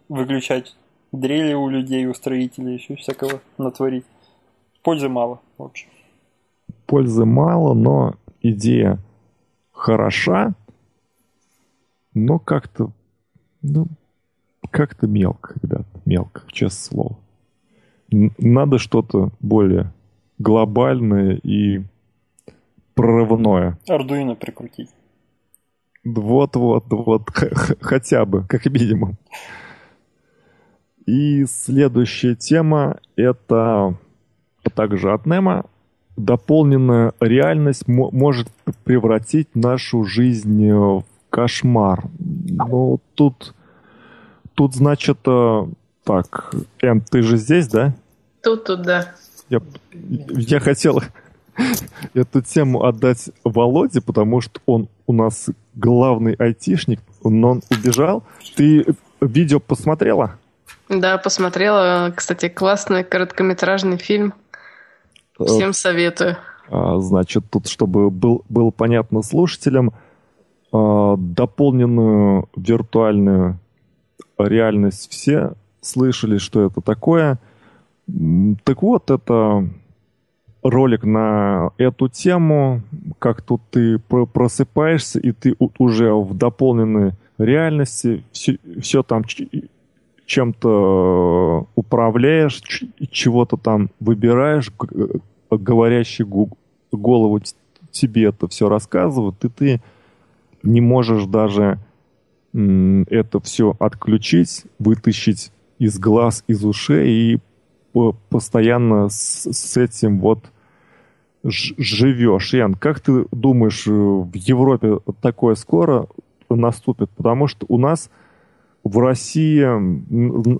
выключать 0.08 0.76
дрели 1.10 1.54
у 1.54 1.68
людей, 1.68 2.06
у 2.06 2.14
строителей, 2.14 2.74
еще 2.74 2.94
всякого 2.96 3.40
натворить. 3.58 4.04
Пользы 4.82 5.08
мало, 5.08 5.40
в 5.58 5.64
общем. 5.64 5.88
Пользы 6.86 7.24
мало, 7.24 7.74
но 7.74 8.14
идея 8.42 8.98
хороша, 9.72 10.54
но 12.14 12.38
как-то, 12.38 12.92
ну, 13.62 13.86
как-то 14.70 15.08
мелко, 15.08 15.54
ребят, 15.62 15.86
мелко, 16.04 16.42
честное 16.52 16.90
слово 16.90 17.16
надо 18.10 18.78
что-то 18.78 19.30
более 19.40 19.92
глобальное 20.38 21.36
и 21.42 21.82
прорывное. 22.94 23.78
Ардуино 23.88 24.34
прикрутить. 24.34 24.90
Вот-вот, 26.04 26.84
вот, 26.90 27.30
хотя 27.80 28.24
бы, 28.24 28.44
как 28.48 28.66
минимум. 28.66 29.16
И 31.04 31.44
следующая 31.46 32.34
тема 32.34 32.98
это 33.16 33.96
также 34.74 35.12
от 35.12 35.26
Нема. 35.26 35.64
Дополненная 36.16 37.12
реальность 37.20 37.86
может 37.86 38.48
превратить 38.84 39.54
нашу 39.54 40.04
жизнь 40.04 40.72
в 40.72 41.04
кошмар. 41.28 42.04
Ну, 42.18 43.00
тут, 43.14 43.54
тут 44.54 44.74
значит, 44.74 45.18
э, 45.26 45.66
так, 46.06 46.54
Эн, 46.80 47.00
ты 47.00 47.20
же 47.22 47.36
здесь, 47.36 47.66
да? 47.66 47.92
Тут, 48.40 48.64
тут, 48.64 48.82
да. 48.82 49.12
Я, 49.48 49.60
я 49.92 50.60
хотел 50.60 51.02
эту 52.14 52.42
тему 52.42 52.84
отдать 52.84 53.30
Володе, 53.42 54.00
потому 54.00 54.40
что 54.40 54.60
он 54.66 54.88
у 55.08 55.12
нас 55.12 55.48
главный 55.74 56.34
айтишник, 56.34 57.00
но 57.24 57.50
он 57.50 57.62
убежал. 57.72 58.22
Ты 58.54 58.86
видео 59.20 59.58
посмотрела? 59.58 60.38
Да, 60.88 61.18
посмотрела. 61.18 62.12
Кстати, 62.14 62.48
классный 62.48 63.02
короткометражный 63.02 63.96
фильм. 63.96 64.32
Всем 65.44 65.72
советую. 65.72 66.36
А, 66.68 67.00
значит, 67.00 67.44
тут, 67.50 67.66
чтобы 67.66 68.10
был, 68.10 68.44
было 68.48 68.70
понятно 68.70 69.22
слушателям, 69.22 69.92
а, 70.72 71.16
дополненную 71.16 72.48
виртуальную 72.54 73.58
реальность 74.38 75.10
все 75.10 75.54
слышали, 75.86 76.38
что 76.38 76.66
это 76.66 76.80
такое. 76.80 77.38
Так 78.64 78.82
вот, 78.82 79.10
это 79.10 79.68
ролик 80.62 81.04
на 81.04 81.70
эту 81.78 82.08
тему, 82.08 82.82
как 83.18 83.42
тут 83.42 83.62
ты 83.70 83.98
просыпаешься, 83.98 85.20
и 85.20 85.32
ты 85.32 85.54
уже 85.78 86.12
в 86.12 86.34
дополненной 86.34 87.12
реальности 87.38 88.24
все, 88.32 88.58
все 88.80 89.02
там 89.02 89.24
чем-то 90.24 91.66
управляешь, 91.74 92.60
чего-то 93.10 93.56
там 93.56 93.90
выбираешь, 94.00 94.72
говорящий 95.50 96.24
голову 96.90 97.40
тебе 97.90 98.24
это 98.26 98.48
все 98.48 98.68
рассказывают, 98.68 99.44
и 99.44 99.48
ты 99.48 99.80
не 100.62 100.80
можешь 100.80 101.26
даже 101.26 101.78
это 102.52 103.40
все 103.40 103.76
отключить, 103.78 104.64
вытащить 104.78 105.52
из 105.78 105.98
глаз, 105.98 106.44
из 106.46 106.64
ушей 106.64 107.08
и 107.08 107.38
постоянно 108.28 109.08
с, 109.08 109.50
с 109.50 109.76
этим 109.76 110.20
вот 110.20 110.50
живешь. 111.42 112.54
Ян, 112.54 112.74
как 112.74 113.00
ты 113.00 113.26
думаешь, 113.30 113.86
э, 113.86 113.90
в 113.90 114.34
Европе 114.34 114.98
такое 115.20 115.54
скоро 115.54 116.08
наступит? 116.48 117.10
Потому 117.10 117.46
что 117.46 117.66
у 117.68 117.78
нас 117.78 118.10
в 118.84 118.98
России, 118.98 119.64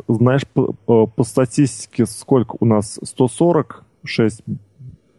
знаешь, 0.09 0.47
по, 0.47 1.07
по 1.07 1.25
статистике, 1.25 2.07
сколько 2.07 2.57
у 2.59 2.65
нас? 2.65 2.99
146 3.03 4.43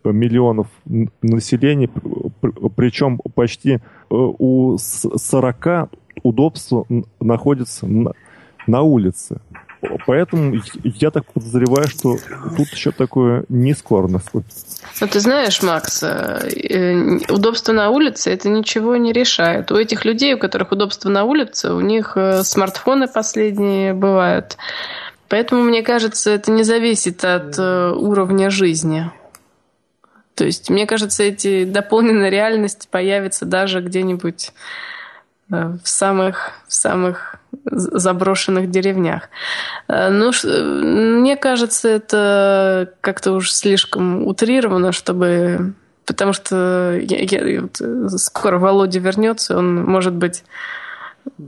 миллионов 0.04 0.68
населения, 1.22 1.90
причем 2.76 3.20
почти 3.36 3.74
э, 3.74 3.80
у 4.10 4.78
40 4.78 5.90
удобства 6.24 6.86
находится 7.20 7.88
на, 7.88 8.14
на 8.68 8.82
улице. 8.82 9.42
Поэтому 10.06 10.60
я 10.84 11.12
так 11.12 11.32
подозреваю, 11.32 11.88
что 11.88 12.18
тут 12.56 12.68
еще 12.70 12.92
такое 12.92 13.44
не 13.50 13.74
скоро 13.74 14.08
наступит. 14.08 14.54
Ну, 15.00 15.08
ты 15.08 15.20
знаешь, 15.20 15.62
Макс, 15.62 16.02
э, 16.02 16.50
э, 16.50 17.18
удобство 17.32 17.74
на 17.74 17.90
улице 17.90 18.32
это 18.32 18.50
ничего 18.50 18.98
не 18.98 19.12
решает. 19.12 19.72
У 19.72 19.76
этих 19.76 20.06
людей, 20.06 20.34
у 20.34 20.40
которых 20.40 20.72
удобство 20.72 21.10
на 21.10 21.26
улице, 21.26 21.74
у 21.74 21.82
них 21.82 22.14
э, 22.16 22.44
смартфоны 22.44 23.08
последние 23.08 23.94
бывают. 23.94 24.58
Поэтому, 25.30 25.62
мне 25.62 25.84
кажется, 25.84 26.32
это 26.32 26.52
не 26.52 26.64
зависит 26.64 27.24
от 27.26 27.60
уровня 27.60 28.50
жизни. 28.50 29.12
То 30.36 30.46
есть, 30.46 30.70
мне 30.70 30.88
кажется, 30.88 31.24
эти 31.24 31.66
дополненная 31.66 32.30
реальность 32.30 32.88
появится 32.90 33.46
даже 33.46 33.82
где-нибудь 33.82 34.54
в 35.50 35.82
самых, 35.84 36.52
в 36.68 36.74
самых 36.74 37.37
заброшенных 37.66 38.70
деревнях. 38.70 39.30
Э, 39.88 40.10
ну, 40.10 40.32
мне 40.44 41.36
кажется, 41.36 41.90
это 41.90 42.94
как-то 43.02 43.34
уж 43.34 43.52
слишком 43.52 44.26
утрировано, 44.26 44.92
чтобы... 44.92 45.74
Потому 46.06 46.32
что 46.32 46.98
я, 47.02 47.18
я, 47.20 47.62
вот 47.62 47.82
скоро 48.22 48.60
Володя 48.60 49.00
вернется, 49.00 49.58
он, 49.58 49.84
может 49.84 50.14
быть, 50.14 50.46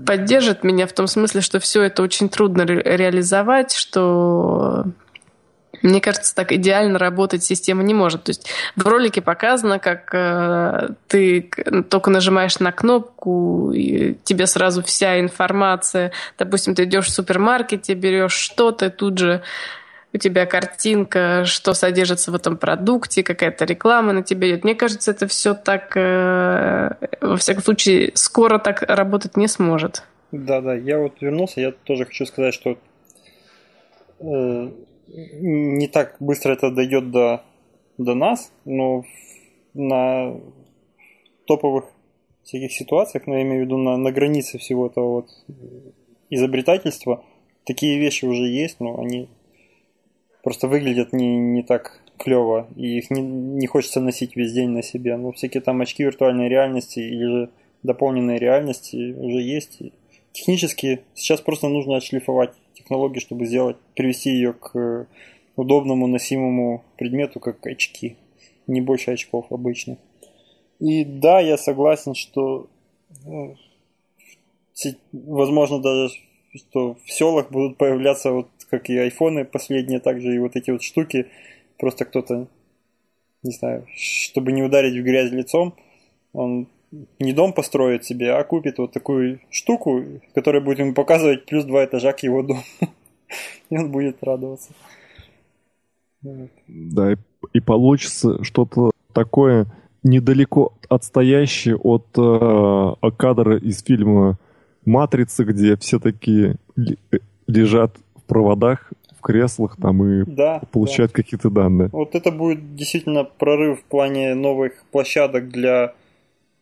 поддержит 0.05 0.63
меня 0.63 0.85
в 0.85 0.93
том 0.93 1.07
смысле, 1.07 1.41
что 1.41 1.59
все 1.59 1.83
это 1.83 2.03
очень 2.03 2.27
трудно 2.29 2.65
ре 2.65 2.81
реализовать, 2.83 3.73
что 3.73 4.85
мне 5.81 6.01
кажется, 6.01 6.35
так 6.35 6.51
идеально 6.51 6.99
работать 6.99 7.43
система 7.43 7.83
не 7.83 7.93
может. 7.93 8.23
То 8.23 8.31
есть 8.31 8.49
в 8.75 8.85
ролике 8.87 9.21
показано, 9.21 9.79
как 9.79 10.13
э, 10.13 10.89
ты 11.07 11.49
только 11.89 12.09
нажимаешь 12.09 12.59
на 12.59 12.71
кнопку, 12.71 13.71
и 13.71 14.15
тебе 14.23 14.47
сразу 14.47 14.83
вся 14.83 15.19
информация. 15.19 16.11
Допустим, 16.37 16.75
ты 16.75 16.83
идешь 16.83 17.07
в 17.07 17.13
супермаркете, 17.13 17.93
берешь 17.93 18.33
что-то, 18.33 18.89
тут 18.89 19.17
же 19.17 19.41
у 20.13 20.17
тебя 20.17 20.45
картинка, 20.45 21.45
что 21.45 21.73
содержится 21.73 22.31
в 22.31 22.35
этом 22.35 22.57
продукте, 22.57 23.23
какая-то 23.23 23.65
реклама 23.65 24.13
на 24.13 24.23
тебя 24.23 24.49
идет. 24.49 24.63
Мне 24.63 24.75
кажется, 24.75 25.11
это 25.11 25.27
все 25.27 25.53
так, 25.53 25.95
э, 25.95 26.91
во 27.21 27.37
всяком 27.37 27.63
случае, 27.63 28.11
скоро 28.15 28.57
так 28.57 28.81
работать 28.81 29.37
не 29.37 29.47
сможет. 29.47 30.03
Да, 30.31 30.61
да, 30.61 30.73
я 30.73 30.97
вот 30.97 31.21
вернулся, 31.21 31.61
я 31.61 31.71
тоже 31.71 32.05
хочу 32.05 32.25
сказать, 32.25 32.53
что 32.53 32.77
э, 34.19 34.71
не 35.11 35.87
так 35.87 36.17
быстро 36.19 36.53
это 36.53 36.71
дойдет 36.71 37.11
до, 37.11 37.43
до 37.97 38.15
нас, 38.15 38.51
но 38.65 39.03
на 39.73 40.39
топовых 41.45 41.85
всяких 42.43 42.71
ситуациях, 42.71 43.27
но 43.27 43.35
я 43.35 43.43
имею 43.43 43.63
в 43.63 43.65
виду 43.65 43.77
на, 43.77 43.97
на 43.97 44.11
границе 44.11 44.57
всего 44.57 44.87
этого 44.87 45.07
вот 45.07 45.29
изобретательства, 46.29 47.23
такие 47.65 47.99
вещи 47.99 48.25
уже 48.25 48.47
есть, 48.47 48.79
но 48.79 48.99
они 48.99 49.29
просто 50.43 50.67
выглядят 50.67 51.13
не, 51.13 51.37
не 51.37 51.63
так 51.63 52.01
клево, 52.17 52.67
и 52.75 52.97
их 52.97 53.09
не, 53.11 53.21
не 53.21 53.67
хочется 53.67 54.01
носить 54.01 54.35
весь 54.35 54.53
день 54.53 54.69
на 54.69 54.83
себе. 54.83 55.15
Ну, 55.17 55.31
всякие 55.31 55.61
там 55.61 55.81
очки 55.81 56.03
виртуальной 56.03 56.49
реальности 56.49 56.99
или 56.99 57.25
же 57.25 57.49
дополненной 57.83 58.37
реальности 58.37 59.13
уже 59.13 59.41
есть. 59.41 59.81
Технически 60.31 61.01
сейчас 61.15 61.41
просто 61.41 61.69
нужно 61.69 61.97
отшлифовать 61.97 62.53
технологии, 62.89 63.19
чтобы 63.19 63.45
сделать, 63.45 63.77
привести 63.95 64.31
ее 64.31 64.53
к 64.53 65.07
удобному 65.55 66.07
носимому 66.07 66.83
предмету, 66.97 67.39
как 67.39 67.65
очки. 67.67 68.17
Не 68.65 68.81
больше 68.81 69.11
очков 69.11 69.51
обычных. 69.51 69.99
И 70.79 71.03
да, 71.03 71.39
я 71.39 71.57
согласен, 71.57 72.15
что 72.15 72.67
ну, 73.25 73.55
возможно 75.11 75.79
даже 75.79 76.13
что 76.55 76.97
в 77.05 77.11
селах 77.11 77.51
будут 77.51 77.77
появляться 77.77 78.31
вот 78.31 78.47
как 78.71 78.89
и 78.89 78.97
айфоны 78.97 79.45
последние, 79.45 79.99
также 79.99 80.33
и 80.33 80.39
вот 80.39 80.55
эти 80.55 80.71
вот 80.71 80.81
штуки. 80.81 81.27
Просто 81.77 82.05
кто-то, 82.05 82.47
не 83.43 83.51
знаю, 83.51 83.85
чтобы 83.95 84.51
не 84.51 84.63
ударить 84.63 84.95
в 84.95 85.03
грязь 85.03 85.31
лицом, 85.31 85.75
он 86.33 86.67
не 86.91 87.33
дом 87.33 87.53
построит 87.53 88.05
себе, 88.05 88.33
а 88.33 88.43
купит 88.43 88.77
вот 88.77 88.91
такую 88.91 89.39
штуку, 89.49 90.03
которая 90.33 90.61
будет 90.61 90.79
ему 90.79 90.93
показывать 90.93 91.45
плюс 91.45 91.65
два 91.65 91.85
этажа 91.85 92.13
к 92.13 92.23
его 92.23 92.41
дому. 92.41 92.63
И 93.69 93.77
он 93.77 93.91
будет 93.91 94.23
радоваться. 94.23 94.71
Да, 96.67 97.13
и, 97.13 97.15
и 97.53 97.59
получится 97.61 98.43
что-то 98.43 98.91
такое 99.13 99.67
недалеко 100.03 100.73
отстоящее 100.89 101.77
от 101.77 102.07
э, 102.17 103.11
кадра 103.15 103.57
из 103.57 103.81
фильма 103.83 104.37
«Матрица», 104.85 105.45
где 105.45 105.77
все 105.77 105.99
такие 105.99 106.55
лежат 107.47 107.95
в 108.15 108.23
проводах, 108.23 108.91
в 109.17 109.21
креслах 109.21 109.77
там 109.77 110.03
и 110.03 110.23
да, 110.25 110.61
получают 110.71 111.11
да. 111.11 111.15
какие-то 111.15 111.49
данные. 111.49 111.89
Вот 111.93 112.15
это 112.15 112.31
будет 112.31 112.75
действительно 112.75 113.23
прорыв 113.23 113.79
в 113.79 113.83
плане 113.83 114.33
новых 114.33 114.83
площадок 114.91 115.49
для 115.49 115.93
Э, 115.93 115.98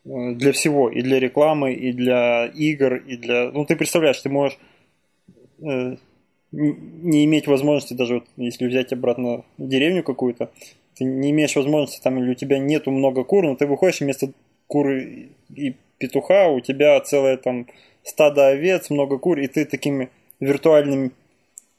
для 0.07 0.51
всего, 0.53 0.89
и 0.89 1.01
для 1.01 1.19
рекламы, 1.19 1.73
и 1.73 1.91
для 1.91 2.45
игр, 2.45 2.95
и 2.95 3.17
для... 3.17 3.51
Ну, 3.51 3.65
ты 3.65 3.75
представляешь, 3.75 4.21
ты 4.21 4.29
можешь 4.29 4.57
э, 5.61 5.97
не 6.51 7.25
иметь 7.25 7.47
возможности, 7.47 7.93
даже 7.93 8.15
вот 8.15 8.25
если 8.37 8.67
взять 8.67 8.93
обратно 8.93 9.43
деревню 9.57 10.03
какую-то, 10.03 10.49
ты 10.95 11.03
не 11.03 11.31
имеешь 11.31 11.55
возможности, 11.55 12.01
там, 12.01 12.19
или 12.19 12.31
у 12.31 12.35
тебя 12.35 12.57
нету 12.57 12.91
много 12.91 13.23
кур, 13.23 13.45
но 13.45 13.55
ты 13.55 13.67
выходишь, 13.67 13.99
вместо 13.99 14.31
куры 14.67 15.29
и 15.53 15.75
петуха 15.97 16.47
у 16.47 16.61
тебя 16.61 16.99
целое 17.01 17.37
там 17.37 17.67
стадо 18.03 18.47
овец, 18.47 18.89
много 18.89 19.17
кур, 19.17 19.39
и 19.39 19.47
ты 19.47 19.65
такими 19.65 20.09
виртуальными 20.39 21.11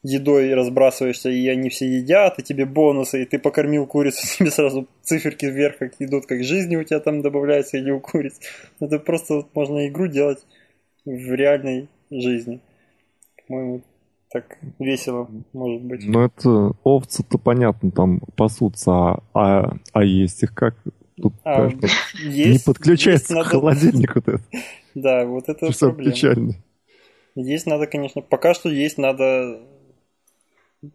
едой 0.02 0.54
разбрасываешься, 0.54 1.28
и 1.28 1.48
они 1.48 1.70
все 1.70 1.86
едят, 1.86 2.38
и 2.38 2.42
тебе 2.42 2.64
бонусы, 2.66 3.22
и 3.22 3.26
ты 3.26 3.38
покормил 3.38 3.86
курицу, 3.86 4.26
тебе 4.38 4.50
сразу 4.50 4.86
циферки 5.02 5.46
вверх 5.46 5.78
как 5.78 5.92
идут, 5.98 6.26
как 6.26 6.44
жизни 6.44 6.76
у 6.76 6.84
тебя 6.84 7.00
там 7.00 7.22
добавляется 7.22 7.78
или 7.78 7.90
у 7.90 8.00
куриц. 8.00 8.38
Это 8.80 8.98
просто 8.98 9.46
можно 9.54 9.88
игру 9.88 10.06
делать 10.06 10.44
в 11.04 11.34
реальной 11.34 11.88
жизни. 12.10 12.60
По-моему, 13.46 13.82
так 14.30 14.58
весело, 14.78 15.28
может 15.52 15.82
быть. 15.82 16.06
Ну, 16.06 16.20
это 16.20 16.72
овцы-то 16.84 17.38
понятно, 17.38 17.90
там 17.90 18.20
пасутся, 18.36 18.92
а, 18.92 19.22
а, 19.34 19.76
а 19.92 20.04
есть 20.04 20.42
их 20.42 20.54
как? 20.54 20.76
Тут, 21.20 21.34
а, 21.44 21.70
конечно, 21.70 21.88
есть, 22.22 22.50
не 22.50 22.72
подключается 22.72 23.34
есть, 23.34 23.48
к 23.48 23.50
холодильнику. 23.50 24.22
Вот 24.24 24.28
это. 24.28 24.42
Да, 24.94 25.26
вот 25.26 25.48
это 25.48 25.70
проблема. 25.78 26.10
печально. 26.10 26.54
Есть 27.36 27.66
надо, 27.66 27.86
конечно, 27.86 28.20
пока 28.20 28.52
что 28.52 28.68
есть 28.68 28.98
надо 28.98 29.60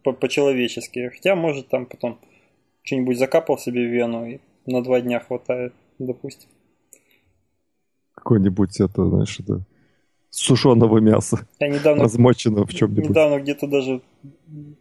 по-человечески. 0.02 1.10
Хотя, 1.14 1.34
может, 1.34 1.68
там 1.68 1.86
потом 1.86 2.18
что-нибудь 2.82 3.18
закапал 3.18 3.58
себе 3.58 3.86
в 3.86 3.92
вену 3.92 4.26
и 4.26 4.38
на 4.66 4.82
два 4.82 5.00
дня 5.00 5.20
хватает, 5.20 5.74
допустим. 5.98 6.48
Какой-нибудь 8.14 8.80
это, 8.80 9.06
знаешь, 9.06 9.40
это 9.40 9.64
сушеного 10.30 10.98
мяса. 10.98 11.46
Я 11.60 11.68
недавно, 11.68 12.04
размоченного 12.04 12.66
в 12.66 12.74
чем-нибудь. 12.74 13.10
Недавно 13.10 13.40
где-то 13.40 13.66
даже 13.66 14.02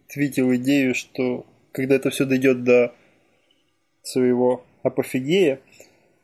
твитил 0.07 0.53
идею, 0.55 0.95
что 0.95 1.45
когда 1.71 1.95
это 1.95 2.09
все 2.09 2.25
дойдет 2.25 2.63
до 2.63 2.93
своего 4.01 4.63
апофигея, 4.83 5.59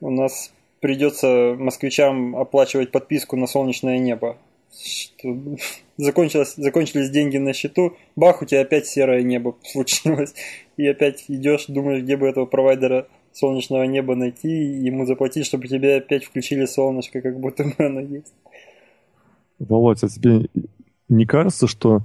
у 0.00 0.10
нас 0.10 0.52
придется 0.80 1.54
москвичам 1.58 2.36
оплачивать 2.36 2.90
подписку 2.90 3.36
на 3.36 3.46
солнечное 3.46 3.98
небо 3.98 4.38
что 4.72 5.36
закончилось, 5.96 6.54
закончились 6.56 7.10
деньги 7.10 7.38
на 7.38 7.52
счету, 7.52 7.96
бах, 8.16 8.42
у 8.42 8.44
тебя 8.44 8.60
опять 8.62 8.86
серое 8.86 9.22
небо 9.22 9.56
случилось. 9.64 10.34
И 10.76 10.86
опять 10.86 11.24
идешь, 11.28 11.66
думаешь, 11.68 12.02
где 12.02 12.16
бы 12.16 12.26
этого 12.26 12.46
провайдера 12.46 13.06
солнечного 13.32 13.84
неба 13.84 14.14
найти, 14.14 14.48
и 14.48 14.84
ему 14.84 15.06
заплатить, 15.06 15.46
чтобы 15.46 15.68
тебе 15.68 15.96
опять 15.96 16.24
включили 16.24 16.64
солнышко, 16.64 17.20
как 17.20 17.38
будто 17.38 17.64
бы 17.64 17.74
оно 17.78 18.00
есть. 18.00 18.32
Володь, 19.58 20.02
а 20.02 20.08
тебе 20.08 20.48
не 21.08 21.26
кажется, 21.26 21.66
что 21.66 22.00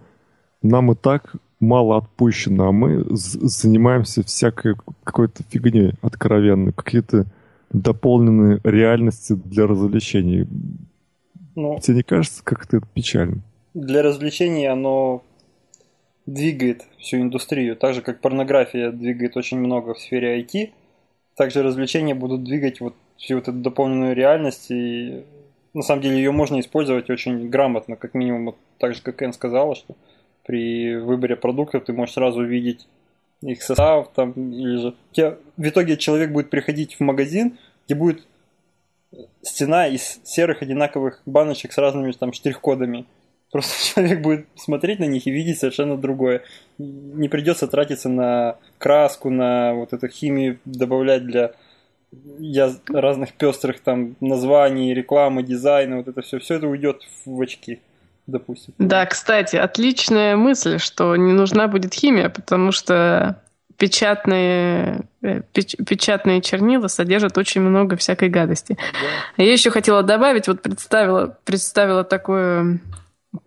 нам 0.61 0.91
и 0.91 0.95
так 0.95 1.35
мало 1.59 1.97
отпущено, 1.97 2.67
а 2.67 2.71
мы 2.71 3.05
занимаемся 3.09 4.23
всякой 4.23 4.75
какой-то 5.03 5.43
фигней 5.49 5.93
откровенной, 6.01 6.73
какие-то 6.73 7.25
дополненные 7.71 8.59
реальности 8.63 9.33
для 9.33 9.67
развлечений. 9.67 10.47
Ну, 11.55 11.79
Тебе 11.79 11.97
не 11.97 12.03
кажется, 12.03 12.43
как 12.43 12.65
это 12.65 12.81
печально? 12.93 13.41
Для 13.73 14.01
развлечений 14.01 14.65
оно 14.67 15.23
двигает 16.25 16.85
всю 16.97 17.17
индустрию, 17.17 17.75
так 17.75 17.93
же 17.93 18.01
как 18.01 18.19
порнография 18.19 18.91
двигает 18.91 19.37
очень 19.37 19.59
много 19.59 19.93
в 19.93 19.99
сфере 19.99 20.41
IT, 20.41 20.71
также 21.35 21.63
развлечения 21.63 22.15
будут 22.15 22.43
двигать 22.43 22.81
вот 22.81 22.95
всю 23.17 23.35
вот 23.35 23.47
эту 23.47 23.57
дополненную 23.57 24.15
реальность, 24.15 24.67
и 24.69 25.23
на 25.73 25.81
самом 25.81 26.01
деле 26.01 26.17
ее 26.17 26.31
можно 26.31 26.59
использовать 26.59 27.09
очень 27.09 27.49
грамотно, 27.49 27.95
как 27.95 28.13
минимум, 28.13 28.45
вот 28.47 28.57
так 28.77 28.95
же, 28.95 29.01
как 29.01 29.21
Эн 29.21 29.33
сказала, 29.33 29.75
что 29.75 29.95
при 30.45 30.95
выборе 30.95 31.35
продуктов 31.35 31.85
ты 31.85 31.93
можешь 31.93 32.15
сразу 32.15 32.41
увидеть 32.41 32.87
их 33.41 33.61
состав, 33.61 34.09
там, 34.13 34.31
или 34.31 34.77
же... 34.77 34.93
В 35.57 35.67
итоге 35.67 35.97
человек 35.97 36.31
будет 36.31 36.49
приходить 36.49 36.95
в 36.95 36.99
магазин, 37.01 37.57
где 37.85 37.95
будет 37.95 38.25
стена 39.41 39.87
из 39.87 40.19
серых 40.23 40.61
одинаковых 40.61 41.21
баночек 41.25 41.73
с 41.73 41.77
разными 41.77 42.11
там 42.11 42.33
штрих-кодами. 42.33 43.05
Просто 43.51 43.73
человек 43.93 44.21
будет 44.21 44.47
смотреть 44.55 44.99
на 44.99 45.05
них 45.05 45.27
и 45.27 45.31
видеть 45.31 45.59
совершенно 45.59 45.97
другое. 45.97 46.43
Не 46.77 47.29
придется 47.29 47.67
тратиться 47.67 48.09
на 48.09 48.57
краску, 48.77 49.29
на 49.29 49.73
вот 49.73 49.93
эту 49.93 50.07
химию 50.07 50.59
добавлять 50.65 51.25
для 51.25 51.53
я 52.39 52.73
разных 52.87 53.33
пестрых 53.33 53.81
там 53.81 54.15
названий, 54.21 54.93
рекламы, 54.93 55.43
дизайна, 55.43 55.97
вот 55.97 56.07
это 56.07 56.21
все, 56.21 56.39
все 56.39 56.55
это 56.55 56.67
уйдет 56.67 57.01
в 57.25 57.41
очки 57.41 57.81
допустим. 58.27 58.73
Да, 58.79 59.05
кстати, 59.05 59.55
отличная 59.55 60.35
мысль, 60.35 60.79
что 60.79 61.15
не 61.15 61.33
нужна 61.33 61.67
будет 61.67 61.93
химия, 61.93 62.29
потому 62.29 62.71
что 62.71 63.41
печатные, 63.77 65.01
э, 65.21 65.41
печ, 65.53 65.75
печатные 65.85 66.41
чернила 66.41 66.87
содержат 66.87 67.37
очень 67.37 67.61
много 67.61 67.97
всякой 67.97 68.29
гадости. 68.29 68.77
Да. 69.37 69.43
Я 69.43 69.51
еще 69.51 69.69
хотела 69.69 70.03
добавить, 70.03 70.47
вот 70.47 70.61
представила, 70.61 71.37
представила 71.43 72.03
такую, 72.03 72.79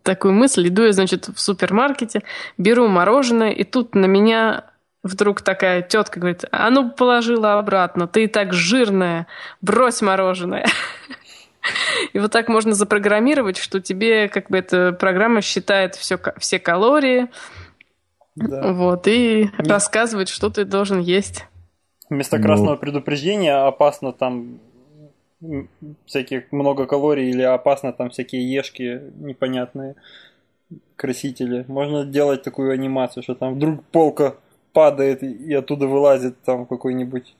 такую 0.03 0.35
мысль. 0.35 0.69
Иду 0.69 0.85
я, 0.85 0.93
значит, 0.93 1.29
в 1.29 1.41
супермаркете, 1.41 2.23
беру 2.57 2.89
мороженое, 2.89 3.51
и 3.51 3.65
тут 3.65 3.95
на 3.95 4.07
меня 4.07 4.65
вдруг 5.03 5.43
такая 5.43 5.83
тетка 5.83 6.21
говорит, 6.21 6.45
а 6.51 6.71
ну 6.71 6.91
положила 6.91 7.59
обратно, 7.59 8.07
ты 8.07 8.25
и 8.25 8.27
так 8.27 8.53
жирная, 8.53 9.27
брось 9.61 10.03
мороженое. 10.03 10.67
И 12.13 12.19
вот 12.19 12.33
так 12.33 12.49
можно 12.49 12.73
запрограммировать, 12.73 13.59
что 13.59 13.81
тебе 13.81 14.29
как 14.29 14.49
бы 14.49 14.59
эта 14.59 14.93
программа 14.93 15.43
считает 15.43 15.97
все, 15.97 16.19
все 16.39 16.59
калории, 16.59 17.29
да. 18.39 18.73
вот, 18.73 19.07
и 19.07 19.45
Вместо... 19.45 19.73
рассказывает, 19.75 20.29
что 20.29 20.51
ты 20.51 20.65
должен 20.65 21.01
есть. 21.01 21.47
Вместо 22.11 22.39
красного 22.39 22.73
ну... 22.73 22.79
предупреждения 22.79 23.55
опасно 23.55 24.13
там 24.13 24.61
всяких 26.07 26.51
много 26.51 26.87
калорий 26.87 27.31
или 27.31 27.43
опасно 27.43 27.93
там 27.93 28.11
всякие 28.11 28.51
ешки 28.51 29.01
непонятные 29.17 29.95
красители. 30.97 31.65
Можно 31.69 32.05
делать 32.05 32.43
такую 32.43 32.73
анимацию, 32.73 33.23
что 33.23 33.35
там 33.35 33.55
вдруг 33.55 33.85
полка 33.93 34.35
падает 34.73 35.23
и 35.23 35.55
оттуда 35.55 35.87
вылазит 35.87 36.41
там 36.43 36.67
какой-нибудь 36.67 37.35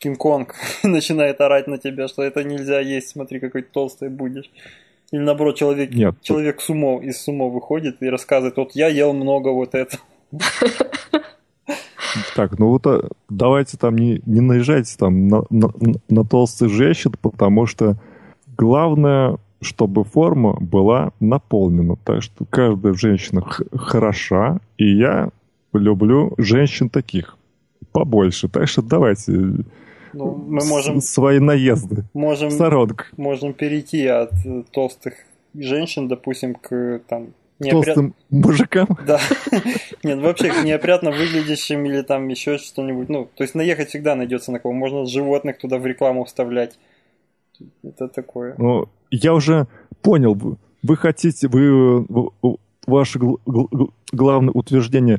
Кинг-Конг 0.00 0.54
начинает 0.82 1.40
орать 1.40 1.66
на 1.66 1.78
тебя, 1.78 2.08
что 2.08 2.22
это 2.22 2.42
нельзя 2.42 2.80
есть, 2.80 3.08
смотри, 3.08 3.40
какой 3.40 3.62
толстый 3.62 4.08
будешь. 4.08 4.50
Или 5.12 5.20
наоборот, 5.20 5.56
человек, 5.56 5.92
Нет. 5.92 6.14
человек 6.22 6.60
сумо, 6.60 7.00
из 7.02 7.20
сумо 7.20 7.46
выходит 7.48 8.02
и 8.02 8.08
рассказывает, 8.08 8.56
вот 8.56 8.72
я 8.74 8.88
ел 8.88 9.12
много 9.12 9.48
вот 9.48 9.74
этого. 9.74 10.02
Так, 12.34 12.58
ну 12.58 12.70
вот 12.70 12.86
а, 12.86 13.08
давайте 13.28 13.76
там 13.76 13.96
не, 13.96 14.20
не 14.26 14.40
наезжайте 14.40 14.96
там 14.98 15.28
на, 15.28 15.44
на, 15.48 15.70
на 16.08 16.24
толстый 16.24 16.68
женщин, 16.68 17.12
потому 17.20 17.66
что 17.66 17.96
главное, 18.58 19.38
чтобы 19.60 20.02
форма 20.04 20.56
была 20.60 21.12
наполнена. 21.20 21.96
Так 22.02 22.22
что 22.22 22.44
каждая 22.46 22.94
женщина 22.94 23.42
хороша, 23.74 24.58
и 24.76 24.92
я 24.92 25.30
люблю 25.72 26.34
женщин 26.36 26.88
таких 26.88 27.36
побольше. 27.92 28.48
Так 28.48 28.68
что 28.68 28.82
давайте 28.82 29.64
ну, 30.12 30.34
мы 30.34 30.64
можем... 30.64 31.00
Свои 31.00 31.38
наезды. 31.38 32.04
Можем, 32.14 32.50
Сторонка. 32.50 33.06
можем 33.16 33.52
перейти 33.52 34.06
от 34.06 34.32
э, 34.44 34.64
толстых 34.72 35.14
женщин, 35.54 36.08
допустим, 36.08 36.54
к 36.54 37.00
там 37.06 37.28
неопрят... 37.60 37.94
толстым 37.94 38.14
мужикам. 38.30 38.88
Да. 39.06 39.20
Нет, 40.02 40.18
вообще 40.18 40.50
к 40.50 40.64
неопрятно 40.64 41.10
выглядящим 41.10 41.84
или 41.84 42.02
там 42.02 42.28
еще 42.28 42.58
что-нибудь. 42.58 43.08
Ну, 43.08 43.28
то 43.34 43.44
есть 43.44 43.54
наехать 43.54 43.90
всегда 43.90 44.14
найдется 44.14 44.50
на 44.52 44.58
кого. 44.58 44.72
Можно 44.72 45.06
животных 45.06 45.58
туда 45.58 45.78
в 45.78 45.86
рекламу 45.86 46.24
вставлять. 46.24 46.78
Это 47.82 48.08
такое. 48.08 48.54
Ну, 48.56 48.88
я 49.10 49.34
уже 49.34 49.66
понял. 50.02 50.38
Вы 50.82 50.96
хотите, 50.96 51.48
вы, 51.48 52.06
ваше 52.86 53.20
главное 54.12 54.52
утверждение. 54.52 55.18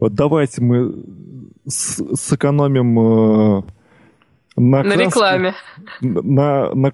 Давайте 0.00 0.62
мы 0.62 0.94
сэкономим 1.66 2.98
э, 2.98 3.62
на, 4.56 4.82
на 4.82 4.92
рекламе. 4.94 5.54
На, 6.00 6.74
на, 6.74 6.92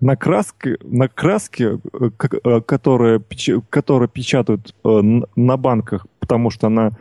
на 0.00 0.16
краске, 0.16 0.78
на 0.82 1.08
краске, 1.08 1.78
э, 1.92 2.10
э, 2.44 2.60
которая, 2.60 3.22
которая 3.68 4.08
печатают 4.08 4.74
э, 4.84 5.00
на 5.36 5.56
банках, 5.56 6.06
потому 6.18 6.50
что 6.50 6.68
она 6.68 6.92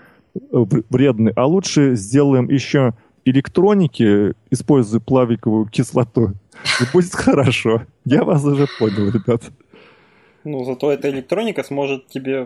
вредная, 0.52 1.34
а 1.36 1.46
лучше 1.46 1.96
сделаем 1.96 2.50
еще 2.50 2.94
электроники, 3.26 4.34
используя 4.52 5.00
плавиковую 5.00 5.66
кислоту. 5.66 6.34
И 6.82 6.84
будет 6.94 7.14
хорошо. 7.14 7.84
Я 8.06 8.24
вас 8.24 8.44
уже 8.46 8.68
понял, 8.78 9.10
ребят. 9.10 9.44
Ну, 10.44 10.64
зато 10.64 10.92
эта 10.92 11.10
электроника 11.10 11.64
сможет 11.64 12.08
тебе 12.08 12.46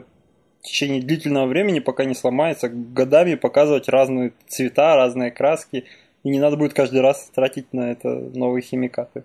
в 0.61 0.65
течение 0.65 1.01
длительного 1.01 1.45
времени, 1.47 1.79
пока 1.79 2.05
не 2.05 2.15
сломается, 2.15 2.69
годами 2.69 3.35
показывать 3.35 3.89
разные 3.89 4.33
цвета, 4.47 4.95
разные 4.95 5.29
краски, 5.29 5.85
и 6.23 6.29
не 6.29 6.39
надо 6.39 6.57
будет 6.57 6.73
каждый 6.73 7.01
раз 7.01 7.29
тратить 7.33 7.73
на 7.73 7.91
это 7.91 8.09
новые 8.33 8.61
химикаты. 8.61 9.23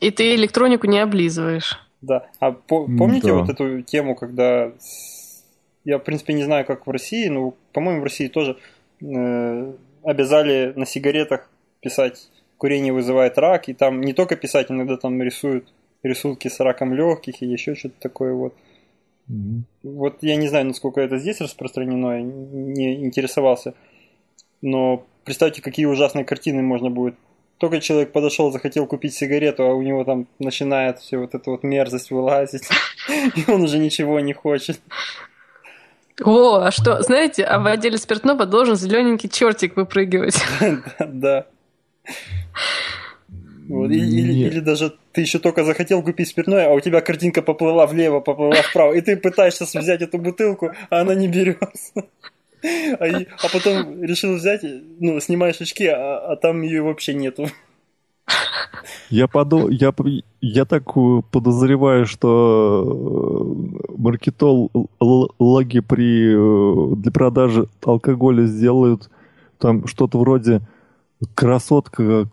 И 0.00 0.10
ты 0.10 0.34
электронику 0.34 0.86
не 0.86 0.98
облизываешь. 0.98 1.78
Да. 2.02 2.26
А 2.38 2.52
по- 2.52 2.86
помните 2.86 3.28
да. 3.28 3.34
вот 3.34 3.48
эту 3.48 3.82
тему, 3.82 4.14
когда 4.14 4.72
я, 5.84 5.98
в 5.98 6.04
принципе, 6.04 6.34
не 6.34 6.44
знаю, 6.44 6.64
как 6.64 6.86
в 6.86 6.90
России, 6.90 7.28
но, 7.28 7.54
по-моему, 7.72 8.00
в 8.00 8.04
России 8.04 8.28
тоже 8.28 8.56
э, 9.00 9.72
обязали 10.02 10.72
на 10.76 10.86
сигаретах 10.86 11.50
писать 11.80 12.28
«курение 12.58 12.92
вызывает 12.92 13.38
рак», 13.38 13.68
и 13.68 13.74
там 13.74 14.00
не 14.00 14.12
только 14.12 14.36
писать, 14.36 14.70
иногда 14.70 14.96
там 14.96 15.22
рисуют 15.22 15.72
рисунки 16.02 16.48
с 16.48 16.60
раком 16.60 16.94
легких 16.94 17.42
и 17.42 17.46
еще 17.46 17.74
что-то 17.74 17.94
такое 18.00 18.34
вот. 18.34 18.54
Mm-hmm. 19.30 19.62
Вот 19.82 20.18
я 20.22 20.36
не 20.36 20.48
знаю, 20.48 20.66
насколько 20.66 21.00
это 21.00 21.18
здесь 21.18 21.40
распространено, 21.40 22.18
я 22.18 22.22
не 22.22 23.04
интересовался. 23.04 23.74
Но 24.60 25.04
представьте, 25.24 25.62
какие 25.62 25.86
ужасные 25.86 26.24
картины 26.24 26.62
можно 26.62 26.90
будет. 26.90 27.14
Только 27.64 27.80
человек 27.80 28.12
подошел, 28.12 28.52
захотел 28.52 28.86
купить 28.86 29.14
сигарету, 29.14 29.62
а 29.62 29.72
у 29.72 29.80
него 29.80 30.04
там 30.04 30.26
начинает 30.38 30.98
все 30.98 31.16
вот 31.16 31.34
эта 31.34 31.50
вот 31.50 31.62
мерзость 31.62 32.10
вылазить, 32.10 32.68
и 33.08 33.50
он 33.50 33.62
уже 33.62 33.78
ничего 33.78 34.20
не 34.20 34.34
хочет. 34.34 34.78
О, 36.22 36.56
а 36.56 36.70
что, 36.70 37.00
знаете, 37.00 37.42
а 37.42 37.58
в 37.58 37.66
отделе 37.66 37.96
спиртного 37.96 38.44
должен 38.44 38.76
зелененький 38.76 39.30
чертик 39.30 39.76
выпрыгивать. 39.76 40.36
Да. 41.08 41.46
Вот, 43.66 43.90
или, 43.90 44.46
или 44.46 44.60
даже 44.60 44.92
ты 45.12 45.22
еще 45.22 45.38
только 45.38 45.64
захотел 45.64 46.02
купить 46.02 46.28
спиртное, 46.28 46.68
а 46.68 46.74
у 46.74 46.80
тебя 46.80 47.00
картинка 47.00 47.40
поплыла 47.40 47.86
влево, 47.86 48.20
поплыла 48.20 48.56
вправо, 48.56 48.92
и 48.92 49.00
ты 49.00 49.16
пытаешься 49.16 49.64
взять 49.64 50.02
эту 50.02 50.18
бутылку, 50.18 50.72
а 50.90 51.00
она 51.00 51.14
не 51.14 51.28
берется. 51.28 51.94
А, 52.64 53.04
а 53.04 53.48
потом 53.52 54.02
решил 54.02 54.36
взять, 54.36 54.62
ну, 54.98 55.20
снимаешь 55.20 55.60
очки, 55.60 55.86
а, 55.86 56.32
а 56.32 56.36
там 56.36 56.62
ее 56.62 56.82
вообще 56.82 57.14
нету. 57.14 57.48
Я, 59.10 59.28
подумал, 59.28 59.68
я, 59.68 59.92
я 60.40 60.64
так 60.64 60.84
подозреваю, 61.30 62.06
что 62.06 62.84
э, 62.84 63.92
маркетологи 63.96 65.80
при, 65.80 66.32
э, 66.32 66.96
для 66.96 67.12
продажи 67.12 67.68
алкоголя 67.84 68.46
сделают 68.46 69.10
там 69.58 69.86
что-то 69.86 70.18
вроде 70.18 70.62
красотка, 71.34 72.28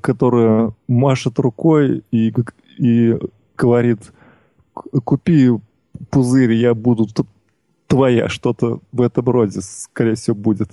которая 0.00 0.72
машет 0.88 1.38
рукой 1.38 2.02
и, 2.10 2.32
и 2.78 3.16
говорит 3.56 4.12
купи 5.04 5.50
пузырь, 6.10 6.52
я 6.52 6.74
буду 6.74 7.06
твоя, 7.90 8.28
что-то 8.28 8.80
в 8.92 9.02
этом 9.02 9.28
роде, 9.28 9.60
скорее 9.60 10.14
всего, 10.14 10.36
будет. 10.36 10.70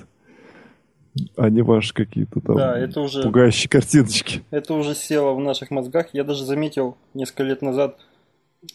А 1.36 1.50
не 1.50 1.64
ваши 1.64 1.96
какие-то 1.96 2.40
там 2.42 2.56
да, 2.56 2.78
это 2.78 3.02
уже, 3.02 3.24
пугающие 3.24 3.68
картиночки. 3.68 4.44
Это 4.52 4.76
уже 4.76 4.94
село 4.94 5.36
в 5.36 5.40
наших 5.40 5.72
мозгах. 5.72 6.10
Я 6.14 6.24
даже 6.24 6.46
заметил 6.46 6.96
несколько 7.16 7.42
лет 7.42 7.64
назад, 7.64 7.98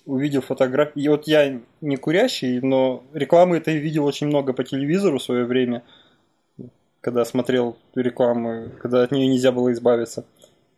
увидел 0.06 0.40
фотографии. 0.40 1.00
И 1.00 1.08
вот 1.08 1.28
я 1.28 1.60
не 1.80 1.96
курящий, 1.96 2.60
но 2.60 3.04
рекламы 3.12 3.58
этой 3.58 3.78
видел 3.78 4.04
очень 4.04 4.26
много 4.26 4.52
по 4.54 4.64
телевизору 4.64 5.18
в 5.18 5.22
свое 5.22 5.44
время, 5.44 5.84
когда 7.00 7.24
смотрел 7.24 7.76
рекламу, 7.94 8.70
когда 8.80 9.04
от 9.04 9.12
нее 9.12 9.28
нельзя 9.28 9.52
было 9.52 9.70
избавиться. 9.70 10.24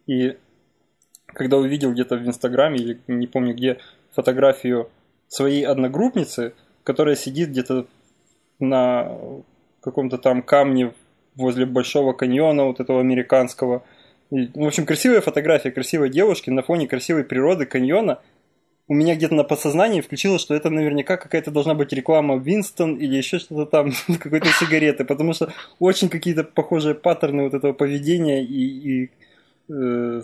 И 0.07 0.37
когда 1.29 1.57
увидел 1.57 1.93
где-то 1.93 2.17
в 2.17 2.27
Инстаграме 2.27 2.77
или 2.77 3.01
не 3.07 3.27
помню 3.27 3.55
где 3.55 3.79
фотографию 4.13 4.91
своей 5.29 5.65
одногруппницы, 5.65 6.53
которая 6.85 7.17
сидит 7.17 7.51
где-то 7.51 7.87
на 8.61 9.19
каком-то 9.81 10.19
там 10.19 10.43
камне 10.43 10.93
возле 11.35 11.67
Большого 11.67 12.13
каньона, 12.13 12.65
вот 12.65 12.81
этого 12.81 13.01
американского. 13.01 13.83
И, 14.31 14.49
в 14.55 14.67
общем, 14.67 14.87
красивая 14.87 15.21
фотография 15.21 15.71
красивой 15.71 16.11
девушки 16.11 16.51
на 16.51 16.63
фоне 16.63 16.87
красивой 16.87 17.25
природы 17.25 17.67
каньона. 17.67 18.21
У 18.87 18.95
меня 18.95 19.17
где-то 19.17 19.35
на 19.35 19.45
подсознании 19.45 20.03
включилось, 20.03 20.43
что 20.43 20.55
это 20.55 20.69
наверняка 20.69 21.17
какая-то 21.17 21.51
должна 21.51 21.75
быть 21.75 21.93
реклама 21.93 22.37
Винстон 22.37 22.97
или 22.97 23.17
еще 23.17 23.39
что-то 23.39 23.65
там, 23.65 23.93
какой-то 24.21 24.49
сигареты, 24.49 25.05
потому 25.05 25.33
что 25.33 25.53
очень 25.79 26.11
какие-то 26.11 26.45
похожие 26.45 26.95
паттерны 26.95 27.45
вот 27.45 27.55
этого 27.55 27.73
поведения 27.73 28.45
и, 28.45 29.05
и 29.07 29.11
э, 29.71 30.23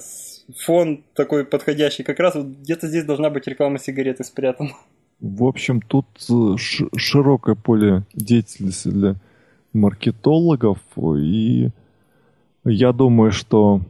фон 0.58 1.04
такой 1.14 1.46
подходящий. 1.46 2.02
Как 2.02 2.20
раз 2.20 2.34
вот 2.34 2.46
где-то 2.46 2.86
здесь 2.86 3.04
должна 3.04 3.30
быть 3.30 3.46
реклама 3.46 3.78
сигареты 3.78 4.24
спрятана. 4.24 4.72
В 5.20 5.44
общем, 5.44 5.80
тут 5.82 6.06
э, 6.30 6.56
широкое 6.96 7.54
поле 7.54 8.04
деятельности 8.14 8.88
для 8.88 9.16
маркетологов, 9.72 10.78
и 10.96 11.70
я 12.64 12.92
думаю, 12.92 13.30
что 13.30 13.82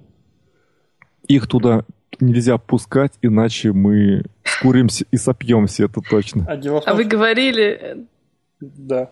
их 1.27 1.47
туда 1.47 1.85
нельзя 2.19 2.59
пускать, 2.59 3.13
иначе 3.23 3.73
мы 3.73 4.25
скуримся 4.45 5.05
и 5.11 5.17
сопьемся, 5.17 5.85
это 5.85 6.01
точно. 6.01 6.45
А, 6.49 6.57
том, 6.57 6.83
а 6.85 6.95
вы 6.95 7.05
говорили... 7.05 8.07
Да. 8.61 9.11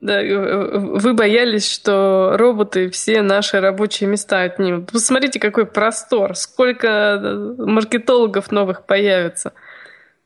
Да, 0.00 0.20
вы 0.22 1.14
боялись, 1.14 1.68
что 1.68 2.36
роботы 2.36 2.90
все 2.90 3.22
наши 3.22 3.60
рабочие 3.60 4.08
места 4.08 4.42
отнимут. 4.42 4.92
Посмотрите, 4.92 5.40
какой 5.40 5.66
простор, 5.66 6.36
сколько 6.36 7.54
маркетологов 7.58 8.52
новых 8.52 8.86
появится. 8.86 9.52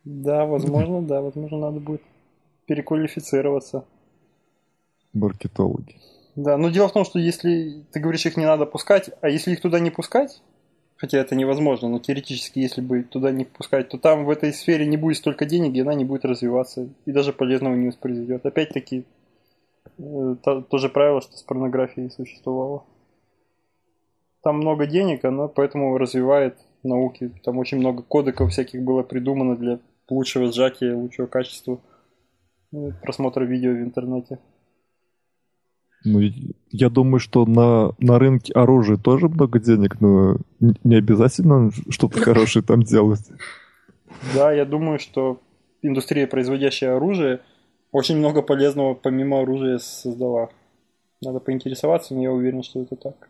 Да, 0.08 0.46
возможно, 0.46 1.02
да, 1.02 1.20
возможно, 1.20 1.58
надо 1.58 1.80
будет 1.80 2.00
переквалифицироваться. 2.64 3.84
Маркетологи. 5.12 5.96
Да, 6.34 6.56
но 6.56 6.70
дело 6.70 6.88
в 6.88 6.94
том, 6.94 7.04
что 7.04 7.18
если 7.18 7.84
ты 7.92 8.00
говоришь, 8.00 8.24
их 8.24 8.38
не 8.38 8.46
надо 8.46 8.64
пускать, 8.64 9.10
а 9.20 9.28
если 9.28 9.52
их 9.52 9.60
туда 9.60 9.80
не 9.80 9.90
пускать, 9.90 10.40
хотя 10.96 11.18
это 11.18 11.34
невозможно, 11.34 11.90
но 11.90 11.98
теоретически, 11.98 12.58
если 12.58 12.80
бы 12.80 13.02
туда 13.02 13.32
не 13.32 13.44
пускать, 13.44 13.90
то 13.90 13.98
там 13.98 14.24
в 14.24 14.30
этой 14.30 14.54
сфере 14.54 14.86
не 14.86 14.96
будет 14.96 15.18
столько 15.18 15.44
денег, 15.44 15.74
и 15.74 15.80
она 15.80 15.92
не 15.92 16.06
будет 16.06 16.24
развиваться, 16.24 16.88
и 17.04 17.12
даже 17.12 17.34
полезного 17.34 17.74
не 17.74 17.88
воспроизведет. 17.88 18.46
Опять-таки, 18.46 19.04
э, 19.98 20.36
то, 20.42 20.62
то 20.62 20.78
же 20.78 20.88
правило, 20.88 21.20
что 21.20 21.36
с 21.36 21.42
порнографией 21.42 22.10
существовало. 22.10 22.84
Там 24.42 24.56
много 24.56 24.86
денег, 24.86 25.26
она 25.26 25.48
поэтому 25.48 25.98
развивает 25.98 26.56
науки. 26.82 27.30
Там 27.44 27.58
очень 27.58 27.76
много 27.76 28.02
кодеков 28.02 28.52
всяких 28.52 28.82
было 28.82 29.02
придумано 29.02 29.54
для 29.54 29.80
лучшего 30.10 30.52
сжатия, 30.52 30.94
лучшего 30.94 31.26
качества 31.26 31.80
ну, 32.72 32.92
просмотра 33.02 33.44
видео 33.44 33.72
в 33.72 33.80
интернете. 33.80 34.38
Ну, 36.04 36.20
я 36.70 36.90
думаю, 36.90 37.18
что 37.18 37.44
на, 37.44 37.92
на 37.98 38.18
рынке 38.18 38.52
оружия 38.52 38.96
тоже 38.96 39.28
много 39.28 39.58
денег, 39.58 40.00
но 40.00 40.36
не 40.60 40.96
обязательно 40.96 41.70
что-то 41.88 42.20
хорошее 42.20 42.64
там 42.64 42.82
делать. 42.82 43.28
Да, 44.34 44.52
я 44.52 44.64
думаю, 44.64 44.98
что 45.00 45.40
индустрия, 45.82 46.26
производящая 46.26 46.96
оружие, 46.96 47.40
очень 47.90 48.16
много 48.16 48.42
полезного 48.42 48.94
помимо 48.94 49.40
оружия 49.40 49.78
создала. 49.78 50.50
Надо 51.20 51.40
поинтересоваться, 51.40 52.14
но 52.14 52.22
я 52.22 52.32
уверен, 52.32 52.62
что 52.62 52.80
это 52.82 52.94
так. 52.94 53.28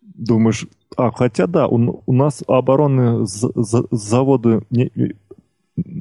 Думаешь, 0.00 0.66
а, 0.96 1.10
хотя 1.10 1.46
да, 1.46 1.68
у, 1.68 2.02
у 2.04 2.12
нас 2.12 2.42
оборонные 2.46 3.26
заводы 3.26 4.62
не, 4.70 4.90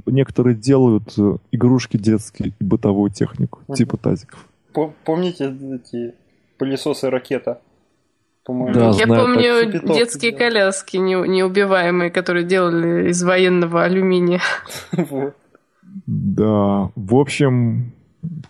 некоторые 0.06 0.56
делают 0.56 1.14
э, 1.18 1.38
игрушки 1.52 1.97
детские 1.97 2.53
и 2.60 2.64
бытовую 2.64 3.11
технику, 3.11 3.61
uh-huh. 3.68 3.76
типа 3.76 3.97
тазиков. 3.97 4.47
Помните 5.03 5.56
эти 5.73 6.14
пылесосы 6.57 7.10
ракета? 7.10 7.61
Да, 8.47 8.91
Я 8.91 9.06
знаю, 9.06 9.22
помню 9.22 9.72
так. 9.72 9.95
детские 9.95 10.31
делал. 10.31 10.39
коляски 10.39 10.97
не, 10.97 11.15
неубиваемые, 11.15 12.11
которые 12.11 12.45
делали 12.45 13.10
из 13.10 13.23
военного 13.23 13.84
алюминия. 13.84 14.41
Да, 16.07 16.91
в 16.95 17.15
общем, 17.15 17.93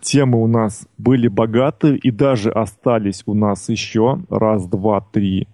темы 0.00 0.42
у 0.42 0.48
нас 0.48 0.88
были 0.98 1.28
богаты 1.28 1.94
и 1.94 2.10
даже 2.10 2.50
остались 2.50 3.22
у 3.26 3.34
нас 3.34 3.68
еще 3.68 4.18
раз, 4.28 4.66
два, 4.66 5.00
три. 5.00 5.46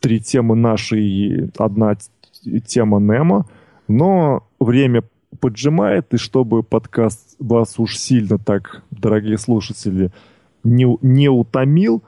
Три 0.00 0.20
темы 0.20 0.56
наши 0.56 1.00
и 1.00 1.50
одна 1.58 1.96
тема 2.66 2.98
Немо. 2.98 3.46
Но 3.92 4.48
время 4.58 5.04
поджимает, 5.38 6.14
и 6.14 6.16
чтобы 6.16 6.62
подкаст 6.62 7.36
вас 7.38 7.78
уж 7.78 7.98
сильно 7.98 8.38
так, 8.38 8.82
дорогие 8.90 9.36
слушатели, 9.36 10.10
не, 10.64 10.86
не 11.02 11.28
утомил, 11.28 12.02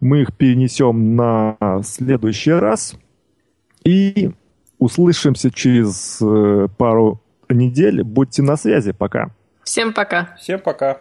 мы 0.00 0.22
их 0.22 0.36
перенесем 0.36 1.14
на 1.14 1.56
следующий 1.84 2.50
раз. 2.50 2.96
И 3.84 4.32
услышимся 4.80 5.52
через 5.52 6.18
э, 6.20 6.66
пару 6.76 7.20
недель. 7.48 8.02
Будьте 8.02 8.42
на 8.42 8.56
связи. 8.56 8.90
Пока. 8.90 9.30
Всем 9.62 9.92
пока. 9.92 10.34
Всем 10.40 10.58
пока. 10.58 10.98